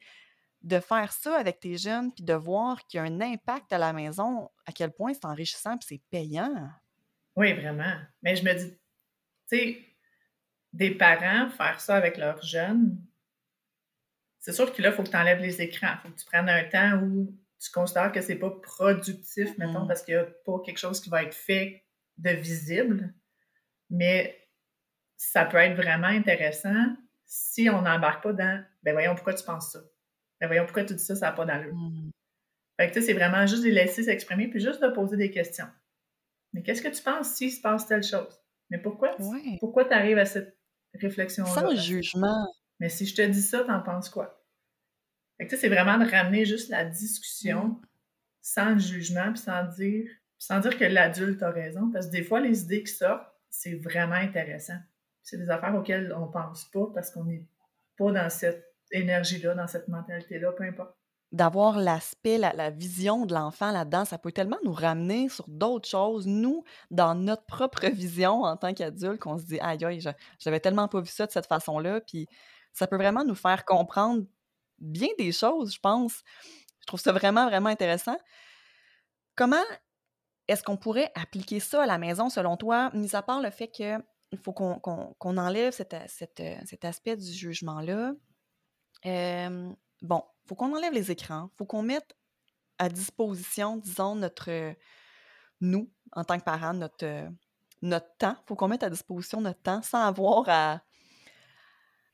de 0.61 0.79
faire 0.79 1.11
ça 1.11 1.35
avec 1.35 1.59
tes 1.59 1.75
jeunes, 1.75 2.13
puis 2.13 2.23
de 2.23 2.33
voir 2.33 2.85
qu'il 2.87 2.99
y 2.99 3.01
a 3.01 3.03
un 3.03 3.19
impact 3.19 3.73
à 3.73 3.77
la 3.77 3.91
maison, 3.91 4.49
à 4.65 4.71
quel 4.71 4.93
point 4.93 5.11
c'est 5.13 5.25
enrichissant, 5.25 5.77
puis 5.77 5.87
c'est 5.89 6.01
payant. 6.09 6.69
Oui, 7.35 7.53
vraiment. 7.53 7.95
Mais 8.21 8.35
je 8.35 8.43
me 8.43 8.53
dis, 8.53 8.71
tu 8.71 8.77
sais, 9.57 9.81
des 10.73 10.91
parents 10.91 11.49
faire 11.49 11.79
ça 11.79 11.95
avec 11.95 12.17
leurs 12.17 12.41
jeunes, 12.41 12.97
c'est 14.39 14.53
sûr 14.53 14.73
que 14.73 14.81
là, 14.81 14.89
il 14.89 14.95
faut 14.95 15.03
que 15.03 15.09
tu 15.09 15.15
enlèves 15.15 15.41
les 15.41 15.61
écrans. 15.61 15.93
Il 15.93 16.01
faut 16.01 16.13
que 16.13 16.19
tu 16.19 16.25
prennes 16.25 16.49
un 16.49 16.63
temps 16.63 16.99
où 17.03 17.37
tu 17.59 17.69
considères 17.71 18.11
que 18.11 18.21
c'est 18.21 18.37
pas 18.37 18.49
productif, 18.49 19.55
mettons, 19.57 19.85
parce 19.85 20.01
qu'il 20.01 20.15
n'y 20.15 20.21
a 20.21 20.25
pas 20.25 20.59
quelque 20.65 20.79
chose 20.79 20.99
qui 20.99 21.09
va 21.09 21.23
être 21.23 21.35
fait 21.35 21.85
de 22.17 22.31
visible. 22.31 23.13
Mais 23.89 24.49
ça 25.15 25.45
peut 25.45 25.57
être 25.57 25.75
vraiment 25.75 26.07
intéressant 26.07 26.95
si 27.25 27.69
on 27.69 27.83
n'embarque 27.83 28.23
pas 28.23 28.33
dans 28.33 28.65
Ben 28.81 28.93
voyons 28.93 29.13
pourquoi 29.13 29.35
tu 29.35 29.45
penses 29.45 29.71
ça? 29.71 29.79
Ben 30.39 30.47
voyons 30.47 30.65
pourquoi 30.65 30.83
tu 30.83 30.95
dis 30.95 31.03
ça, 31.03 31.15
ça 31.15 31.27
n'a 31.27 31.31
pas 31.33 31.45
d'allure? 31.45 31.75
Mm-hmm. 31.75 32.09
Fait 32.79 32.87
que 32.89 32.93
tu 32.93 32.99
sais, 32.99 33.05
c'est 33.05 33.13
vraiment 33.13 33.45
juste 33.45 33.63
de 33.63 33.69
laisser 33.69 34.03
s'exprimer 34.03 34.47
puis 34.47 34.59
juste 34.59 34.81
de 34.81 34.87
poser 34.87 35.17
des 35.17 35.29
questions. 35.29 35.67
Mais 36.53 36.63
qu'est-ce 36.63 36.81
que 36.81 36.89
tu 36.89 37.01
penses 37.01 37.33
s'il 37.33 37.51
se 37.51 37.61
passe 37.61 37.87
telle 37.87 38.03
chose? 38.03 38.39
Mais 38.69 38.77
pourquoi, 38.77 39.15
pourquoi 39.59 39.85
tu 39.85 39.93
arrives 39.93 40.17
à 40.17 40.25
cette 40.25 40.57
réflexion-là? 40.93 41.51
Sans 41.51 41.75
jugement. 41.75 42.47
Mais 42.79 42.89
si 42.89 43.05
je 43.05 43.15
te 43.15 43.21
dis 43.21 43.41
ça, 43.41 43.63
t'en 43.63 43.81
penses 43.81 44.09
quoi? 44.09 44.43
Fait 45.37 45.47
que 45.47 45.57
c'est 45.57 45.69
vraiment 45.69 45.97
de 45.97 46.09
ramener 46.09 46.45
juste 46.45 46.69
la 46.69 46.85
discussion 46.85 47.67
mm. 47.67 47.81
sans 48.41 48.77
jugement, 48.77 49.31
puis 49.33 49.41
sans 49.41 49.63
dire, 49.65 50.09
sans 50.37 50.59
dire 50.59 50.77
que 50.77 50.85
l'adulte 50.85 51.41
a 51.43 51.51
raison. 51.51 51.91
Parce 51.91 52.07
que 52.07 52.11
des 52.11 52.23
fois, 52.23 52.39
les 52.39 52.63
idées 52.63 52.83
qui 52.83 52.93
sortent, 52.93 53.27
c'est 53.49 53.75
vraiment 53.75 54.15
intéressant. 54.15 54.77
C'est 55.23 55.37
des 55.37 55.49
affaires 55.49 55.75
auxquelles 55.75 56.13
on 56.13 56.27
pense 56.27 56.65
pas 56.65 56.87
parce 56.93 57.11
qu'on 57.11 57.25
n'est 57.25 57.45
pas 57.97 58.11
dans 58.11 58.29
cette 58.29 58.65
énergie-là, 58.91 59.55
dans 59.55 59.67
cette 59.67 59.87
mentalité-là, 59.87 60.51
peu 60.53 60.63
importe 60.63 60.95
d'avoir 61.31 61.79
l'aspect, 61.79 62.37
la, 62.37 62.69
vision 62.69 63.25
de 63.25 63.33
l'enfant 63.33 63.71
là-dedans, 63.71 64.03
ça 64.03 64.17
peut 64.17 64.31
tellement 64.31 64.57
nous 64.63 64.73
ramener 64.73 65.29
sur 65.29 65.47
d'autres 65.47 65.87
choses, 65.87 66.27
nous, 66.27 66.63
dans 66.89 67.15
notre 67.15 67.45
propre 67.45 67.85
vision 67.89 68.43
en 68.43 68.57
tant 68.57 68.73
qu'adulte, 68.73 69.19
qu'on 69.19 69.37
se 69.37 69.45
dit, 69.45 69.59
aïe, 69.61 69.83
aïe, 69.85 70.01
j'avais 70.39 70.59
tellement 70.59 70.87
pas 70.87 70.99
vu 70.99 71.07
ça 71.07 71.25
de 71.25 71.31
cette 71.31 71.47
façon-là, 71.47 72.01
puis 72.01 72.27
ça 72.73 72.87
peut 72.87 72.97
vraiment 72.97 73.23
nous 73.23 73.35
faire 73.35 73.63
comprendre 73.65 74.25
bien 74.79 75.09
des 75.17 75.31
choses, 75.31 75.73
je 75.73 75.79
pense. 75.79 76.21
Je 76.81 76.87
trouve 76.87 76.99
ça 76.99 77.11
vraiment, 77.11 77.45
vraiment 77.47 77.69
intéressant. 77.69 78.17
Comment 79.35 79.63
est-ce 80.47 80.63
qu'on 80.63 80.77
pourrait 80.77 81.11
appliquer 81.15 81.59
ça 81.59 81.83
à 81.83 81.85
la 81.85 81.97
maison, 81.97 82.29
selon 82.29 82.57
toi, 82.57 82.89
mis 82.93 83.15
à 83.15 83.21
part 83.21 83.41
le 83.41 83.51
fait 83.51 83.69
qu'il 83.69 84.03
faut 84.43 84.51
qu'on 84.51 85.37
enlève 85.37 85.71
cet, 85.71 85.95
cet, 86.07 86.85
aspect 86.85 87.15
du 87.15 87.31
jugement-là? 87.31 88.13
bon, 90.01 90.23
faut 90.51 90.55
qu'on 90.55 90.75
enlève 90.75 90.91
les 90.91 91.11
écrans, 91.11 91.49
faut 91.57 91.65
qu'on 91.65 91.81
mette 91.81 92.13
à 92.77 92.89
disposition, 92.89 93.77
disons, 93.77 94.15
notre 94.15 94.75
nous, 95.61 95.89
en 96.11 96.25
tant 96.25 96.37
que 96.37 96.43
parents, 96.43 96.73
notre, 96.73 97.29
notre 97.81 98.17
temps. 98.17 98.35
faut 98.45 98.57
qu'on 98.57 98.67
mette 98.67 98.83
à 98.83 98.89
disposition 98.89 99.39
notre 99.39 99.61
temps 99.61 99.81
sans 99.81 100.05
avoir 100.05 100.43
à, 100.49 100.81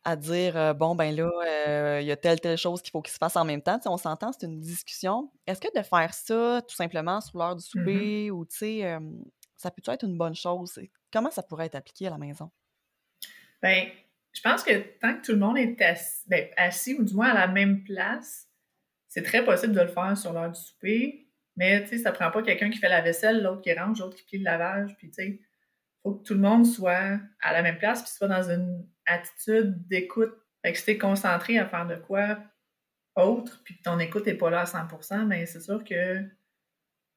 à 0.04 0.16
dire 0.16 0.56
euh, 0.56 0.74
bon, 0.76 0.94
ben 0.94 1.16
là, 1.16 1.32
euh, 1.48 2.00
il 2.00 2.06
y 2.06 2.12
a 2.12 2.16
telle, 2.16 2.40
telle 2.40 2.60
chose 2.60 2.84
qu'il 2.84 2.92
faut 2.92 3.02
qu'il 3.02 3.12
se 3.12 3.18
fasse 3.18 3.36
en 3.38 3.44
même 3.44 3.64
temps. 3.64 3.80
on 3.88 3.98
s'entend, 3.98 4.32
c'est 4.32 4.46
une 4.46 4.60
discussion. 4.60 5.32
Est-ce 5.48 5.60
que 5.60 5.76
de 5.76 5.84
faire 5.84 6.14
ça 6.14 6.62
tout 6.62 6.76
simplement 6.76 7.20
sur 7.22 7.40
l'heure 7.40 7.56
du 7.56 7.66
souper 7.66 8.30
ou, 8.30 8.46
tu 8.46 8.58
sais, 8.58 9.00
ça 9.56 9.72
peut 9.72 9.82
être 9.92 10.06
une 10.06 10.16
bonne 10.16 10.36
chose? 10.36 10.80
Comment 11.12 11.32
ça 11.32 11.42
pourrait 11.42 11.66
être 11.66 11.76
appliqué 11.76 12.06
à 12.06 12.12
la 12.12 12.20
maison? 12.20 12.52
Ben, 13.64 13.88
je 14.38 14.42
pense 14.44 14.64
que 14.64 14.78
tant 15.00 15.16
que 15.16 15.26
tout 15.26 15.32
le 15.32 15.40
monde 15.40 15.58
est 15.58 15.76
ben, 16.28 16.48
assis, 16.58 16.94
ou 16.94 17.04
du 17.04 17.16
moins 17.16 17.30
à 17.30 17.34
la 17.34 17.48
même 17.48 17.84
place, 17.84 18.48
c'est 19.08 19.24
très 19.24 19.44
possible 19.44 19.74
de 19.74 19.82
le 19.82 19.88
faire 19.88 20.16
sur 20.16 20.32
l'heure 20.32 20.52
du 20.52 20.60
souper. 20.60 21.28
Mais 21.56 21.82
tu 21.84 21.90
sais, 21.90 21.98
ça 21.98 22.12
prend 22.12 22.30
pas 22.30 22.44
quelqu'un 22.44 22.70
qui 22.70 22.78
fait 22.78 22.90
la 22.90 23.02
vaisselle, 23.02 23.42
l'autre 23.42 23.62
qui 23.62 23.74
range, 23.74 24.00
l'autre 24.00 24.16
qui 24.16 24.24
plie 24.26 24.38
le 24.38 24.44
lavage. 24.44 24.96
Puis 24.98 25.10
tu 25.10 25.16
sais, 25.16 25.42
faut 26.04 26.14
que 26.14 26.24
tout 26.24 26.36
le 26.36 26.40
monde 26.40 26.68
soit 26.68 27.20
à 27.42 27.54
la 27.54 27.64
même 27.64 27.80
place, 27.80 28.04
puis 28.04 28.12
soit 28.12 28.28
dans 28.28 28.48
une 28.48 28.88
attitude 29.08 29.88
d'écoute. 29.88 30.36
Fait 30.64 30.74
que 30.74 30.78
si 30.78 30.98
concentré 31.00 31.58
à 31.58 31.66
faire 31.66 31.88
de 31.88 31.96
quoi 31.96 32.38
autre, 33.16 33.64
puis 33.64 33.76
que 33.76 33.82
ton 33.82 33.98
écoute 33.98 34.28
n'est 34.28 34.36
pas 34.36 34.52
là 34.52 34.62
à 34.62 34.66
100%, 34.66 35.26
mais 35.26 35.48
c'est 35.48 35.62
sûr 35.62 35.84
que 35.84 36.24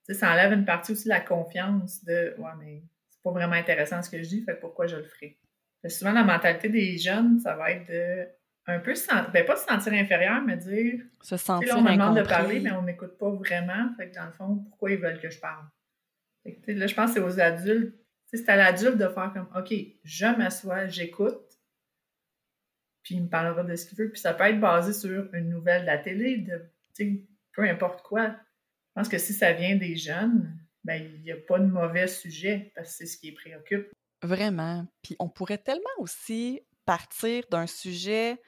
ça 0.08 0.32
enlève 0.32 0.54
une 0.54 0.64
partie 0.64 0.92
aussi 0.92 1.04
de 1.04 1.10
la 1.10 1.20
confiance 1.20 2.02
de 2.04 2.34
Ouais, 2.38 2.52
mais 2.58 2.82
c'est 3.10 3.22
pas 3.22 3.32
vraiment 3.32 3.56
intéressant 3.56 4.02
ce 4.02 4.08
que 4.08 4.22
je 4.22 4.28
dis, 4.28 4.42
fait 4.42 4.54
pourquoi 4.54 4.86
je 4.86 4.96
le 4.96 5.04
ferai? 5.04 5.38
Souvent, 5.88 6.12
la 6.12 6.24
mentalité 6.24 6.68
des 6.68 6.98
jeunes, 6.98 7.40
ça 7.40 7.56
va 7.56 7.70
être 7.70 7.88
de 7.88 8.26
un 8.66 8.78
peu, 8.78 8.94
ben, 9.32 9.44
pas 9.44 9.56
se 9.56 9.66
sentir 9.66 9.92
inférieur, 9.94 10.42
mais 10.42 10.56
dire. 10.56 11.00
Se 11.22 11.36
sentir. 11.36 11.76
on 11.76 11.82
me 11.82 11.92
demande 11.92 12.16
de 12.16 12.22
parler, 12.22 12.60
mais 12.60 12.70
on 12.72 12.82
m'écoute 12.82 13.18
pas 13.18 13.30
vraiment. 13.30 13.92
Fait 13.96 14.10
que 14.10 14.14
dans 14.14 14.26
le 14.26 14.32
fond, 14.32 14.56
pourquoi 14.68 14.92
ils 14.92 14.98
veulent 14.98 15.20
que 15.20 15.30
je 15.30 15.40
parle? 15.40 15.64
là, 16.44 16.86
je 16.86 16.94
pense 16.94 17.10
que 17.10 17.20
c'est 17.20 17.26
aux 17.26 17.40
adultes. 17.40 17.96
C'est 18.32 18.48
à 18.48 18.56
l'adulte 18.56 18.96
de 18.96 19.08
faire 19.08 19.32
comme 19.32 19.48
OK, 19.56 19.74
je 20.04 20.26
m'assois, 20.26 20.86
j'écoute, 20.86 21.58
puis 23.02 23.16
il 23.16 23.24
me 23.24 23.28
parlera 23.28 23.64
de 23.64 23.74
ce 23.74 23.86
qu'il 23.86 23.98
veut. 23.98 24.10
Puis 24.10 24.20
ça 24.20 24.34
peut 24.34 24.44
être 24.44 24.60
basé 24.60 24.92
sur 24.92 25.34
une 25.34 25.48
nouvelle 25.48 25.82
de 25.82 25.86
la 25.86 25.98
télé, 25.98 26.38
de 26.38 26.70
peu 27.52 27.62
importe 27.62 28.02
quoi. 28.02 28.28
Je 28.28 28.92
pense 28.94 29.08
que 29.08 29.18
si 29.18 29.32
ça 29.32 29.52
vient 29.52 29.76
des 29.76 29.96
jeunes, 29.96 30.56
ben 30.84 31.02
il 31.02 31.22
n'y 31.22 31.32
a 31.32 31.36
pas 31.36 31.58
de 31.58 31.66
mauvais 31.66 32.06
sujet 32.06 32.72
parce 32.76 32.90
que 32.90 32.94
c'est 32.98 33.06
ce 33.06 33.18
qui 33.18 33.30
les 33.30 33.34
préoccupe. 33.34 33.90
Vraiment. 34.22 34.86
Puis 35.02 35.16
on 35.18 35.28
pourrait 35.28 35.58
tellement 35.58 35.88
aussi 35.98 36.60
partir 36.84 37.44
d'un 37.50 37.66
sujet 37.66 38.40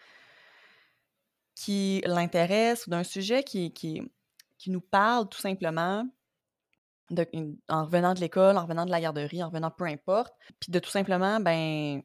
qui 1.54 2.02
l'intéresse 2.04 2.86
ou 2.86 2.90
d'un 2.90 3.04
sujet 3.04 3.42
qui, 3.42 3.72
nous 4.66 4.80
parle 4.80 5.28
tout 5.28 5.40
simplement 5.40 6.06
en 7.68 7.84
revenant 7.84 8.14
de 8.14 8.20
l'école, 8.20 8.56
en 8.56 8.62
revenant 8.62 8.86
de 8.86 8.90
la 8.90 9.00
garderie, 9.00 9.42
en 9.42 9.48
revenant 9.48 9.70
peu 9.70 9.84
importe, 9.84 10.34
puis 10.60 10.72
de 10.72 10.78
tout 10.78 10.90
simplement 10.90 11.40
ben, 11.40 12.02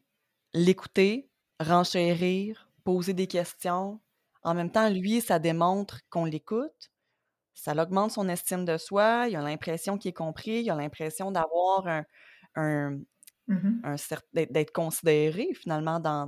l'écouter, 0.52 1.30
renchérir, 1.60 2.68
poser 2.84 3.14
des 3.14 3.26
questions. 3.26 4.00
En 4.42 4.54
même 4.54 4.70
temps, 4.70 4.88
lui, 4.90 5.20
ça 5.20 5.38
démontre 5.38 6.00
qu'on 6.10 6.24
l'écoute, 6.24 6.90
ça 7.54 7.72
augmente 7.72 8.12
son 8.12 8.28
estime 8.28 8.64
de 8.64 8.76
soi, 8.76 9.26
il 9.28 9.36
a 9.36 9.42
l'impression 9.42 9.98
qu'il 9.98 10.10
est 10.10 10.12
compris, 10.12 10.60
il 10.60 10.70
a 10.70 10.76
l'impression 10.76 11.30
d'avoir 11.30 12.04
un, 12.54 12.98
Mmh 13.48 13.96
d'être 14.34 14.72
considéré 14.72 15.48
finalement 15.54 16.00
dans, 16.00 16.26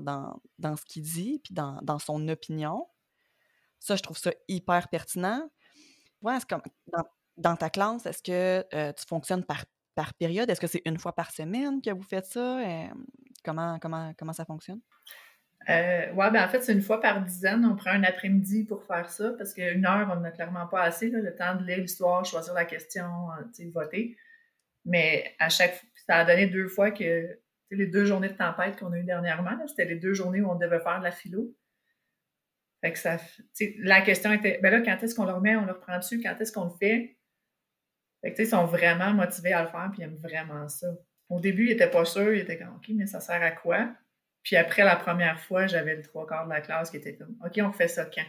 dans, 0.59 0.77
ce 0.77 0.85
qu'il 0.87 1.03
dit, 1.03 1.41
puis 1.45 1.53
dans, 1.53 1.79
dans, 1.83 1.99
son 1.99 2.27
opinion. 2.29 2.87
Ça, 3.79 3.95
je 3.95 4.03
trouve 4.03 4.17
ça 4.17 4.31
hyper 4.49 4.89
pertinent. 4.89 5.49
Ouais, 6.23 6.39
comme 6.49 6.63
dans, 6.87 7.05
dans, 7.37 7.57
ta 7.57 7.69
classe, 7.69 8.07
est-ce 8.07 8.23
que 8.23 8.93
tu 8.93 9.07
fonctionnes 9.07 9.45
par, 9.45 9.65
par 9.95 10.15
période? 10.15 10.49
Est-ce 10.49 10.61
que 10.61 10.67
c'est 10.67 10.83
une 10.87 10.99
fois 10.99 11.15
par 11.15 11.31
semaine 11.31 11.83
que 11.83 11.91
vous 11.91 12.03
faites 12.03 12.27
ça? 12.27 12.59
comment, 13.45 13.79
comment, 13.79 14.13
comment 14.19 14.33
ça 14.33 14.45
fonctionne? 14.47 14.81
Euh, 15.69 16.13
ouais, 16.13 16.31
ben 16.31 16.45
en 16.45 16.49
fait, 16.49 16.63
c'est 16.63 16.73
une 16.73 16.81
fois 16.81 17.01
par 17.01 17.23
dizaine. 17.23 17.65
On 17.65 17.77
prend 17.77 17.91
un 17.91 18.05
après-midi 18.05 18.65
pour 18.65 18.83
faire 18.85 19.11
ça 19.11 19.33
parce 19.37 19.53
qu'une 19.53 19.85
heure, 19.85 20.11
on 20.11 20.21
n'a 20.21 20.31
clairement 20.31 20.67
pas 20.67 20.83
assez. 20.83 21.11
le 21.11 21.35
temps 21.35 21.55
de 21.55 21.65
lire 21.65 21.79
l'histoire, 21.79 22.25
choisir 22.25 22.55
la 22.55 22.65
question, 22.65 23.29
voter. 23.73 24.17
Mais 24.87 25.35
à 25.39 25.51
chaque 25.51 25.85
ça 26.07 26.17
a 26.17 26.25
donné 26.25 26.47
deux 26.47 26.69
fois 26.69 26.91
que 26.91 27.39
les 27.71 27.87
deux 27.87 28.05
journées 28.05 28.29
de 28.29 28.37
tempête 28.37 28.79
qu'on 28.79 28.93
a 28.93 28.99
eues 28.99 29.05
dernièrement, 29.05 29.57
c'était 29.67 29.85
les 29.85 29.97
deux 29.97 30.15
journées 30.15 30.41
où 30.41 30.51
on 30.51 30.57
devait 30.57 30.81
faire 30.81 30.99
de 30.99 31.05
la 31.05 31.13
philo. 31.13 31.55
Fait 32.81 32.93
que 32.93 32.99
ça, 32.99 33.19
la 33.79 34.01
question 34.01 34.33
était, 34.33 34.59
ben 34.63 34.71
là, 34.71 34.81
quand 34.81 35.03
est-ce 35.03 35.15
qu'on 35.15 35.27
le 35.27 35.33
remet, 35.33 35.55
on 35.57 35.67
le 35.67 35.73
reprend 35.73 35.99
dessus, 35.99 36.21
quand 36.23 36.35
est-ce 36.41 36.53
qu'on 36.53 36.65
le 36.65 36.77
fait? 36.81 37.19
Fait 38.23 38.33
que, 38.33 38.43
ils 38.43 38.49
sont 38.49 38.65
vraiment 38.65 39.13
motivés 39.13 39.53
à 39.53 39.63
le 39.63 39.69
faire, 39.69 39.89
puis 39.93 40.03
ils 40.03 40.05
aiment 40.05 40.17
vraiment 40.17 40.69
ça. 40.69 40.89
Au 41.29 41.41
début, 41.41 41.67
ils 41.67 41.71
n'étaient 41.71 41.91
pas 41.91 42.05
sûrs, 42.05 42.35
ils 42.35 42.41
étaient 42.41 42.59
comme, 42.59 42.75
OK, 42.77 42.89
mais 42.95 43.07
ça 43.07 43.21
sert 43.21 43.43
à 43.43 43.51
quoi? 43.51 43.95
Puis 44.43 44.57
après 44.57 44.83
la 44.83 44.97
première 44.97 45.39
fois, 45.41 45.67
j'avais 45.67 45.97
le 45.97 46.03
trois 46.03 46.27
quarts 46.27 46.47
de 46.47 46.51
la 46.51 46.61
classe 46.61 46.91
qui 46.91 46.97
était 46.97 47.17
comme, 47.17 47.37
OK, 47.45 47.59
on 47.63 47.73
fait 47.73 47.89
ça 47.89 48.07
quand? 48.07 48.27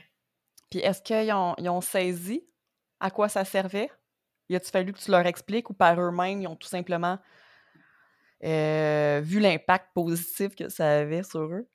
Puis 0.70 0.80
est-ce 0.80 1.02
qu'ils 1.02 1.32
ont, 1.34 1.56
ils 1.58 1.70
ont 1.70 1.82
saisi 1.82 2.46
à 3.00 3.10
quoi 3.10 3.30
ça 3.30 3.44
servait? 3.46 3.90
Y 4.50 4.56
a-t-il 4.56 4.72
fallu 4.72 4.94
que 4.94 5.00
tu 5.00 5.12
leur 5.12 5.26
expliques 5.26 5.70
ou 5.70 5.74
par 5.74 6.00
eux-mêmes, 6.00 6.42
ils 6.42 6.48
ont 6.48 6.56
tout 6.56 6.68
simplement 6.68 7.20
euh, 8.44 9.22
vu 9.24 9.40
l'impact 9.40 9.88
positif 9.94 10.56
que 10.56 10.70
ça 10.70 11.00
avait 11.00 11.24
sur 11.24 11.42
eux? 11.42 11.68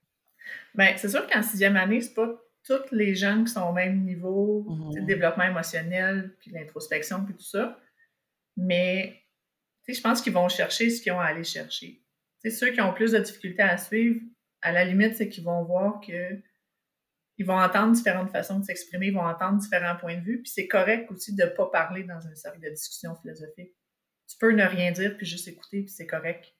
Bien, 0.74 0.94
c'est 0.96 1.08
sûr 1.08 1.26
qu'en 1.26 1.42
sixième 1.42 1.76
année, 1.76 2.00
c'est 2.00 2.14
pas 2.14 2.28
tous 2.64 2.92
les 2.92 3.14
jeunes 3.14 3.44
qui 3.44 3.52
sont 3.52 3.62
au 3.62 3.72
même 3.72 4.02
niveau, 4.02 4.66
le 4.94 5.02
mmh 5.02 5.06
développement 5.06 5.44
émotionnel, 5.44 6.34
puis 6.40 6.50
l'introspection, 6.50 7.24
puis 7.24 7.34
tout 7.34 7.44
ça. 7.44 7.78
Mais 8.56 9.22
je 9.86 10.00
pense 10.00 10.20
qu'ils 10.20 10.32
vont 10.32 10.48
chercher 10.48 10.90
ce 10.90 11.00
qu'ils 11.00 11.12
ont 11.12 11.20
à 11.20 11.26
aller 11.26 11.44
chercher. 11.44 12.02
C'est 12.38 12.50
ceux 12.50 12.70
qui 12.72 12.80
ont 12.80 12.92
plus 12.92 13.12
de 13.12 13.18
difficultés 13.18 13.62
à 13.62 13.78
suivre, 13.78 14.20
à 14.62 14.72
la 14.72 14.84
limite, 14.84 15.14
c'est 15.16 15.28
qu'ils 15.28 15.44
vont 15.44 15.64
voir 15.64 16.00
que 16.00 16.42
ils 17.38 17.44
vont 17.44 17.58
entendre 17.58 17.92
différentes 17.92 18.30
façons 18.30 18.60
de 18.60 18.64
s'exprimer, 18.64 19.08
ils 19.08 19.14
vont 19.14 19.20
entendre 19.20 19.58
différents 19.58 19.96
points 19.96 20.16
de 20.16 20.22
vue, 20.22 20.40
puis 20.42 20.50
c'est 20.50 20.66
correct 20.66 21.10
aussi 21.10 21.34
de 21.34 21.44
ne 21.44 21.48
pas 21.48 21.66
parler 21.66 22.02
dans 22.02 22.26
un 22.26 22.34
cercle 22.34 22.60
de 22.60 22.70
discussion 22.70 23.14
philosophique. 23.16 23.74
Tu 24.26 24.38
peux 24.38 24.52
ne 24.52 24.64
rien 24.64 24.90
dire, 24.90 25.16
puis 25.16 25.26
juste 25.26 25.46
écouter, 25.46 25.82
puis 25.82 25.90
c'est 25.90 26.06
correct. 26.06 26.55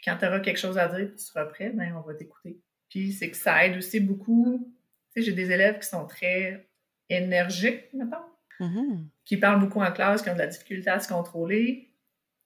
Puis 0.00 0.10
quand 0.10 0.16
tu 0.16 0.26
auras 0.26 0.40
quelque 0.40 0.58
chose 0.58 0.78
à 0.78 0.88
dire, 0.88 1.08
puis 1.08 1.16
tu 1.16 1.24
seras 1.24 1.44
prêt, 1.44 1.70
ben 1.70 1.94
on 1.94 2.00
va 2.00 2.14
t'écouter. 2.14 2.58
Puis 2.88 3.12
c'est 3.12 3.30
que 3.30 3.36
ça 3.36 3.66
aide 3.66 3.76
aussi 3.76 4.00
beaucoup. 4.00 4.74
Tu 5.12 5.20
sais, 5.20 5.26
j'ai 5.26 5.34
des 5.34 5.50
élèves 5.50 5.78
qui 5.78 5.88
sont 5.88 6.06
très 6.06 6.70
énergiques, 7.10 7.92
mettons, 7.92 8.16
mm-hmm. 8.60 9.04
qui 9.24 9.36
parlent 9.36 9.60
beaucoup 9.60 9.82
en 9.82 9.92
classe, 9.92 10.22
qui 10.22 10.30
ont 10.30 10.34
de 10.34 10.38
la 10.38 10.46
difficulté 10.46 10.88
à 10.88 11.00
se 11.00 11.08
contrôler, 11.08 11.92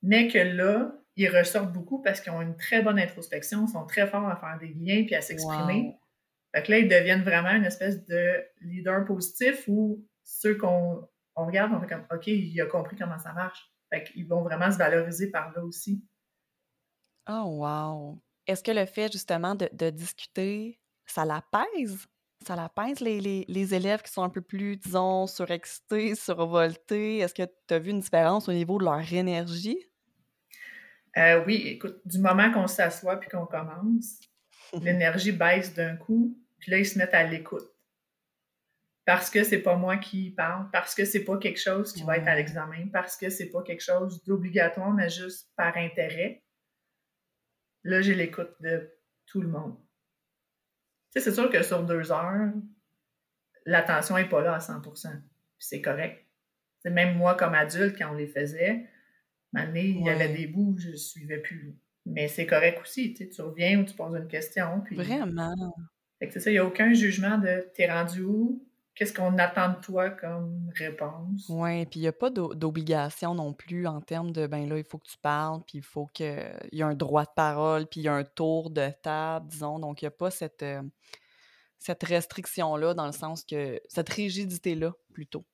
mais 0.02 0.26
que 0.26 0.38
là, 0.38 0.92
ils 1.16 1.28
ressortent 1.28 1.72
beaucoup 1.72 2.02
parce 2.02 2.20
qu'ils 2.20 2.32
ont 2.32 2.42
une 2.42 2.56
très 2.56 2.82
bonne 2.82 2.98
introspection, 2.98 3.68
sont 3.68 3.86
très 3.86 4.08
forts 4.08 4.28
à 4.28 4.36
faire 4.36 4.58
des 4.58 4.74
liens 4.74 5.04
puis 5.04 5.14
à 5.14 5.20
s'exprimer. 5.20 5.96
Fait 6.52 6.62
que 6.62 6.72
là, 6.72 6.78
ils 6.78 6.88
deviennent 6.88 7.22
vraiment 7.22 7.50
une 7.50 7.64
espèce 7.64 8.04
de 8.04 8.42
leader 8.62 9.04
positif 9.04 9.64
où 9.68 10.04
ceux 10.24 10.56
qu'on 10.56 11.06
on 11.36 11.46
regarde, 11.46 11.72
on 11.72 11.80
fait 11.80 11.86
comme 11.86 12.06
OK, 12.12 12.26
il 12.26 12.60
a 12.60 12.66
compris 12.66 12.96
comment 12.96 13.18
ça 13.18 13.32
marche. 13.32 13.70
Fait 13.90 14.02
qu'ils 14.02 14.26
vont 14.26 14.42
vraiment 14.42 14.70
se 14.72 14.78
valoriser 14.78 15.30
par 15.30 15.52
là 15.52 15.62
aussi. 15.62 16.04
Oh 17.28 17.44
wow! 17.60 18.18
Est-ce 18.46 18.62
que 18.62 18.72
le 18.72 18.84
fait 18.84 19.10
justement 19.10 19.54
de, 19.54 19.90
discuter, 19.90 20.78
ça 21.06 21.24
l'apaise? 21.24 22.06
Ça 22.46 22.56
l'apaise 22.56 23.00
les, 23.00 23.20
les, 23.20 23.44
les, 23.48 23.74
élèves 23.74 24.02
qui 24.02 24.12
sont 24.12 24.22
un 24.22 24.28
peu 24.28 24.42
plus, 24.42 24.76
disons, 24.76 25.26
surexcités, 25.26 26.14
survoltés? 26.14 27.18
Est-ce 27.18 27.32
que 27.32 27.42
tu 27.66 27.74
as 27.74 27.78
vu 27.78 27.90
une 27.90 28.00
différence 28.00 28.48
au 28.48 28.52
niveau 28.52 28.78
de 28.78 28.84
leur 28.84 29.12
énergie? 29.12 29.78
Euh, 31.16 31.42
oui, 31.46 31.62
écoute, 31.66 32.00
du 32.04 32.18
moment 32.18 32.50
qu'on 32.52 32.66
s'assoit 32.66 33.16
puis 33.16 33.30
qu'on 33.30 33.46
commence, 33.46 34.20
l'énergie 34.82 35.32
baisse 35.32 35.72
d'un 35.72 35.96
coup. 35.96 36.36
Puis 36.58 36.70
là, 36.70 36.78
ils 36.78 36.86
se 36.86 36.98
mettent 36.98 37.14
à 37.14 37.24
l'écoute. 37.24 37.70
Parce 39.06 39.28
que 39.28 39.44
c'est 39.44 39.60
pas 39.60 39.76
moi 39.76 39.98
qui 39.98 40.30
parle, 40.30 40.70
parce 40.70 40.94
que 40.94 41.04
c'est 41.04 41.24
pas 41.24 41.36
quelque 41.36 41.60
chose 41.60 41.92
qui 41.92 42.02
va 42.04 42.16
être 42.16 42.26
à 42.26 42.34
l'examen, 42.34 42.88
parce 42.90 43.16
que 43.16 43.28
c'est 43.28 43.50
pas 43.50 43.62
quelque 43.62 43.82
chose 43.82 44.22
d'obligatoire, 44.24 44.92
mais 44.92 45.10
juste 45.10 45.50
par 45.56 45.76
intérêt. 45.76 46.43
Là, 47.84 48.00
j'ai 48.00 48.14
l'écoute 48.14 48.50
de 48.60 48.90
tout 49.26 49.40
le 49.40 49.48
monde. 49.48 49.76
Tu 51.12 51.20
sais, 51.20 51.20
c'est 51.20 51.34
sûr 51.34 51.50
que 51.50 51.62
sur 51.62 51.84
deux 51.84 52.10
heures, 52.10 52.52
l'attention 53.66 54.16
n'est 54.16 54.28
pas 54.28 54.42
là 54.42 54.54
à 54.54 54.60
100 54.60 54.80
Puis 54.80 54.92
c'est 55.58 55.82
correct. 55.82 56.26
C'est 56.80 56.90
même 56.90 57.16
moi, 57.16 57.34
comme 57.34 57.54
adulte, 57.54 57.96
quand 57.96 58.12
on 58.12 58.16
les 58.16 58.26
faisait, 58.26 58.86
il 59.54 60.02
y 60.04 60.10
avait 60.10 60.32
des 60.32 60.46
bouts, 60.46 60.76
je 60.78 60.90
ne 60.90 60.96
suivais 60.96 61.38
plus. 61.38 61.78
Mais 62.06 62.28
c'est 62.28 62.46
correct 62.46 62.80
aussi. 62.82 63.14
Tu 63.14 63.40
reviens 63.40 63.80
ou 63.80 63.84
tu 63.84 63.94
poses 63.94 64.16
une 64.16 64.28
question. 64.28 64.80
Puis... 64.80 64.96
Vraiment 64.96 65.74
c'est 66.30 66.40
ça, 66.40 66.50
il 66.50 66.54
n'y 66.54 66.58
a 66.58 66.64
aucun 66.64 66.92
jugement 66.92 67.38
de 67.38 67.68
t'es 67.74 67.90
rendu 67.90 68.22
où, 68.22 68.66
qu'est-ce 68.94 69.12
qu'on 69.12 69.38
attend 69.38 69.70
de 69.70 69.80
toi 69.80 70.10
comme 70.10 70.70
réponse? 70.76 71.46
Oui, 71.48 71.84
puis 71.86 72.00
il 72.00 72.02
n'y 72.02 72.08
a 72.08 72.12
pas 72.12 72.30
d'obligation 72.30 73.34
non 73.34 73.52
plus 73.52 73.86
en 73.86 74.00
termes 74.00 74.32
de 74.32 74.46
ben 74.46 74.68
là, 74.68 74.78
il 74.78 74.84
faut 74.84 74.98
que 74.98 75.08
tu 75.08 75.18
parles, 75.18 75.62
puis 75.66 75.78
il 75.78 75.84
faut 75.84 76.06
qu'il 76.06 76.26
y 76.72 76.80
ait 76.80 76.82
un 76.82 76.94
droit 76.94 77.24
de 77.24 77.32
parole, 77.34 77.86
puis 77.86 78.00
il 78.00 78.04
y 78.04 78.08
a 78.08 78.14
un 78.14 78.24
tour 78.24 78.70
de 78.70 78.88
table, 79.02 79.48
disons. 79.48 79.78
Donc, 79.78 80.02
il 80.02 80.04
n'y 80.04 80.08
a 80.08 80.12
pas 80.12 80.30
cette, 80.30 80.62
euh, 80.62 80.82
cette 81.78 82.02
restriction-là, 82.04 82.94
dans 82.94 83.06
le 83.06 83.12
sens 83.12 83.44
que 83.44 83.80
cette 83.88 84.08
rigidité-là, 84.08 84.92
plutôt, 85.12 85.44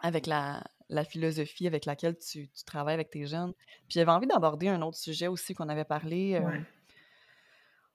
avec 0.00 0.26
la, 0.26 0.62
philosophie 1.08 1.66
avec 1.66 1.86
laquelle 1.86 2.18
tu, 2.18 2.50
travailles 2.66 2.94
avec 2.94 3.10
tes 3.10 3.26
jeunes. 3.26 3.54
Puis 3.88 3.94
j'avais 3.94 4.10
envie 4.10 4.26
d'aborder 4.26 4.68
un 4.68 4.82
autre 4.82 4.98
sujet 4.98 5.28
aussi 5.28 5.54
qu'on 5.54 5.68
avait 5.68 5.84
parlé. 5.84 6.34
Euh, 6.34 6.58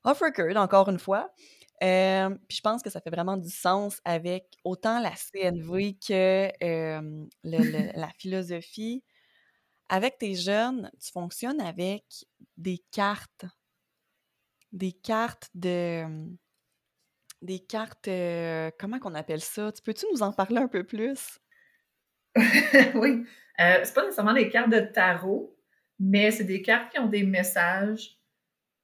off 0.06 0.20
record, 0.22 0.56
encore 0.56 0.90
une 0.90 1.00
fois 1.00 1.34
puis 1.80 2.58
je 2.58 2.62
pense 2.62 2.82
que 2.82 2.90
ça 2.90 3.02
fait 3.02 3.10
vraiment 3.10 3.38
du 3.38 3.50
sens 3.50 4.00
avec 4.06 4.46
autant 4.64 5.00
la 5.00 5.12
CNV 5.12 5.98
que 6.08 6.50
la 7.44 8.10
philosophie. 8.18 9.04
Avec 9.90 10.18
tes 10.18 10.34
jeunes, 10.36 10.92
tu 11.00 11.12
fonctionnes 11.12 11.62
avec 11.62 12.04
des 12.58 12.80
cartes. 12.92 13.46
des 14.72 14.92
cartes 14.94 15.50
de. 15.54 16.06
Des 17.42 17.60
cartes. 17.60 18.08
euh, 18.08 18.72
comment 18.80 19.00
qu'on 19.00 19.14
appelle 19.14 19.42
ça? 19.42 19.72
Tu 19.72 19.82
peux-tu 19.82 20.06
nous 20.12 20.24
en 20.24 20.34
parler 20.34 20.58
un 20.58 20.68
peu 20.68 20.84
plus? 20.84 21.40
oui. 22.96 23.26
Euh, 23.60 23.80
c'est 23.84 23.94
pas 23.94 24.04
nécessairement 24.04 24.34
des 24.34 24.50
cartes 24.50 24.70
de 24.70 24.80
tarot, 24.80 25.56
mais 26.00 26.32
c'est 26.32 26.44
des 26.44 26.62
cartes 26.62 26.92
qui 26.92 27.00
ont 27.00 27.08
des 27.08 27.24
messages. 27.24 28.20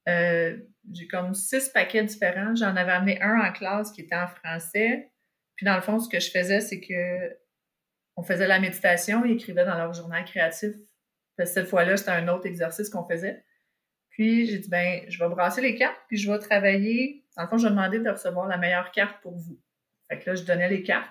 Euh, 0.08 0.58
j'ai 0.90 1.06
comme 1.06 1.34
six 1.34 1.68
paquets 1.68 2.04
différents. 2.04 2.54
J'en 2.54 2.74
avais 2.76 2.92
amené 2.92 3.20
un 3.22 3.40
en 3.40 3.52
classe 3.52 3.92
qui 3.92 4.00
était 4.00 4.16
en 4.16 4.26
français. 4.26 5.12
Puis 5.56 5.66
dans 5.66 5.76
le 5.76 5.82
fond, 5.82 5.98
ce 5.98 6.08
que 6.08 6.20
je 6.20 6.30
faisais, 6.30 6.60
c'est 6.60 6.80
que 6.80 7.36
on 8.16 8.22
faisait 8.22 8.46
la 8.46 8.60
méditation, 8.60 9.24
ils 9.24 9.32
écrivaient 9.32 9.64
dans 9.64 9.76
leur 9.76 9.94
journal 9.94 10.24
créatif. 10.24 10.74
Cette 11.44 11.68
fois-là, 11.68 11.96
c'était 11.96 12.10
un 12.10 12.28
autre 12.28 12.46
exercice 12.46 12.90
qu'on 12.90 13.08
faisait. 13.08 13.44
Puis 14.10 14.46
j'ai 14.46 14.58
dit, 14.58 14.68
ben, 14.68 15.02
je 15.08 15.18
vais 15.18 15.30
brasser 15.30 15.62
les 15.62 15.74
cartes, 15.74 15.98
puis 16.08 16.18
je 16.18 16.30
vais 16.30 16.38
travailler. 16.38 17.24
Dans 17.36 17.44
le 17.44 17.48
fond, 17.48 17.56
je 17.56 17.64
vais 17.64 17.70
demander 17.70 17.98
de 17.98 18.10
recevoir 18.10 18.46
la 18.46 18.58
meilleure 18.58 18.90
carte 18.90 19.22
pour 19.22 19.36
vous. 19.36 19.58
Fait 20.10 20.18
que 20.18 20.28
là, 20.28 20.36
je 20.36 20.44
donnais 20.44 20.68
les 20.68 20.82
cartes. 20.82 21.08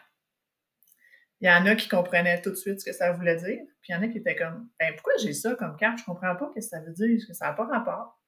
Il 1.39 1.47
y 1.47 1.51
en 1.51 1.65
a 1.65 1.75
qui 1.75 1.89
comprenaient 1.89 2.39
tout 2.39 2.51
de 2.51 2.55
suite 2.55 2.79
ce 2.79 2.86
que 2.86 2.91
ça 2.91 3.12
voulait 3.12 3.38
dire. 3.38 3.62
Puis 3.81 3.89
il 3.89 3.93
y 3.93 3.95
en 3.95 4.03
a 4.03 4.07
qui 4.07 4.19
étaient 4.19 4.36
comme, 4.36 4.69
ben, 4.79 4.93
pourquoi 4.93 5.13
j'ai 5.17 5.34
ça 5.34 5.55
comme 5.55 5.75
carte? 5.75 5.97
Je 5.97 6.05
comprends 6.05 6.36
pas 6.36 6.49
ce 6.49 6.60
que 6.60 6.62
ça 6.62 6.79
veut 6.81 6.93
dire, 6.93 7.17
parce 7.17 7.25
que 7.25 7.34
ça 7.34 7.47
n'a 7.47 7.53
pas 7.53 7.65
rapport. 7.65 8.20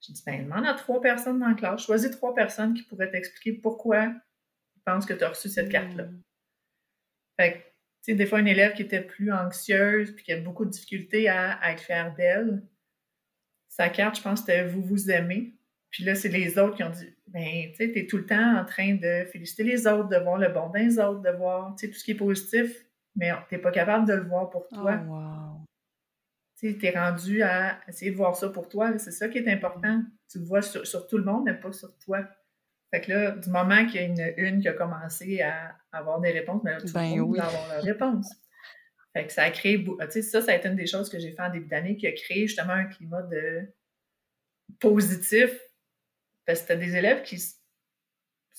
J'ai 0.00 0.12
dit, 0.12 0.22
ben, 0.24 0.44
demande 0.44 0.64
à 0.66 0.74
trois 0.74 1.00
personnes 1.00 1.38
dans 1.38 1.48
la 1.48 1.54
classe. 1.54 1.82
Choisis 1.84 2.10
trois 2.10 2.34
personnes 2.34 2.74
qui 2.74 2.82
pourraient 2.82 3.10
t'expliquer 3.10 3.52
pourquoi 3.52 4.06
ils 4.06 4.82
pensent 4.84 5.04
que 5.06 5.12
tu 5.14 5.22
as 5.24 5.28
reçu 5.28 5.48
cette 5.48 5.68
carte-là. 5.68 6.04
Hmm. 6.04 6.20
Fait 7.38 7.52
que, 7.52 7.58
tu 7.58 7.64
sais, 8.02 8.14
des 8.14 8.26
fois, 8.26 8.40
une 8.40 8.48
élève 8.48 8.72
qui 8.74 8.82
était 8.82 9.02
plus 9.02 9.30
anxieuse 9.32 10.14
puis 10.14 10.24
qui 10.24 10.32
a 10.32 10.40
beaucoup 10.40 10.64
de 10.64 10.70
difficultés 10.70 11.28
à, 11.28 11.52
à 11.52 11.72
être 11.72 11.82
fière 11.82 12.14
d'elle, 12.14 12.62
sa 13.68 13.88
carte, 13.90 14.16
je 14.16 14.22
pense, 14.22 14.40
c'était 14.40 14.66
vous 14.66 14.82
vous 14.82 15.10
aimez. 15.10 15.54
Puis 15.90 16.04
là, 16.04 16.14
c'est 16.14 16.28
les 16.28 16.58
autres 16.58 16.76
qui 16.76 16.82
ont 16.84 16.90
dit, 16.90 17.14
ben, 17.26 17.68
tu 17.70 17.74
sais, 17.76 17.92
t'es 17.92 18.06
tout 18.06 18.16
le 18.16 18.26
temps 18.26 18.56
en 18.58 18.64
train 18.64 18.94
de 18.94 19.24
féliciter 19.30 19.64
les 19.64 19.86
autres, 19.86 20.08
de 20.08 20.16
voir 20.16 20.38
le 20.38 20.48
bon 20.48 20.70
les 20.74 20.98
autres, 20.98 21.20
de 21.20 21.30
voir, 21.30 21.74
tu 21.76 21.86
sais, 21.86 21.92
tout 21.92 21.98
ce 21.98 22.04
qui 22.04 22.12
est 22.12 22.16
positif, 22.16 22.86
mais 23.16 23.30
t'es 23.48 23.58
pas 23.58 23.70
capable 23.72 24.06
de 24.06 24.14
le 24.14 24.22
voir 24.22 24.50
pour 24.50 24.66
Oh, 24.70 24.74
toi. 24.76 24.96
wow. 24.96 25.39
Tu 26.60 26.76
t'es 26.76 26.90
rendu 26.90 27.42
à 27.42 27.80
essayer 27.88 28.10
de 28.10 28.16
voir 28.16 28.36
ça 28.36 28.50
pour 28.50 28.68
toi. 28.68 28.98
C'est 28.98 29.12
ça 29.12 29.28
qui 29.28 29.38
est 29.38 29.48
important. 29.50 30.02
Tu 30.30 30.38
le 30.38 30.44
vois 30.44 30.60
sur, 30.62 30.86
sur 30.86 31.06
tout 31.06 31.16
le 31.16 31.24
monde, 31.24 31.44
mais 31.46 31.54
pas 31.54 31.72
sur 31.72 31.96
toi. 31.98 32.28
Fait 32.92 33.00
que 33.00 33.12
là, 33.12 33.30
du 33.30 33.48
moment 33.50 33.86
qu'il 33.86 33.94
y 33.96 33.98
a 33.98 34.02
une, 34.02 34.34
une 34.36 34.60
qui 34.60 34.68
a 34.68 34.74
commencé 34.74 35.40
à 35.40 35.76
avoir 35.92 36.20
des 36.20 36.32
réponses, 36.32 36.60
mais 36.64 36.72
là, 36.72 36.80
tout 36.80 36.92
Ben 36.92 37.14
le 37.14 37.20
monde 37.22 37.30
oui. 37.30 37.38
va 37.38 37.46
avoir 37.46 37.68
leur 37.68 37.82
réponse. 37.82 38.30
Fait 39.12 39.26
que 39.26 39.32
ça 39.32 39.44
a 39.44 39.50
créé, 39.50 39.82
tu 39.82 39.92
sais, 40.10 40.22
ça, 40.22 40.40
ça 40.40 40.52
a 40.52 40.56
été 40.56 40.68
une 40.68 40.76
des 40.76 40.86
choses 40.86 41.08
que 41.08 41.18
j'ai 41.18 41.32
fait 41.32 41.42
en 41.42 41.50
début 41.50 41.66
d'année 41.66 41.96
qui 41.96 42.06
a 42.06 42.12
créé 42.12 42.46
justement 42.46 42.74
un 42.74 42.84
climat 42.84 43.22
de 43.22 43.62
positif. 44.80 45.50
Parce 46.46 46.60
que 46.60 46.68
c'était 46.68 46.84
des 46.84 46.96
élèves 46.96 47.22
qui 47.22 47.38
se 47.38 47.54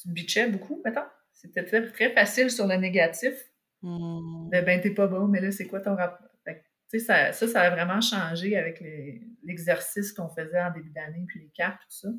bitchaient 0.06 0.50
beaucoup, 0.50 0.82
mettons. 0.84 1.06
C'était 1.34 1.64
très, 1.64 1.90
très 1.92 2.14
facile 2.14 2.50
sur 2.50 2.68
le 2.68 2.76
négatif. 2.76 3.34
De, 3.84 4.62
ben, 4.62 4.80
t'es 4.80 4.92
pas 4.92 5.08
bon, 5.08 5.28
mais 5.28 5.42
là, 5.42 5.52
c'est 5.52 5.68
quoi 5.68 5.82
ton 5.82 5.96
rapport? 5.96 6.30
Fait 6.46 6.56
que, 6.56 6.60
tu 6.60 6.66
sais, 6.66 6.81
ça, 7.00 7.32
ça, 7.32 7.48
ça 7.48 7.62
a 7.62 7.70
vraiment 7.70 8.02
changé 8.02 8.56
avec 8.58 8.84
l'exercice 9.44 10.12
qu'on 10.12 10.30
faisait 10.30 10.62
en 10.62 10.72
début 10.72 10.90
d'année, 10.92 11.24
puis 11.28 11.40
les 11.40 11.50
cartes, 11.50 11.80
tout 11.82 11.96
ça. 12.08 12.10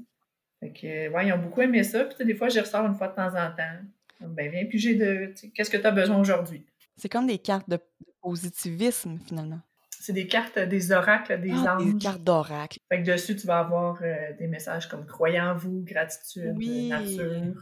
Fait 0.61 0.73
que, 0.73 1.09
ouais, 1.09 1.27
ils 1.27 1.33
ont 1.33 1.39
beaucoup 1.39 1.61
aimé 1.61 1.83
ça. 1.83 2.05
Puis, 2.05 2.13
tu 2.15 2.19
sais, 2.19 2.25
des 2.25 2.35
fois, 2.35 2.49
j'y 2.49 2.61
ressors 2.61 2.87
une 2.87 2.95
fois 2.95 3.09
de 3.09 3.15
temps 3.17 3.29
en 3.35 3.51
temps. 3.55 3.79
Ben, 4.21 4.51
viens, 4.51 4.65
puis 4.67 4.79
j'ai 4.79 4.95
de. 4.95 5.35
Qu'est-ce 5.55 5.69
que 5.71 5.77
tu 5.77 5.87
as 5.87 5.91
besoin 5.91 6.17
aujourd'hui? 6.19 6.65
C'est 6.97 7.09
comme 7.09 7.27
des 7.27 7.39
cartes 7.39 7.69
de 7.69 7.79
positivisme, 8.21 9.19
finalement. 9.27 9.61
C'est 9.91 10.13
des 10.13 10.27
cartes, 10.27 10.59
des 10.59 10.93
oracles, 10.93 11.41
des 11.41 11.51
Ah, 11.53 11.77
des 11.79 11.91
anges. 11.93 12.03
cartes 12.03 12.23
d'oracle. 12.25 12.79
Fait 12.89 13.03
que 13.03 13.11
dessus, 13.11 13.37
tu 13.37 13.47
vas 13.47 13.59
avoir 13.61 14.01
euh, 14.03 14.33
des 14.39 14.47
messages 14.47 14.89
comme 14.89 15.07
croyez 15.07 15.41
en 15.41 15.55
vous, 15.55 15.83
gratitude, 15.85 16.55
Oui. 16.57 16.89
nature. 16.89 17.55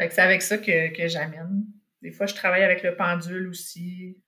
Fait 0.00 0.08
que 0.08 0.14
c'est 0.14 0.20
avec 0.22 0.42
ça 0.42 0.58
que, 0.58 0.92
que 0.96 1.06
j'amène. 1.08 1.64
Des 2.02 2.10
fois, 2.10 2.26
je 2.26 2.34
travaille 2.34 2.62
avec 2.64 2.82
le 2.82 2.96
pendule 2.96 3.46
aussi. 3.48 4.18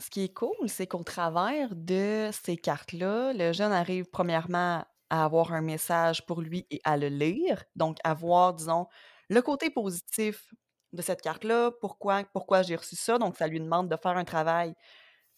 Ce 0.00 0.08
qui 0.10 0.24
est 0.24 0.32
cool, 0.32 0.68
c'est 0.68 0.86
qu'au 0.86 1.04
travers 1.04 1.74
de 1.76 2.30
ces 2.32 2.56
cartes-là, 2.56 3.32
le 3.34 3.52
jeune 3.52 3.72
arrive 3.72 4.06
premièrement 4.06 4.84
à 5.10 5.24
avoir 5.24 5.52
un 5.52 5.60
message 5.60 6.24
pour 6.24 6.40
lui 6.40 6.66
et 6.70 6.80
à 6.84 6.96
le 6.96 7.08
lire. 7.08 7.64
Donc, 7.76 7.98
à 8.02 8.14
voir, 8.14 8.54
disons, 8.54 8.86
le 9.28 9.42
côté 9.42 9.68
positif 9.70 10.52
de 10.92 11.02
cette 11.02 11.20
carte-là, 11.20 11.70
pourquoi, 11.80 12.24
pourquoi 12.32 12.62
j'ai 12.62 12.76
reçu 12.76 12.96
ça. 12.96 13.18
Donc, 13.18 13.36
ça 13.36 13.46
lui 13.46 13.60
demande 13.60 13.88
de 13.88 13.96
faire 13.96 14.16
un 14.16 14.24
travail 14.24 14.74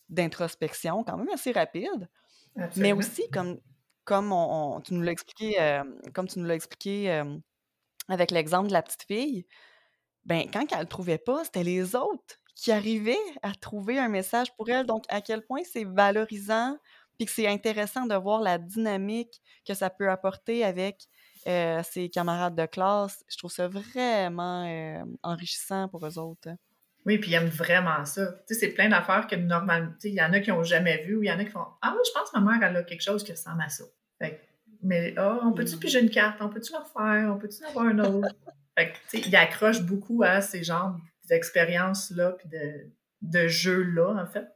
d'introspection 0.09 1.05
quand 1.05 1.17
même 1.17 1.29
assez 1.31 1.53
rapide. 1.53 2.09
Mais 2.77 2.93
aussi, 2.99 3.29
comme, 3.31 3.59
comme 4.05 4.33
on, 4.33 4.77
on- 4.77 4.81
tu 4.81 4.95
nous 4.95 5.03
l'as 5.03 5.13
expliqué, 5.13 5.61
euh, 5.61 5.83
comme 6.15 6.29
tu 6.29 6.39
nous 6.39 6.45
l'as 6.47 6.55
expliqué 6.55 7.11
euh, 7.11 7.37
avec 8.09 8.31
l'exemple 8.31 8.69
de 8.69 8.73
la 8.75 8.83
petite 8.83 9.05
fille, 9.05 9.47
ben, 10.25 10.45
quand 10.53 10.65
elle 10.71 10.79
ne 10.79 10.83
le 10.83 10.89
trouvait 10.89 11.19
pas, 11.19 11.45
c'était 11.45 11.65
les 11.65 11.97
autres 11.97 12.37
qui 12.55 12.73
arrivaient 12.73 13.17
à 13.43 13.53
trouver 13.55 13.99
un 13.99 14.09
message 14.09 14.55
pour 14.57 14.69
elle. 14.69 14.87
Donc, 14.87 15.05
à 15.09 15.21
quel 15.21 15.43
point 15.43 15.63
c'est 15.65 15.85
valorisant, 15.85 16.77
puis 17.19 17.27
que 17.27 17.33
c'est 17.33 17.49
intéressant 17.49 18.07
de 18.07 18.15
voir 18.15 18.41
la 18.41 18.59
dynamique 18.59 19.41
que 19.67 19.75
ça 19.75 19.91
peut 19.91 20.11
apporter 20.11 20.65
avec 20.65 21.07
euh, 21.47 21.83
ses 21.83 22.09
camarades 22.09 22.55
de 22.55 22.67
classe. 22.67 23.25
Je 23.29 23.37
trouve 23.37 23.51
ça 23.53 23.69
vraiment 23.69 24.65
euh, 24.67 25.05
enrichissant 25.23 25.89
pour 25.89 26.07
eux 26.07 26.19
autres. 26.19 26.49
hein. 26.49 26.57
Oui, 27.05 27.19
puis 27.19 27.33
ils 27.33 27.35
aiment 27.35 27.49
vraiment 27.49 28.05
ça. 28.05 28.27
Tu 28.47 28.55
sais, 28.55 28.61
c'est 28.61 28.69
plein 28.69 28.89
d'affaires 28.89 29.27
que 29.27 29.35
normalement, 29.35 29.93
il 30.05 30.15
y 30.15 30.23
en 30.23 30.33
a 30.33 30.39
qui 30.39 30.51
n'ont 30.51 30.63
jamais 30.63 31.03
vu 31.05 31.17
ou 31.17 31.23
il 31.25 31.27
y 31.27 31.33
en 31.33 31.39
a 31.39 31.45
qui 31.45 31.51
font 31.51 31.67
Ah 31.83 31.97
je 32.05 32.11
pense 32.13 32.31
que 32.31 32.39
ma 32.39 32.53
mère, 32.53 32.69
elle 32.69 32.77
a 32.77 32.85
quelque 32.85 33.03
chose 33.03 33.25
qui 33.25 33.33
ressemble 33.33 33.63
à 33.63 33.69
ça. 33.69 33.85
Fait 34.21 34.41
mais, 34.85 35.15
ah, 35.17 35.39
on 35.43 35.53
peut-tu 35.53 35.77
piger 35.79 36.01
une 36.01 36.11
carte? 36.11 36.39
On 36.41 36.49
peut-tu 36.49 36.73
la 36.73 36.81
refaire? 36.81 37.33
On 37.33 37.39
peut-tu 37.39 37.65
en 37.65 37.69
avoir 37.69 37.89
une 37.89 38.01
autre? 38.01 38.35
fait 38.77 38.93
tu 39.11 39.21
sais, 39.21 39.29
ils 39.29 39.37
accrochent 39.37 39.83
beaucoup 39.83 40.23
à 40.23 40.41
ces 40.41 40.63
genres 40.65 40.97
d'expériences-là, 41.29 42.33
puis 42.33 42.49
de, 42.49 42.91
de 43.23 43.47
jeux-là, 43.49 44.23
en 44.23 44.27
fait. 44.27 44.49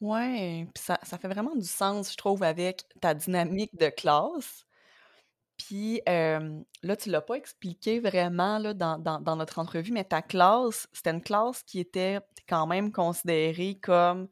Ouais, 0.00 0.66
puis 0.74 0.82
ça, 0.82 0.98
ça 1.02 1.18
fait 1.18 1.28
vraiment 1.28 1.54
du 1.54 1.66
sens, 1.66 2.12
je 2.12 2.16
trouve, 2.16 2.42
avec 2.42 2.84
ta 3.00 3.12
dynamique 3.14 3.76
de 3.78 3.88
classe. 3.90 4.64
Puis 5.58 6.00
là, 6.06 6.96
tu 6.98 7.10
l'as 7.10 7.20
pas 7.20 7.34
expliqué 7.34 8.00
vraiment 8.00 8.58
là, 8.58 8.72
dans, 8.72 8.98
dans- 8.98 9.20
dans 9.20 9.36
notre 9.36 9.58
entrevue, 9.58 9.92
mais 9.92 10.04
ta 10.04 10.22
classe, 10.22 10.88
c'était 10.92 11.10
une 11.10 11.22
classe 11.22 11.62
qui 11.62 11.80
était 11.80 12.18
quand 12.48 12.66
même 12.66 12.92
considérée 12.92 13.78
comme 13.82 14.28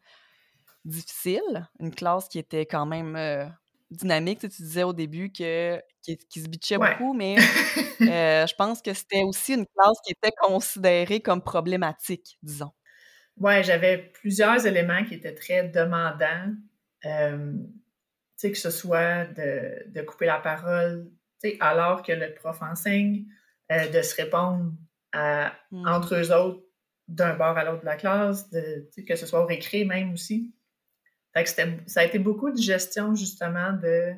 difficile, 0.86 1.68
une 1.80 1.94
classe 1.94 2.28
qui 2.28 2.38
était 2.38 2.64
quand 2.64 2.86
même 2.86 3.14
euh, 3.16 3.46
dynamique. 3.90 4.40
Tu 4.40 4.46
sais, 4.48 4.56
tu 4.56 4.62
disais 4.62 4.82
au 4.82 4.92
début 4.92 5.30
que 5.32 5.80
qui, 6.02 6.16
qui 6.16 6.40
se 6.40 6.48
bitchait 6.48 6.76
Ouais. 6.76 6.96
beaucoup, 6.98 7.14
mais 7.14 7.36
euh, 8.08 8.46
je 8.46 8.54
pense 8.54 8.82
que 8.82 8.92
c'était 8.94 9.22
aussi 9.22 9.54
une 9.54 9.66
classe 9.66 9.98
qui 10.04 10.12
était 10.12 10.34
considérée 10.40 11.20
comme 11.20 11.42
problématique, 11.42 12.38
disons. 12.42 12.72
Ouais, 13.36 13.62
j'avais 13.62 13.98
plusieurs 13.98 14.66
éléments 14.66 15.04
qui 15.04 15.14
étaient 15.14 15.34
très 15.34 15.68
demandants. 15.68 16.54
Euh, 17.04 17.52
que 18.42 18.54
ce 18.54 18.70
soit 18.70 19.24
de, 19.26 19.90
de 19.90 20.02
couper 20.02 20.26
la 20.26 20.38
parole, 20.38 21.10
alors 21.60 22.02
que 22.02 22.12
le 22.12 22.34
prof 22.34 22.62
enseigne, 22.62 23.24
euh, 23.72 23.88
de 23.88 24.02
se 24.02 24.14
répondre 24.14 24.72
à, 25.12 25.52
entre 25.72 26.14
eux 26.14 26.32
autres 26.32 26.62
d'un 27.08 27.34
bord 27.34 27.56
à 27.56 27.64
l'autre 27.64 27.80
de 27.80 27.86
la 27.86 27.96
classe, 27.96 28.50
de, 28.50 28.88
que 29.06 29.16
ce 29.16 29.26
soit 29.26 29.42
au 29.42 29.46
récré 29.46 29.84
même 29.84 30.12
aussi. 30.12 30.54
Fait 31.38 31.44
que 31.44 31.50
c'était- 31.50 31.78
ça 31.86 32.00
a 32.00 32.04
été 32.04 32.18
beaucoup 32.18 32.50
de 32.50 32.60
gestion 32.60 33.14
justement 33.14 33.72
de... 33.72 34.12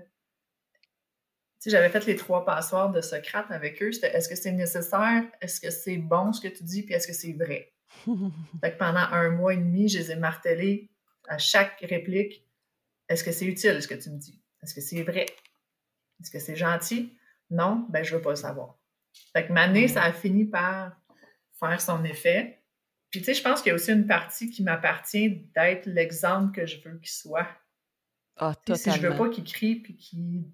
Tu 1.61 1.64
sais, 1.64 1.70
j'avais 1.70 1.90
fait 1.90 2.06
les 2.06 2.16
trois 2.16 2.46
passoires 2.46 2.90
de 2.90 3.02
Socrate 3.02 3.50
avec 3.50 3.83
eux. 3.83 3.92
C'était 3.92 4.16
est-ce 4.16 4.26
que 4.26 4.35
c'est 4.35 4.52
nécessaire? 4.52 5.24
Est-ce 5.42 5.61
que 5.61 5.70
c'est 5.70 5.98
bon 5.98 6.33
ce 6.33 6.40
que 6.40 6.48
tu 6.48 6.64
dis? 6.64 6.83
Puis 6.83 6.94
est-ce 6.94 7.06
que 7.06 7.12
c'est 7.12 7.35
vrai? 7.35 7.74
Fait 8.62 8.72
que 8.72 8.78
pendant 8.78 9.00
un 9.00 9.28
mois 9.30 9.52
et 9.52 9.59
demi, 9.59 9.88
je 9.90 9.98
les 9.98 10.12
ai 10.12 10.16
martelés 10.16 10.90
à 11.28 11.37
chaque 11.37 11.78
réplique. 11.80 12.46
Est-ce 13.11 13.22
que 13.22 13.33
c'est 13.33 13.44
utile 13.44 13.83
ce 13.83 13.88
que 13.88 13.94
tu 13.94 14.09
me 14.09 14.16
dis? 14.16 14.40
Est-ce 14.62 14.74
que 14.74 14.80
c'est 14.80 15.02
vrai? 15.02 15.26
Est-ce 16.22 16.30
que 16.30 16.38
c'est 16.38 16.56
gentil? 16.56 17.18
Non? 17.50 17.87
Ben, 17.90 18.02
je 18.02 18.16
veux 18.16 18.23
pas 18.23 18.31
le 18.31 18.37
savoir. 18.37 18.79
Fait 19.35 19.46
que 19.46 19.52
Mané, 19.52 19.83
Ouais. 19.83 19.88
ça 19.88 20.04
a 20.04 20.12
fini 20.12 20.46
par 20.46 20.98
faire 21.58 21.81
son 21.83 22.02
effet. 22.04 22.60
Puis, 23.11 23.21
tu 23.21 23.27
sais, 23.27 23.35
je 23.35 23.42
pense 23.42 23.61
qu'il 23.61 23.71
y 23.71 23.73
a 23.73 23.75
aussi 23.75 23.92
une 23.92 24.06
partie 24.06 24.50
qui 24.50 24.63
m'appartient 24.63 25.48
d'être 25.54 25.87
l'exemple 25.87 26.52
que 26.54 26.67
je 26.67 26.77
veux 26.88 26.96
qu'il 26.98 27.11
soit. 27.11 27.48
Ah, 28.37 28.54
sais, 28.67 28.77
si 28.77 28.90
je 28.90 28.96
veux 28.96 29.02
totalement. 29.02 29.29
pas 29.29 29.35
qu'il 29.35 29.44
crie 29.44 29.77
puis 29.77 29.96
qu'il 29.96 30.44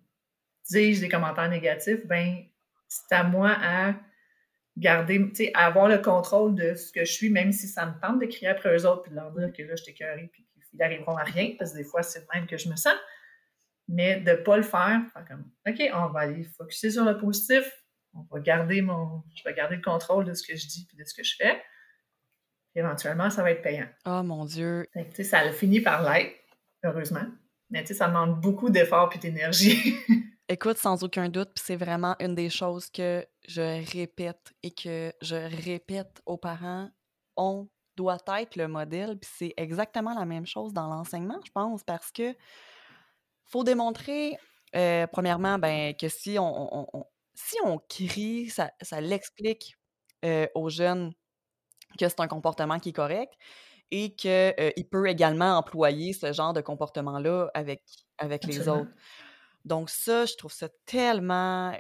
dise 0.65 1.01
des 1.01 1.09
commentaires 1.09 1.49
négatifs, 1.51 2.07
ben, 2.07 2.45
c'est 2.89 3.15
à 3.15 3.25
moi 3.25 3.57
à 3.61 3.95
garder, 4.77 5.19
tu 5.29 5.35
sais, 5.35 5.51
à 5.55 5.67
avoir 5.67 5.89
le 5.89 5.99
contrôle 5.99 6.55
de 6.55 6.75
ce 6.75 6.93
que 6.93 7.05
je 7.05 7.13
suis, 7.13 7.31
même 7.31 7.53
si 7.53 7.69
ça 7.69 7.87
me 7.87 7.99
tente 8.01 8.21
de 8.21 8.27
crier 8.27 8.49
après 8.49 8.77
eux 8.77 8.87
autres 8.87 9.03
puis 9.03 9.11
de 9.11 9.17
leur 9.17 9.31
dire 9.33 9.53
que 9.53 9.63
là, 9.63 9.77
je 9.77 9.85
t'écœurée 9.85 10.31
puis 10.33 10.47
qu'ils 10.55 10.79
n'arriveront 10.79 11.17
à 11.17 11.25
rien, 11.25 11.55
parce 11.59 11.73
que 11.73 11.79
des 11.79 11.85
fois, 11.85 12.03
c'est 12.03 12.21
le 12.21 12.27
même 12.35 12.47
que 12.47 12.57
je 12.57 12.69
me 12.69 12.77
sens. 12.77 12.97
Mais 13.89 14.21
de 14.21 14.35
pas 14.35 14.57
le 14.57 14.65
faire, 14.65 15.01
faire 15.13 15.25
comme, 15.29 15.51
OK, 15.67 15.81
on 15.95 16.09
va 16.09 16.21
aller 16.21 16.43
focuser 16.43 16.91
sur 16.91 17.05
le 17.05 17.17
positif, 17.17 17.71
on 18.15 18.23
va 18.33 18.41
garder 18.41 18.83
mon, 18.83 19.23
je 19.35 19.45
vais 19.45 19.55
garder 19.55 19.77
le 19.77 19.83
contrôle 19.83 20.25
de 20.25 20.35
ce 20.35 20.47
que 20.47 20.57
je 20.57 20.67
dis 20.67 20.87
puis 20.89 20.97
de 20.97 21.05
ce 21.05 21.15
que 21.15 21.23
je 21.23 21.37
fais. 21.37 21.63
Éventuellement, 22.77 23.31
ça 23.31 23.43
va 23.43 23.53
être 23.53 23.63
payant. 23.63 23.89
Oh 24.05 24.23
mon 24.23 24.45
Dieu. 24.45 24.87
Fait 24.93 25.05
que, 25.07 25.11
tu 25.11 25.17
sais, 25.17 25.25
ça 25.25 25.39
a 25.39 25.51
fini 25.51 25.81
par 25.81 26.03
l'être, 26.03 26.37
heureusement. 26.85 27.25
Mais 27.71 27.83
tu 27.83 27.89
sais, 27.89 27.95
ça 27.95 28.09
demande 28.09 28.39
beaucoup 28.41 28.69
d'efforts 28.69 29.09
puis 29.09 29.19
d'énergie. 29.19 29.97
Écoute, 30.49 30.77
sans 30.77 31.03
aucun 31.03 31.31
doute, 31.31 31.51
puis 31.55 31.65
c'est 31.67 31.77
vraiment 31.77 32.15
une 32.21 32.35
des 32.35 32.51
choses 32.51 32.91
que 32.91 33.27
je 33.49 33.83
répète 33.93 34.53
et 34.63 34.71
que 34.71 35.11
je 35.23 35.35
répète 35.65 36.21
aux 36.27 36.37
parents, 36.37 36.89
on 37.37 37.67
doit 37.97 38.19
être 38.39 38.57
le 38.57 38.69
modèle, 38.69 39.19
puis 39.19 39.31
c'est 39.39 39.55
exactement 39.57 40.15
la 40.15 40.27
même 40.27 40.47
chose 40.47 40.73
dans 40.73 40.87
l'enseignement, 40.87 41.41
je 41.45 41.51
pense, 41.51 41.83
parce 41.83 42.13
que 42.13 42.35
faut 43.47 43.65
démontrer, 43.65 44.37
euh, 44.77 45.07
premièrement, 45.09 45.59
ben, 45.59 45.95
que 45.97 46.09
si 46.09 46.37
on, 46.39 46.87
si 47.35 47.57
on 47.65 47.79
crie, 47.79 48.49
ça, 48.51 48.71
ça 48.83 49.01
l'explique 49.01 49.77
euh, 50.25 50.47
aux 50.55 50.69
jeunes 50.69 51.13
que 51.97 52.09
c'est 52.09 52.21
un 52.21 52.29
comportement 52.29 52.79
qui 52.79 52.91
est 52.91 52.95
correct 52.95 53.33
et 53.91 54.15
qu'il 54.15 54.31
euh, 54.31 54.71
peut 54.91 55.09
également 55.09 55.57
employer 55.57 56.13
ce 56.13 56.33
genre 56.33 56.53
de 56.53 56.61
comportement-là 56.61 57.51
avec, 57.55 57.83
avec 58.19 58.45
les 58.45 58.69
autres. 58.69 58.91
Donc 59.65 59.91
ça, 59.91 60.27
je 60.27 60.37
trouve 60.37 60.53
ça 60.53 60.69
tellement, 60.87 61.73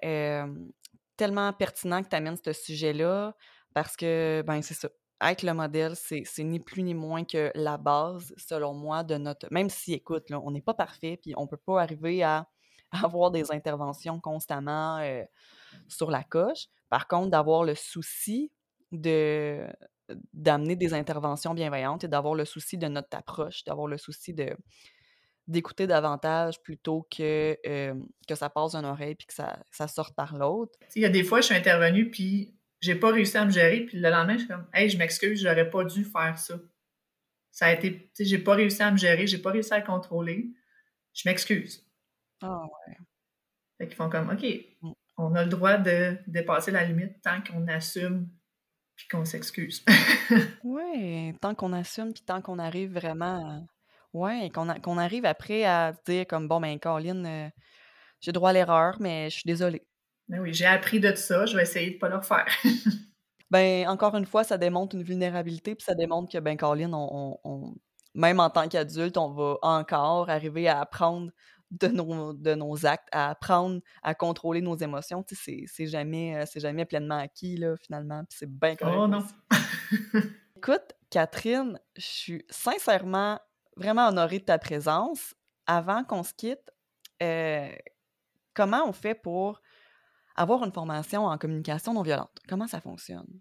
tellement 1.16 1.52
pertinent 1.52 2.02
que 2.02 2.08
tu 2.08 2.16
amènes 2.16 2.36
ce 2.44 2.52
sujet-là 2.52 3.34
parce 3.74 3.96
que, 3.96 4.42
ben 4.46 4.62
c'est 4.62 4.74
ça. 4.74 4.88
Être 5.22 5.42
le 5.44 5.54
modèle, 5.54 5.96
c'est 5.96 6.24
ni 6.44 6.60
plus 6.60 6.82
ni 6.82 6.94
moins 6.94 7.24
que 7.24 7.50
la 7.54 7.78
base, 7.78 8.34
selon 8.36 8.74
moi, 8.74 9.02
de 9.02 9.16
notre... 9.16 9.46
Même 9.50 9.70
si, 9.70 9.94
écoute, 9.94 10.28
là, 10.28 10.40
on 10.44 10.50
n'est 10.50 10.60
pas 10.60 10.74
parfait, 10.74 11.18
puis 11.22 11.32
on 11.36 11.46
peut 11.46 11.56
pas 11.56 11.80
arriver 11.80 12.22
à, 12.22 12.48
avoir 13.04 13.30
des 13.30 13.50
interventions 13.50 14.20
constamment 14.20 15.00
sur 15.88 16.10
la 16.10 16.22
coche. 16.22 16.66
Par 16.88 17.08
contre, 17.08 17.30
d'avoir 17.30 17.64
le 17.64 17.74
souci 17.74 18.52
de 18.92 19.66
d'amener 20.32 20.76
des 20.76 20.94
interventions 20.94 21.54
bienveillantes 21.54 22.04
et 22.04 22.08
d'avoir 22.08 22.34
le 22.34 22.44
souci 22.44 22.78
de 22.78 22.88
notre 22.88 23.16
approche, 23.16 23.64
d'avoir 23.64 23.86
le 23.88 23.98
souci 23.98 24.34
de 24.34 24.56
d'écouter 25.46 25.86
davantage 25.86 26.60
plutôt 26.60 27.06
que, 27.08 27.56
que 28.26 28.34
ça 28.34 28.50
passe 28.50 28.72
d'une 28.72 28.84
oreille 28.84 29.14
puis 29.14 29.28
que 29.28 29.32
ça, 29.32 29.60
ça 29.70 29.86
sorte 29.86 30.14
par 30.16 30.36
l'autre. 30.36 30.76
Il 30.96 31.02
y 31.02 31.04
a 31.04 31.08
des 31.08 31.22
fois, 31.22 31.40
je 31.40 31.46
suis 31.46 31.54
intervenue 31.54 32.10
puis 32.10 32.56
j'ai 32.80 32.94
pas 32.94 33.10
réussi 33.10 33.36
à 33.36 33.44
me 33.44 33.50
gérer, 33.50 33.80
puis 33.86 33.98
le 33.98 34.10
lendemain, 34.10 34.34
je 34.34 34.40
suis 34.40 34.48
comme, 34.48 34.66
hey, 34.72 34.88
je 34.88 34.98
m'excuse, 34.98 35.40
j'aurais 35.42 35.70
pas 35.70 35.84
dû 35.84 36.04
faire 36.04 36.38
ça. 36.38 36.58
Ça 37.50 37.66
a 37.66 37.72
été, 37.72 38.10
tu 38.14 38.24
j'ai 38.24 38.38
pas 38.38 38.54
réussi 38.54 38.82
à 38.82 38.90
me 38.90 38.96
gérer, 38.96 39.26
j'ai 39.26 39.38
pas 39.38 39.50
réussi 39.50 39.72
à 39.72 39.80
contrôler. 39.80 40.50
Je 41.14 41.28
m'excuse. 41.28 41.86
Ah 42.42 42.62
ouais. 42.62 42.96
Fait 43.78 43.86
qu'ils 43.86 43.96
font 43.96 44.10
comme, 44.10 44.28
OK, 44.30 44.44
mmh. 44.82 44.92
on 45.16 45.34
a 45.34 45.44
le 45.44 45.48
droit 45.48 45.78
de 45.78 46.18
dépasser 46.26 46.70
la 46.70 46.84
limite 46.84 47.22
tant 47.22 47.40
qu'on 47.42 47.66
assume 47.68 48.28
puis 48.96 49.06
qu'on 49.08 49.24
s'excuse. 49.24 49.84
oui, 50.64 51.34
tant 51.40 51.54
qu'on 51.54 51.72
assume 51.72 52.12
puis 52.12 52.22
tant 52.22 52.40
qu'on 52.40 52.58
arrive 52.58 52.92
vraiment 52.92 53.46
à 53.46 53.60
Ouais, 54.16 54.50
qu'on 54.50 54.96
arrive 54.96 55.26
après 55.26 55.64
à 55.64 55.92
dire 56.06 56.26
comme 56.26 56.48
bon 56.48 56.58
ben 56.58 56.78
Caroline, 56.78 57.26
euh, 57.26 57.50
j'ai 58.20 58.32
droit 58.32 58.48
à 58.48 58.52
l'erreur, 58.54 58.96
mais 58.98 59.28
je 59.28 59.34
suis 59.34 59.46
désolée. 59.46 59.86
Ben 60.28 60.40
oui, 60.40 60.54
j'ai 60.54 60.64
appris 60.64 61.00
de 61.00 61.14
ça, 61.14 61.44
je 61.44 61.54
vais 61.54 61.64
essayer 61.64 61.90
de 61.90 61.98
pas 61.98 62.08
le 62.08 62.16
refaire. 62.16 62.46
ben 63.50 63.86
encore 63.88 64.16
une 64.16 64.24
fois, 64.24 64.42
ça 64.42 64.56
démontre 64.56 64.96
une 64.96 65.02
vulnérabilité, 65.02 65.74
puis 65.74 65.84
ça 65.84 65.94
démontre 65.94 66.32
que 66.32 66.38
ben 66.38 66.56
Caroline, 66.56 66.94
on, 66.94 67.74
même 68.14 68.40
en 68.40 68.48
tant 68.48 68.68
qu'adulte, 68.68 69.18
on 69.18 69.32
va 69.32 69.56
encore 69.60 70.30
arriver 70.30 70.66
à 70.66 70.80
apprendre 70.80 71.30
de 71.70 71.88
nos, 71.88 72.32
de 72.32 72.54
nos 72.54 72.86
actes, 72.86 73.08
à 73.12 73.30
apprendre 73.30 73.80
à 74.02 74.14
contrôler 74.14 74.60
nos 74.60 74.76
émotions. 74.76 75.22
Tu 75.22 75.34
sais, 75.34 75.64
c'est 75.66 75.86
jamais, 75.86 76.36
euh, 76.36 76.44
jamais 76.56 76.84
pleinement 76.84 77.18
acquis, 77.18 77.56
là, 77.56 77.76
finalement. 77.76 78.24
Puis 78.24 78.38
c'est 78.38 78.50
bien 78.50 78.76
correct. 78.76 78.96
Oh 78.98 79.06
non! 79.06 79.24
Écoute, 80.56 80.94
Catherine, 81.10 81.78
je 81.96 82.04
suis 82.04 82.44
sincèrement 82.48 83.40
vraiment 83.76 84.08
honorée 84.08 84.38
de 84.38 84.44
ta 84.44 84.58
présence. 84.58 85.34
Avant 85.66 86.04
qu'on 86.04 86.22
se 86.22 86.32
quitte, 86.32 86.70
euh, 87.22 87.68
comment 88.54 88.88
on 88.88 88.92
fait 88.92 89.14
pour 89.14 89.60
avoir 90.36 90.64
une 90.64 90.72
formation 90.72 91.24
en 91.26 91.36
communication 91.38 91.92
non 91.92 92.02
violente? 92.02 92.38
Comment 92.48 92.68
ça 92.68 92.80
fonctionne? 92.80 93.40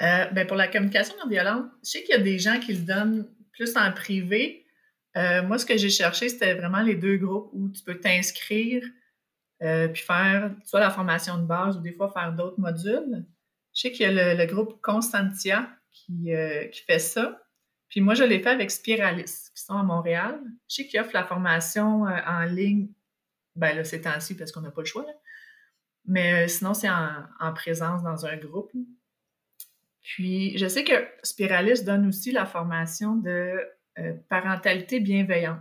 Euh, 0.00 0.26
ben 0.26 0.46
pour 0.46 0.56
la 0.56 0.68
communication 0.68 1.16
non 1.20 1.28
violente, 1.28 1.66
je 1.82 1.90
sais 1.90 2.02
qu'il 2.04 2.14
y 2.14 2.18
a 2.18 2.22
des 2.22 2.38
gens 2.38 2.60
qui 2.60 2.72
le 2.72 2.82
donnent 2.82 3.28
plus 3.52 3.76
en 3.76 3.92
privé. 3.92 4.64
Euh, 5.18 5.42
moi, 5.42 5.58
ce 5.58 5.66
que 5.66 5.76
j'ai 5.76 5.90
cherché, 5.90 6.28
c'était 6.28 6.54
vraiment 6.54 6.80
les 6.80 6.94
deux 6.94 7.16
groupes 7.16 7.50
où 7.52 7.68
tu 7.68 7.82
peux 7.82 7.98
t'inscrire 7.98 8.82
puis 9.60 10.02
faire 10.02 10.54
soit 10.64 10.78
la 10.78 10.90
formation 10.90 11.36
de 11.36 11.44
base 11.44 11.76
ou 11.76 11.80
des 11.80 11.92
fois 11.92 12.12
faire 12.12 12.32
d'autres 12.32 12.60
modules. 12.60 13.26
Je 13.74 13.80
sais 13.80 13.90
qu'il 13.90 14.02
y 14.02 14.18
a 14.18 14.34
le, 14.34 14.46
groupe 14.46 14.80
Constantia 14.80 15.68
qui, 15.90 16.30
qui 16.72 16.80
fait 16.86 17.00
ça. 17.00 17.42
Puis 17.88 18.00
moi, 18.00 18.14
je 18.14 18.24
l'ai 18.24 18.40
fait 18.40 18.50
avec 18.50 18.70
Spiralis, 18.70 19.50
qui 19.54 19.62
sont 19.62 19.76
à 19.76 19.82
Montréal. 19.82 20.40
Je 20.68 20.76
sais 20.76 20.86
qu'ils 20.86 21.00
offrent 21.00 21.14
la 21.14 21.24
formation 21.24 22.06
euh, 22.06 22.18
en 22.26 22.44
ligne. 22.44 22.88
Ben 23.56 23.74
là, 23.74 23.84
c'est 23.84 24.06
ainsi 24.06 24.36
parce 24.36 24.52
qu'on 24.52 24.60
n'a 24.60 24.70
pas 24.70 24.82
le 24.82 24.86
choix. 24.86 25.06
Mais 26.04 26.44
euh, 26.44 26.48
sinon, 26.48 26.74
c'est 26.74 26.90
en, 26.90 27.52
présence 27.54 28.02
dans 28.02 28.26
un 28.26 28.36
groupe. 28.36 28.70
Puis, 30.02 30.56
je 30.58 30.66
sais 30.68 30.84
que 30.84 30.92
Spiralis 31.22 31.82
donne 31.82 32.06
aussi 32.06 32.30
la 32.30 32.46
formation 32.46 33.16
de 33.16 33.58
euh, 33.98 34.14
parentalité 34.28 35.00
bienveillante, 35.00 35.58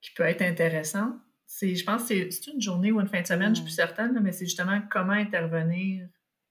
qui 0.00 0.12
peut 0.12 0.24
être 0.24 0.42
intéressante. 0.42 1.14
C'est, 1.46 1.74
je 1.74 1.84
pense 1.84 2.08
que 2.08 2.30
c'est 2.30 2.46
une 2.48 2.60
journée 2.60 2.90
ou 2.90 3.00
une 3.00 3.08
fin 3.08 3.22
de 3.22 3.26
semaine, 3.26 3.50
je 3.50 3.60
suis 3.60 3.64
plus 3.64 3.72
mm. 3.72 3.86
certaine, 3.86 4.20
mais 4.20 4.32
c'est 4.32 4.46
justement 4.46 4.80
comment 4.90 5.12
intervenir 5.12 6.08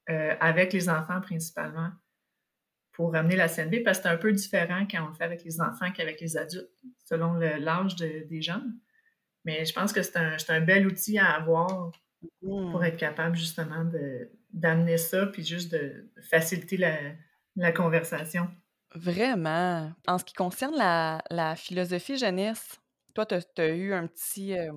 avec 0.08 0.72
les 0.72 0.88
enfants 0.88 1.20
principalement 1.20 1.90
pour 2.92 3.12
ramener 3.12 3.36
la 3.36 3.50
CNV 3.50 3.82
parce 3.82 3.98
que 3.98 4.04
c'est 4.04 4.10
un 4.10 4.18
peu 4.18 4.32
différent 4.32 4.86
quand 4.90 5.04
on 5.04 5.08
le 5.08 5.14
fait 5.16 5.24
avec 5.24 5.44
les 5.44 5.60
enfants 5.60 5.92
qu'avec 5.92 6.22
les 6.22 6.38
adultes, 6.38 6.70
selon 7.04 7.34
l'âge 7.34 7.96
des 7.96 8.42
jeunes. 8.42 8.80
Mais 9.46 9.64
je 9.64 9.74
pense 9.74 9.94
que 9.94 10.02
c'est 10.02 10.18
un, 10.18 10.62
bel 10.62 10.88
outil 10.88 11.20
à 11.20 11.32
avoir 11.36 11.92
pour 12.42 12.84
être 12.84 12.98
capable 12.98 13.36
justement 13.36 13.86
d'amener 14.52 14.98
ça 14.98 15.28
puis 15.28 15.46
juste 15.46 15.72
de 15.72 16.10
faciliter 16.30 16.78
la, 16.78 17.72
conversation. 17.72 18.50
Vraiment. 18.96 19.92
En 20.08 20.18
ce 20.18 20.24
qui 20.24 20.34
concerne 20.34 20.76
la, 20.76 21.56
philosophie 21.56 22.18
jeunesse, 22.18 22.80
toi, 23.14 23.26
tu 23.26 23.36
as, 23.62 23.68
eu 23.68 23.94
un 23.94 24.08
petit, 24.08 24.58
euh, 24.58 24.72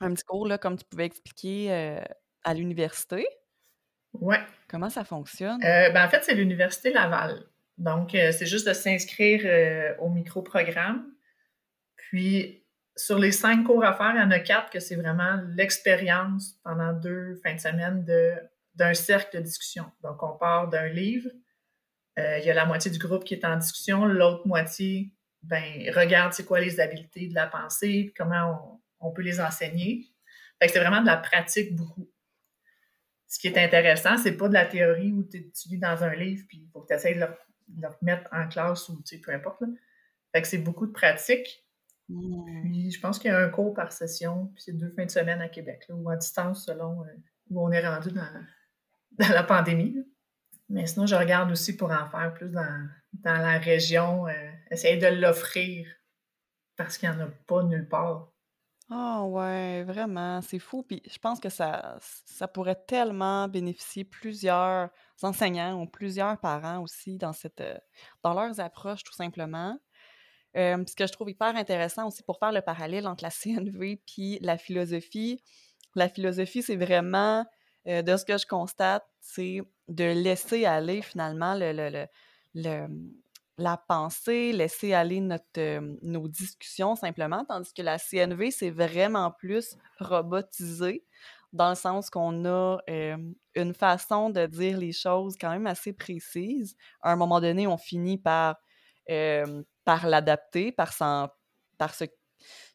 un 0.00 0.12
petit 0.14 0.24
cours, 0.24 0.46
là, 0.46 0.58
comme 0.58 0.76
tu 0.76 0.84
pouvais 0.84 1.06
expliquer, 1.06 1.72
euh, 1.72 2.00
à 2.44 2.54
l'université. 2.54 3.26
Ouais. 4.14 4.40
Comment 4.68 4.90
ça 4.90 5.04
fonctionne? 5.04 5.62
Euh, 5.62 5.90
ben, 5.90 6.06
en 6.06 6.08
fait, 6.08 6.24
c'est 6.24 6.34
l'Université 6.34 6.92
Laval. 6.92 7.44
Donc, 7.76 8.12
c'est 8.12 8.46
juste 8.46 8.66
de 8.66 8.72
s'inscrire 8.72 9.96
au 10.00 10.08
micro-programme. 10.08 11.12
Puis, 11.96 12.64
sur 12.96 13.18
les 13.18 13.32
cinq 13.32 13.64
cours 13.64 13.84
à 13.84 13.92
faire, 13.92 14.12
il 14.14 14.20
y 14.20 14.24
en 14.24 14.30
a 14.30 14.38
quatre 14.38 14.70
que 14.70 14.80
c'est 14.80 14.96
vraiment 14.96 15.42
l'expérience 15.54 16.54
pendant 16.64 16.94
deux 16.94 17.38
fins 17.42 17.54
de 17.54 17.60
semaine 17.60 18.06
d'un 18.74 18.94
cercle 18.94 19.36
de 19.36 19.42
discussion. 19.42 19.84
Donc, 20.02 20.22
on 20.22 20.38
part 20.38 20.68
d'un 20.68 20.88
livre. 20.88 21.28
Il 22.16 22.44
y 22.44 22.50
a 22.50 22.54
la 22.54 22.64
moitié 22.64 22.90
du 22.90 22.98
groupe 22.98 23.24
qui 23.24 23.34
est 23.34 23.44
en 23.44 23.56
discussion. 23.56 24.06
L'autre 24.06 24.46
moitié, 24.46 25.12
ben, 25.42 25.62
regarde 25.94 26.32
c'est 26.32 26.44
quoi 26.44 26.60
les 26.60 26.80
habiletés 26.80 27.28
de 27.28 27.34
la 27.34 27.46
pensée, 27.46 28.12
comment 28.16 28.80
on, 29.00 29.08
on 29.08 29.12
peut 29.12 29.22
les 29.22 29.40
enseigner. 29.40 30.06
Fait 30.58 30.68
que 30.68 30.72
c'est 30.72 30.80
vraiment 30.80 31.02
de 31.02 31.06
la 31.06 31.18
pratique 31.18 31.76
beaucoup 31.76 32.08
ce 33.28 33.38
qui 33.38 33.48
est 33.48 33.58
intéressant, 33.58 34.16
c'est 34.16 34.36
pas 34.36 34.48
de 34.48 34.54
la 34.54 34.66
théorie 34.66 35.12
où 35.12 35.24
tu 35.24 35.68
lis 35.68 35.78
dans 35.78 36.04
un 36.04 36.14
livre 36.14 36.44
puis 36.48 36.58
il 36.58 36.70
faut 36.70 36.80
que 36.80 36.88
tu 36.88 36.94
essaies 36.94 37.14
de 37.14 37.20
le, 37.20 37.88
mettre 38.02 38.28
en 38.32 38.48
classe 38.48 38.88
ou 38.88 39.02
peu 39.24 39.32
importe. 39.32 39.62
Fait 40.32 40.42
que 40.42 40.48
c'est 40.48 40.58
beaucoup 40.58 40.86
de 40.86 40.92
pratique. 40.92 41.64
Mmh. 42.08 42.62
Puis 42.62 42.90
je 42.92 43.00
pense 43.00 43.18
qu'il 43.18 43.30
y 43.30 43.34
a 43.34 43.38
un 43.38 43.48
cours 43.48 43.74
par 43.74 43.90
session, 43.90 44.46
puis 44.54 44.62
c'est 44.62 44.72
deux 44.72 44.90
fins 44.90 45.06
de 45.06 45.10
semaine 45.10 45.40
à 45.40 45.48
Québec, 45.48 45.84
ou 45.88 46.08
à 46.08 46.16
distance 46.16 46.66
selon 46.66 47.02
euh, 47.02 47.08
où 47.50 47.60
on 47.60 47.72
est 47.72 47.86
rendu 47.86 48.12
dans, 48.12 48.30
la 49.18 49.42
pandémie. 49.42 49.96
Mais 50.68 50.86
sinon, 50.86 51.06
je 51.06 51.14
regarde 51.14 51.50
aussi 51.50 51.76
pour 51.76 51.90
en 51.90 52.06
faire 52.06 52.34
plus 52.34 52.50
dans, 52.50 52.88
la 53.24 53.58
région, 53.58 54.26
euh, 54.26 54.32
essayer 54.70 54.96
de 54.96 55.06
l'offrir 55.06 55.86
parce 56.76 56.98
qu'il 56.98 57.08
n'y 57.08 57.16
en 57.16 57.20
a 57.20 57.28
pas 57.46 57.62
nulle 57.62 57.88
part. 57.88 58.32
Ah 58.88 59.24
ouais, 59.24 59.82
vraiment, 59.84 60.40
c'est 60.42 60.58
fou. 60.60 60.82
Puis 60.82 61.02
je 61.10 61.18
pense 61.18 61.40
que 61.40 61.48
ça, 61.48 61.98
ça 62.00 62.46
pourrait 62.46 62.80
tellement 62.86 63.48
bénéficier 63.48 64.04
plusieurs 64.04 64.90
enseignants 65.22 65.80
ou 65.80 65.86
plusieurs 65.86 66.38
parents 66.38 66.80
aussi 66.80 67.16
dans 67.16 67.32
cette, 67.32 67.60
euh, 67.60 67.78
dans 68.22 68.34
leurs 68.34 68.60
approches, 68.60 69.02
tout 69.02 69.14
simplement. 69.14 69.76
Euh, 70.56 70.82
ce 70.86 70.94
que 70.94 71.06
je 71.06 71.12
trouve 71.12 71.30
hyper 71.30 71.54
intéressant 71.56 72.06
aussi 72.06 72.22
pour 72.22 72.38
faire 72.38 72.52
le 72.52 72.62
parallèle 72.62 73.06
entre 73.06 73.24
la 73.24 73.30
CNV 73.30 74.00
puis 74.06 74.38
la 74.40 74.56
philosophie. 74.56 75.42
La 75.94 76.08
philosophie, 76.08 76.62
c'est 76.62 76.76
vraiment, 76.76 77.44
euh, 77.88 78.02
de 78.02 78.16
ce 78.16 78.24
que 78.24 78.38
je 78.38 78.46
constate, 78.46 79.04
c'est 79.20 79.60
de 79.88 80.04
laisser 80.04 80.64
aller 80.66 81.02
finalement 81.02 81.54
le, 81.54 81.72
le, 81.72 82.06
le 82.54 82.86
la 83.58 83.78
pensée, 83.78 84.52
laisser 84.52 84.92
aller 84.92 85.20
notre, 85.20 85.44
euh, 85.58 85.96
nos 86.02 86.28
discussions 86.28 86.94
simplement, 86.94 87.44
tandis 87.46 87.72
que 87.72 87.80
la 87.82 87.98
CNV, 87.98 88.50
c'est 88.50 88.70
vraiment 88.70 89.30
plus 89.30 89.76
robotisé, 89.98 91.06
dans 91.54 91.70
le 91.70 91.74
sens 91.74 92.10
qu'on 92.10 92.44
a 92.44 92.78
une 93.54 93.72
façon 93.72 94.28
de 94.28 94.44
dire 94.44 94.76
les 94.76 94.92
choses 94.92 95.36
quand 95.40 95.48
même 95.50 95.66
assez 95.66 95.94
précise. 95.94 96.76
À 97.00 97.12
un 97.12 97.16
moment 97.16 97.40
donné, 97.40 97.66
on 97.66 97.78
finit 97.78 98.18
par, 98.18 98.56
par 99.84 100.06
l'adapter, 100.06 100.72
par, 100.72 100.92
par 101.78 101.94
se 101.94 102.04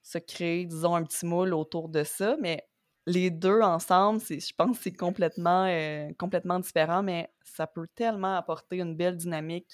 se 0.04 0.18
créer, 0.18 0.66
disons, 0.66 0.96
un 0.96 1.04
petit 1.04 1.26
moule 1.26 1.54
autour 1.54 1.88
de 1.88 2.04
ça, 2.04 2.36
mais 2.42 2.68
les 3.08 3.30
deux 3.30 3.62
ensemble, 3.62 4.22
je 4.22 4.54
pense 4.56 4.78
que 4.78 4.84
c'est 4.84 4.96
complètement, 4.96 5.66
euh, 5.68 6.10
complètement 6.18 6.60
différent, 6.60 7.02
mais 7.02 7.30
ça 7.44 7.68
peut 7.68 7.88
tellement 7.96 8.36
apporter 8.36 8.78
une 8.78 8.96
belle 8.96 9.18
dynamique. 9.18 9.74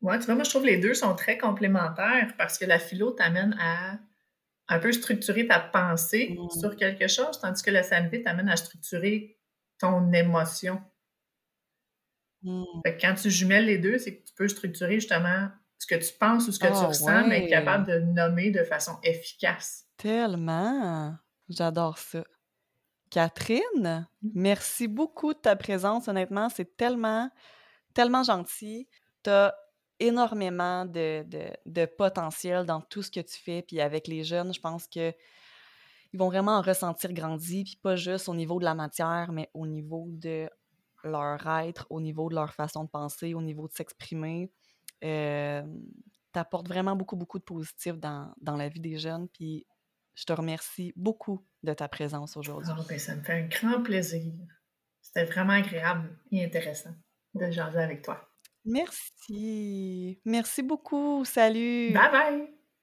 Ouais, 0.00 0.18
tu 0.18 0.26
vois, 0.26 0.34
moi, 0.34 0.44
je 0.44 0.50
trouve 0.50 0.62
que 0.62 0.68
les 0.68 0.78
deux 0.78 0.94
sont 0.94 1.14
très 1.14 1.38
complémentaires 1.38 2.34
parce 2.36 2.58
que 2.58 2.64
la 2.64 2.78
philo 2.78 3.12
t'amène 3.12 3.56
à 3.60 3.98
un 4.68 4.78
peu 4.78 4.90
structurer 4.92 5.46
ta 5.46 5.60
pensée 5.60 6.36
mmh. 6.36 6.58
sur 6.58 6.76
quelque 6.76 7.06
chose, 7.06 7.38
tandis 7.40 7.62
que 7.62 7.70
la 7.70 7.82
CNV 7.82 8.22
t'amène 8.22 8.48
à 8.48 8.56
structurer 8.56 9.38
ton 9.78 10.12
émotion. 10.12 10.80
Mmh. 12.42 12.64
quand 13.00 13.14
tu 13.14 13.30
jumelles 13.30 13.66
les 13.66 13.78
deux, 13.78 13.98
c'est 13.98 14.16
que 14.16 14.26
tu 14.26 14.34
peux 14.34 14.48
structurer 14.48 14.94
justement 14.94 15.48
ce 15.78 15.86
que 15.86 15.94
tu 15.94 16.12
penses 16.18 16.48
ou 16.48 16.52
ce 16.52 16.58
que 16.58 16.66
tu 16.66 16.72
ah, 16.74 16.86
ressens, 16.86 17.28
mais 17.28 17.44
être 17.44 17.50
capable 17.50 17.86
de 17.86 17.98
nommer 18.00 18.50
de 18.50 18.64
façon 18.64 18.98
efficace. 19.04 19.84
Tellement! 19.96 21.16
J'adore 21.56 21.98
ça. 21.98 22.24
Catherine, 23.10 24.06
mmh. 24.22 24.28
merci 24.34 24.88
beaucoup 24.88 25.34
de 25.34 25.38
ta 25.38 25.54
présence. 25.54 26.08
Honnêtement, 26.08 26.48
c'est 26.48 26.76
tellement, 26.76 27.30
tellement 27.94 28.22
gentil. 28.22 28.88
Tu 29.22 29.30
as 29.30 29.54
énormément 30.00 30.84
de, 30.84 31.24
de, 31.66 31.86
potentiel 31.86 32.64
dans 32.64 32.80
tout 32.80 33.02
ce 33.02 33.10
que 33.10 33.20
tu 33.20 33.38
fais. 33.38 33.62
Puis 33.62 33.80
avec 33.80 34.08
les 34.08 34.24
jeunes, 34.24 34.52
je 34.52 34.60
pense 34.60 34.86
que 34.86 35.12
ils 36.12 36.18
vont 36.18 36.28
vraiment 36.28 36.58
en 36.58 36.62
ressentir 36.62 37.12
grandi, 37.12 37.64
puis 37.64 37.78
pas 37.82 37.96
juste 37.96 38.28
au 38.28 38.34
niveau 38.34 38.58
de 38.58 38.64
la 38.64 38.74
matière, 38.74 39.30
mais 39.32 39.48
au 39.54 39.66
niveau 39.66 40.06
de 40.08 40.50
leur 41.04 41.46
être, 41.46 41.86
au 41.88 42.00
niveau 42.00 42.28
de 42.28 42.34
leur 42.34 42.52
façon 42.52 42.84
de 42.84 42.90
penser, 42.90 43.32
au 43.34 43.40
niveau 43.40 43.66
de 43.66 43.72
s'exprimer. 43.72 44.50
Euh, 45.04 45.62
tu 46.32 46.38
apportes 46.38 46.68
vraiment 46.68 46.96
beaucoup, 46.96 47.16
beaucoup 47.16 47.38
de 47.38 47.44
positif 47.44 47.98
dans, 47.98 48.32
dans 48.40 48.56
la 48.56 48.68
vie 48.68 48.80
des 48.80 48.98
jeunes. 48.98 49.28
Puis 49.28 49.66
je 50.14 50.24
te 50.24 50.32
remercie 50.32 50.92
beaucoup 50.96 51.44
de 51.62 51.72
ta 51.72 51.88
présence 51.88 52.36
aujourd'hui. 52.36 52.72
Oh, 52.76 52.98
ça 52.98 53.16
me 53.16 53.22
fait 53.22 53.32
un 53.32 53.46
grand 53.46 53.82
plaisir. 53.82 54.32
C'était 55.00 55.24
vraiment 55.24 55.54
agréable 55.54 56.16
et 56.30 56.44
intéressant 56.44 56.94
de 57.34 57.50
jaser 57.50 57.78
avec 57.80 58.02
toi. 58.02 58.28
Merci. 58.64 60.20
Merci 60.24 60.62
beaucoup. 60.62 61.24
Salut. 61.24 61.92
Bye 61.92 62.10
bye. 62.10 62.61